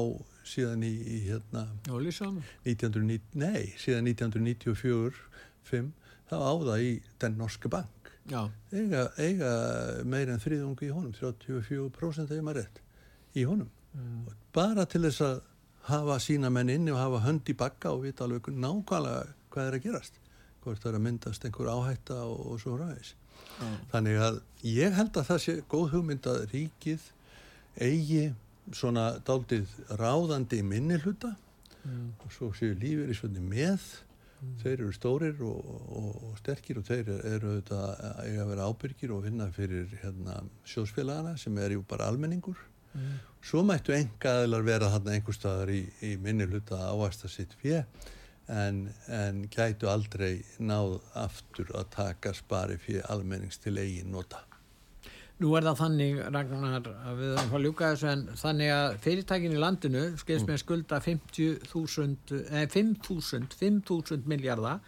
síðan 0.51 0.83
í, 0.83 0.91
í 0.91 1.17
hérna 1.29 1.67
og 1.91 2.01
Lísson 2.03 2.41
1990, 2.65 3.23
nei, 3.39 3.71
síðan 3.79 4.09
1994 4.11 5.21
5, 5.69 5.91
þá 6.31 6.35
á 6.41 6.53
það 6.65 6.85
í 6.87 6.93
den 7.21 7.37
norske 7.39 7.71
bank 7.71 8.00
eiga, 8.71 9.05
eiga 9.17 9.51
meir 10.05 10.29
en 10.31 10.41
þriðungi 10.41 10.89
í 10.89 10.93
honum 10.93 11.13
34% 11.17 12.29
þegar 12.29 12.45
maður 12.47 12.61
rétt 12.61 12.81
í 13.35 13.45
honum. 13.47 13.71
Mm. 13.97 14.27
Bara 14.53 14.85
til 14.85 15.03
þess 15.07 15.23
að 15.25 15.39
hafa 15.89 16.19
sína 16.21 16.51
menn 16.53 16.69
inni 16.69 16.93
og 16.93 17.01
hafa 17.01 17.23
hönd 17.25 17.49
í 17.49 17.57
bakka 17.57 17.95
og 17.95 18.05
vita 18.05 18.27
alveg 18.27 18.51
nákvæmlega 18.53 19.31
hvað 19.51 19.67
er 19.67 19.79
að 19.79 19.87
gerast. 19.87 20.21
Hvort 20.61 20.83
það 20.83 20.91
er 20.91 20.99
að 20.99 21.05
myndast 21.07 21.45
einhver 21.47 21.71
áhætta 21.73 22.19
og, 22.27 22.39
og 22.53 22.61
svo 22.61 22.75
ræðis 22.77 23.15
já, 23.59 23.69
þannig 23.93 24.21
að 24.21 24.39
ég 24.67 24.95
held 24.97 25.17
að 25.17 25.27
það 25.31 25.41
sé 25.45 25.55
góð 25.71 25.87
hugmynd 25.95 26.29
að 26.29 26.43
ríkið 26.51 27.07
eigi 27.81 28.23
svona 28.75 29.05
daldið 29.25 29.71
ráðandi 29.99 30.61
minni 30.65 30.99
hluta 31.01 31.33
mm, 31.83 32.07
og 32.21 32.35
svo 32.35 32.51
séu 32.57 32.75
lífeyrisvöndi 32.77 33.43
með 33.43 33.87
þeir 34.61 34.73
eru 34.73 34.91
stórir 34.95 35.41
og, 35.45 35.71
og, 35.97 36.09
og 36.29 36.37
sterkir 36.41 36.79
og 36.81 36.87
þeir 36.87 37.11
eru 37.17 37.53
auðvitað 37.55 38.05
að 38.09 38.51
vera 38.51 38.67
ábyrgir 38.69 39.13
og 39.15 39.25
vinna 39.25 39.47
fyrir 39.53 39.91
hérna, 40.01 40.41
sjóðsfélagana 40.67 41.35
sem 41.39 41.57
er 41.61 41.75
jú 41.77 41.83
bara 41.87 42.09
almenningur. 42.11 42.59
Mm, 42.91 43.19
svo 43.47 43.63
mættu 43.63 43.95
engaðilar 43.95 44.65
vera 44.67 44.91
þarna 44.91 45.15
einhver 45.15 45.37
staðar 45.37 45.71
í, 45.71 45.83
í 46.03 46.15
minni 46.19 46.49
hluta 46.49 46.79
að 46.79 46.97
ávæsta 46.97 47.31
sitt 47.31 47.55
fjö 47.61 47.83
en, 48.51 48.89
en 49.07 49.45
gætu 49.53 49.87
aldrei 49.87 50.41
náð 50.59 50.97
aftur 51.15 51.71
að 51.77 51.91
taka 51.95 52.35
spari 52.35 52.79
fyrir 52.81 53.07
almennings 53.13 53.61
til 53.63 53.77
eigin 53.79 54.11
nota 54.11 54.43
Nú 55.41 55.55
er 55.57 55.65
það 55.65 55.79
þannig, 55.79 56.19
Ragnar, 56.35 56.87
að 57.09 57.15
við 57.17 57.31
erum 57.33 57.55
að 57.57 57.63
ljúka 57.65 57.87
þessu 57.95 58.09
en 58.11 58.19
þannig 58.37 58.71
að 58.75 58.97
fyrirtækin 59.01 59.55
í 59.55 59.61
landinu 59.61 60.03
skilst 60.21 60.45
með 60.45 60.59
skulda 60.61 60.99
50.000, 61.01 62.43
eh, 62.51 62.67
5.000, 62.69 63.55
5.000 63.57 64.29
miljardar, 64.29 64.83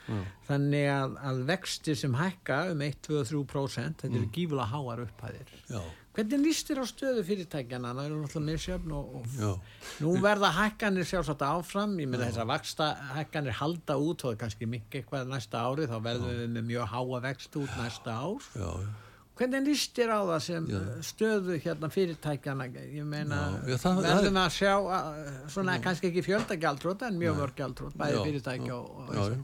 þannig 0.45 0.85
að, 0.93 1.15
að 1.31 1.41
vexti 1.49 1.95
sem 1.97 2.13
hækka 2.19 2.59
um 2.73 2.83
1-2-3%, 2.85 4.03
þetta 4.03 4.19
eru 4.19 4.29
gífulega 4.35 4.69
háar 4.75 5.01
upphæðir. 5.07 5.53
já, 5.71 5.81
Hvernig 6.13 6.43
líst 6.45 6.67
þér 6.69 6.83
á 6.83 6.85
stöðu 6.85 7.21
fyrirtækjana? 7.25 7.93
Það 7.97 8.05
eru 8.05 8.17
náttúrulega 8.21 8.51
misjöfn 8.51 8.91
og, 8.93 9.15
og 9.17 10.03
nú 10.03 10.11
verða 10.21 10.51
hækkanir 10.53 11.07
sjálfsagt 11.09 11.41
áfram, 11.47 11.95
ég 11.97 12.11
meina 12.11 12.27
þess 12.27 12.43
að 12.43 12.51
vaksta 12.51 12.89
hækkanir 13.15 13.57
halda 13.57 13.95
út 13.97 14.27
og 14.29 14.37
kannski 14.43 14.69
mikið 14.69 14.99
eitthvað 15.01 15.31
næsta 15.31 15.63
ári, 15.65 15.89
þá 15.89 15.97
verðum 16.05 16.37
við 16.43 16.53
með 16.59 16.69
mjög 16.69 16.93
háa 16.93 17.23
vext 17.25 17.57
út 17.63 17.73
næsta 17.81 18.19
ár. 18.21 18.45
já, 18.53 18.69
já. 18.85 18.93
Hvernig 19.33 19.63
líst 19.65 19.95
þér 19.97 20.11
á 20.13 20.19
það 20.29 20.41
sem 20.45 20.65
Já. 20.69 20.79
stöðu 21.09 21.55
hérna 21.63 21.89
fyrirtækjana, 21.89 22.67
ég 22.93 23.07
meina, 23.09 23.39
Já, 23.65 23.73
já, 23.73 23.93
verðum 24.05 24.37
að 24.43 24.51
sjá 24.53 24.73
að, 24.77 25.07
svona 25.55 25.77
kannski 25.81 26.11
ekki 26.11 26.25
fjöldagjaldrót 26.27 27.07
en 27.07 27.17
mjög 27.17 27.39
mörg 27.41 27.57
gjaldrót, 27.57 27.95
bæði 27.97 28.19
Já, 28.19 28.23
fyrirtækja 28.27 28.69
já, 28.69 28.75
og, 28.77 28.99
og 29.07 29.15
já, 29.15 29.23
já. 29.23 29.39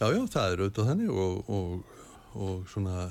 já, 0.00 0.08
já, 0.16 0.24
það 0.34 0.56
er 0.56 0.64
auðvitað 0.64 0.90
þannig 0.90 1.14
og, 1.26 1.54
og, 1.60 2.02
og 2.34 2.66
svona 2.72 3.06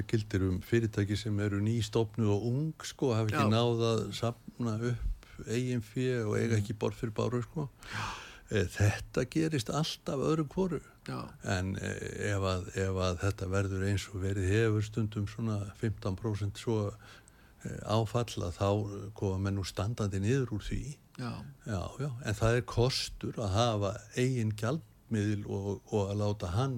það 0.00 0.08
gildir 0.14 0.46
um 0.48 0.58
fyrirtæki 0.64 1.18
sem 1.18 1.38
eru 1.44 1.60
nýstofnu 1.64 2.32
og 2.32 2.48
ung 2.50 2.86
sko, 2.86 3.12
hafa 3.16 3.28
ekki 3.28 3.44
Já. 3.44 3.52
náð 3.52 3.84
að 3.90 4.02
sapna 4.16 4.76
upp 4.92 5.46
eigin 5.48 5.84
fjö 5.84 6.24
og 6.28 6.36
eiga 6.38 6.58
ekki 6.60 6.76
borð 6.76 6.98
fyrir 7.00 7.14
báru 7.16 7.40
sko. 7.44 7.68
Eh, 7.90 8.08
Þetta 8.50 9.24
gerist 9.30 9.70
alltaf 9.70 10.22
öðru 10.26 10.80
Já, 11.06 11.20
en 11.48 11.76
eh, 11.78 12.32
ef 12.34 12.44
að, 12.44 12.66
ef 12.78 12.96
að 12.98 13.18
þetta 13.22 13.46
verður 13.50 13.84
eins 13.88 14.06
og 14.10 14.22
verið 14.24 14.50
hefur 14.50 14.84
stundum 14.84 15.26
svona 15.30 15.58
15% 15.80 16.58
svo 16.58 16.78
eh, 16.90 17.78
áfalla 17.86 18.50
þá 18.54 18.68
koma 19.14 19.38
menn 19.46 19.60
úr 19.62 19.68
standandi 19.70 20.20
niður 20.20 20.56
úr 20.58 20.64
því. 20.66 20.82
Já, 21.20 21.32
Já, 21.66 21.82
já, 22.00 22.10
en 22.24 22.38
það 22.40 22.56
er 22.56 22.66
kostur 22.74 23.38
að 23.38 23.54
hafa 23.54 23.92
eigin 24.16 24.52
gjaldmiðil 24.56 25.46
og, 25.46 25.70
og 25.92 26.10
að 26.10 26.20
láta 26.24 26.52
hann 26.54 26.76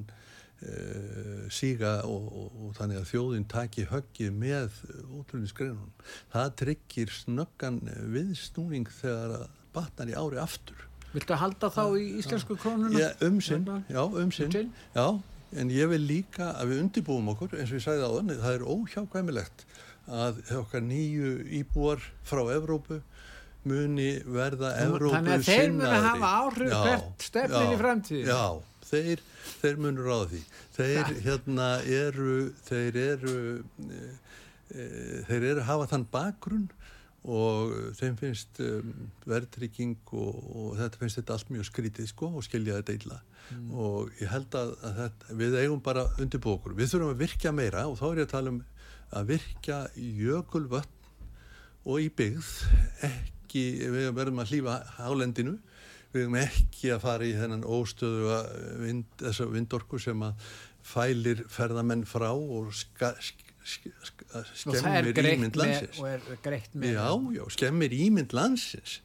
uh, 0.67 1.45
síga 1.53 1.93
og, 2.09 2.27
og, 2.27 2.57
og 2.67 2.73
þannig 2.79 3.01
að 3.01 3.11
þjóðin 3.13 3.49
taki 3.51 3.87
höggið 3.91 4.33
með 4.43 4.81
útlunningsgreinunum. 5.21 5.93
Það 6.35 6.55
tryggir 6.63 7.15
snöggan 7.21 7.83
viðsnúning 8.13 8.91
þegar 8.99 9.37
að 9.39 9.47
batnar 9.73 10.11
í 10.11 10.19
ári 10.19 10.43
aftur. 10.43 10.89
Viltu 11.13 11.37
halda 11.43 11.71
þá 11.73 11.83
í 12.01 12.07
íslensku 12.23 12.57
krónuna? 12.61 12.99
Já, 12.99 13.11
um 13.29 13.41
sinn, 13.41 13.65
Hérna? 13.67 13.83
já, 13.89 14.03
um 14.07 14.33
sinn, 14.33 14.47
Um 14.47 14.53
sinn? 14.57 14.73
já, 14.97 15.07
en 15.61 15.71
ég 15.71 15.89
vil 15.93 16.03
líka 16.09 16.53
að 16.57 16.73
við 16.73 16.83
undibúum 16.87 17.29
okkur, 17.35 17.57
eins 17.59 17.71
og 17.73 17.79
ég 17.81 17.85
sagði 17.85 18.09
á 18.09 18.11
þannig, 18.17 18.43
það 18.43 18.55
er 18.59 18.67
óhjákvæmilegt 18.75 19.65
að 20.09 20.41
okkar 20.59 20.83
nýju 20.83 21.33
íbúar 21.61 22.01
frá 22.27 22.43
Evrópu 22.57 23.03
muni 23.69 24.11
verða 24.27 24.73
Evrópu 24.83 25.15
Þannig 25.15 25.37
að 25.37 25.45
þeir 25.47 25.73
munu 25.77 26.03
hafa 26.09 26.31
áhrif 26.43 26.73
hvert 26.75 27.23
stefnin 27.29 27.75
í 27.77 27.79
framtíðinni. 27.79 28.33
Já, 28.33 28.45
þeir, 28.91 29.23
þeir 29.61 29.77
munu 29.85 30.07
ráða 30.09 30.27
því. 30.33 30.41
Þeir 30.79 31.13
hérna 31.29 31.69
eru, 31.87 32.35
þeir 32.67 32.99
eru, 33.05 33.37
e, 33.87 34.01
e, 34.75 34.87
þeir 35.29 35.47
eru 35.53 35.67
hafa 35.69 35.87
þann 35.93 36.09
bakgrunn 36.11 36.67
og 37.23 37.75
þeim 37.95 38.17
finnst 38.19 38.59
um, 38.65 38.95
verðtrygging 39.31 39.99
og, 40.11 40.39
og 40.59 40.73
þetta 40.81 40.99
finnst 40.99 41.21
þetta 41.21 41.37
allt 41.37 41.53
mjög 41.55 41.69
skrítið 41.69 42.09
sko 42.11 42.33
og 42.33 42.47
skilja 42.47 42.81
þetta 42.81 42.97
illa. 42.99 43.19
Og 43.71 44.11
ég 44.19 44.31
held 44.33 44.57
að, 44.59 44.73
að 44.83 44.99
þetta, 45.03 45.37
við 45.39 45.59
eigum 45.61 45.83
bara 45.85 46.07
undir 46.23 46.43
bókur. 46.43 46.75
Við 46.79 46.91
þurfum 46.93 47.13
að 47.13 47.23
virkja 47.23 47.53
meira 47.55 47.85
og 47.91 47.99
þá 48.01 48.07
er 48.09 48.23
ég 48.23 48.27
að 48.27 48.35
tala 48.35 48.55
um 48.55 48.61
að 49.13 49.31
virkja 49.35 49.79
jökulvötn 49.95 50.99
og 51.83 52.01
í 52.03 52.09
byggð. 52.17 52.51
Ekki, 53.11 53.65
við 53.93 54.11
verðum 54.17 54.43
að 54.43 54.55
hlýfa 54.55 54.77
hálendinu, 54.97 55.57
við 56.13 56.25
verðum 56.25 56.39
ekki 56.43 56.93
að 56.95 57.03
fara 57.07 57.29
í 57.29 57.35
þennan 57.37 57.67
óstöðu 57.69 58.39
vind, 58.83 59.09
þessa 59.21 59.49
vindorku 59.53 60.01
sem 60.03 60.27
að 60.27 60.53
fælir 60.83 61.45
ferðamenn 61.53 62.07
frá 62.09 62.31
og 62.33 62.73
skemmir 63.63 65.19
ímynd 65.35 65.57
landsins. 65.59 65.99
og 66.01 66.09
er 66.11 66.43
greitt 66.43 66.75
með 66.75 66.95
Já, 66.97 67.09
já, 67.37 67.43
skemmir 67.57 67.95
ímynd 67.95 68.35
landsins. 68.37 69.01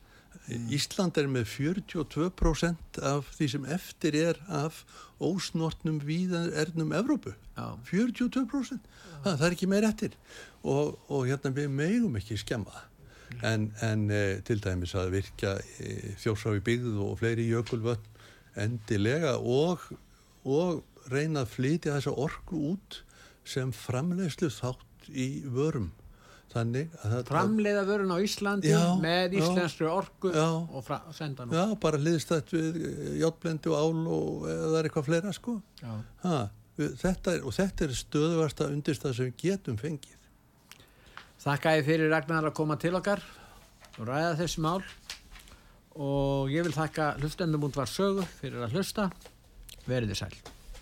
Ísland 0.48 1.18
er 1.20 1.28
með 1.28 1.50
42% 1.52 3.00
af 3.04 3.32
því 3.36 3.48
sem 3.52 3.66
eftir 3.76 4.16
er 4.16 4.38
af 4.48 4.84
ósnortnum 5.20 6.00
víðernum 6.08 6.94
Evrópu. 6.96 7.34
Já. 7.58 7.76
42%. 7.90 8.78
Það, 9.24 9.34
það 9.34 9.48
er 9.48 9.56
ekki 9.58 9.68
meir 9.68 9.88
eftir. 9.88 10.16
Og, 10.64 10.96
og 11.12 11.26
hérna 11.28 11.52
við 11.56 11.74
megum 11.74 12.16
ekki 12.20 12.40
skemma 12.40 12.72
það. 12.72 12.86
En, 13.44 13.66
en 13.84 14.06
e, 14.14 14.22
til 14.48 14.62
dæmis 14.64 14.94
að 14.96 15.12
virka 15.18 15.58
e, 15.84 16.14
þjórsá 16.22 16.54
í 16.56 16.62
byggð 16.64 17.02
og 17.04 17.18
fleiri 17.20 17.50
jökulvötn 17.50 18.16
endilega 18.58 19.36
og, 19.38 19.84
og 20.48 21.12
reyna 21.12 21.44
að 21.44 21.52
flytja 21.58 21.98
þessa 21.98 22.16
orku 22.16 22.62
út 22.72 23.02
sem 23.48 23.72
framleiðslu 23.76 24.52
þátt 24.54 25.10
í 25.12 25.28
vörum. 25.52 25.92
Þannig 26.48 26.94
að 27.04 27.12
það... 27.12 27.24
framleiða 27.28 27.82
vörun 27.90 28.14
á 28.16 28.18
Íslandi 28.24 28.70
Já, 28.72 28.84
með 29.02 29.36
já, 29.36 29.40
íslenskri 29.42 29.88
orku 29.92 30.30
já. 30.32 30.46
og 30.48 30.92
senda 31.16 31.44
nú 31.44 31.58
Já, 31.58 31.64
bara 31.84 32.00
liðst 32.00 32.32
þetta 32.32 32.56
við 32.56 33.18
játblendi 33.20 33.74
og 33.74 33.76
ál 33.76 34.14
og 34.16 34.48
eða 34.54 34.80
er 34.80 34.88
eitthvað 34.88 35.10
fleira 35.10 35.34
sko. 35.36 35.58
Já. 35.82 35.92
Ha, 36.24 36.40
við, 36.80 36.96
þetta 37.04 37.36
er, 37.36 37.44
og 37.44 37.58
þetta 37.58 37.86
er 37.86 37.96
stöðuvarsta 38.00 38.70
undirstað 38.72 39.18
sem 39.20 39.30
við 39.30 39.38
getum 39.44 39.80
fengið. 39.82 40.16
Þakka 41.44 41.78
ég 41.78 41.88
fyrir 41.92 42.12
Ragnar 42.16 42.48
að 42.48 42.58
koma 42.58 42.80
til 42.82 42.96
okkar 42.98 43.24
og 43.98 44.04
ræða 44.08 44.36
þessi 44.40 44.64
mál 44.64 44.82
og 45.98 46.54
ég 46.54 46.66
vil 46.66 46.76
þakka 46.76 47.16
hlustendum 47.20 47.68
út 47.68 47.78
var 47.78 47.92
sögu 47.92 48.24
fyrir 48.40 48.64
að 48.64 48.78
hlusta. 48.78 49.12
Verið 49.88 50.16
þið 50.16 50.24
sæl. 50.24 50.57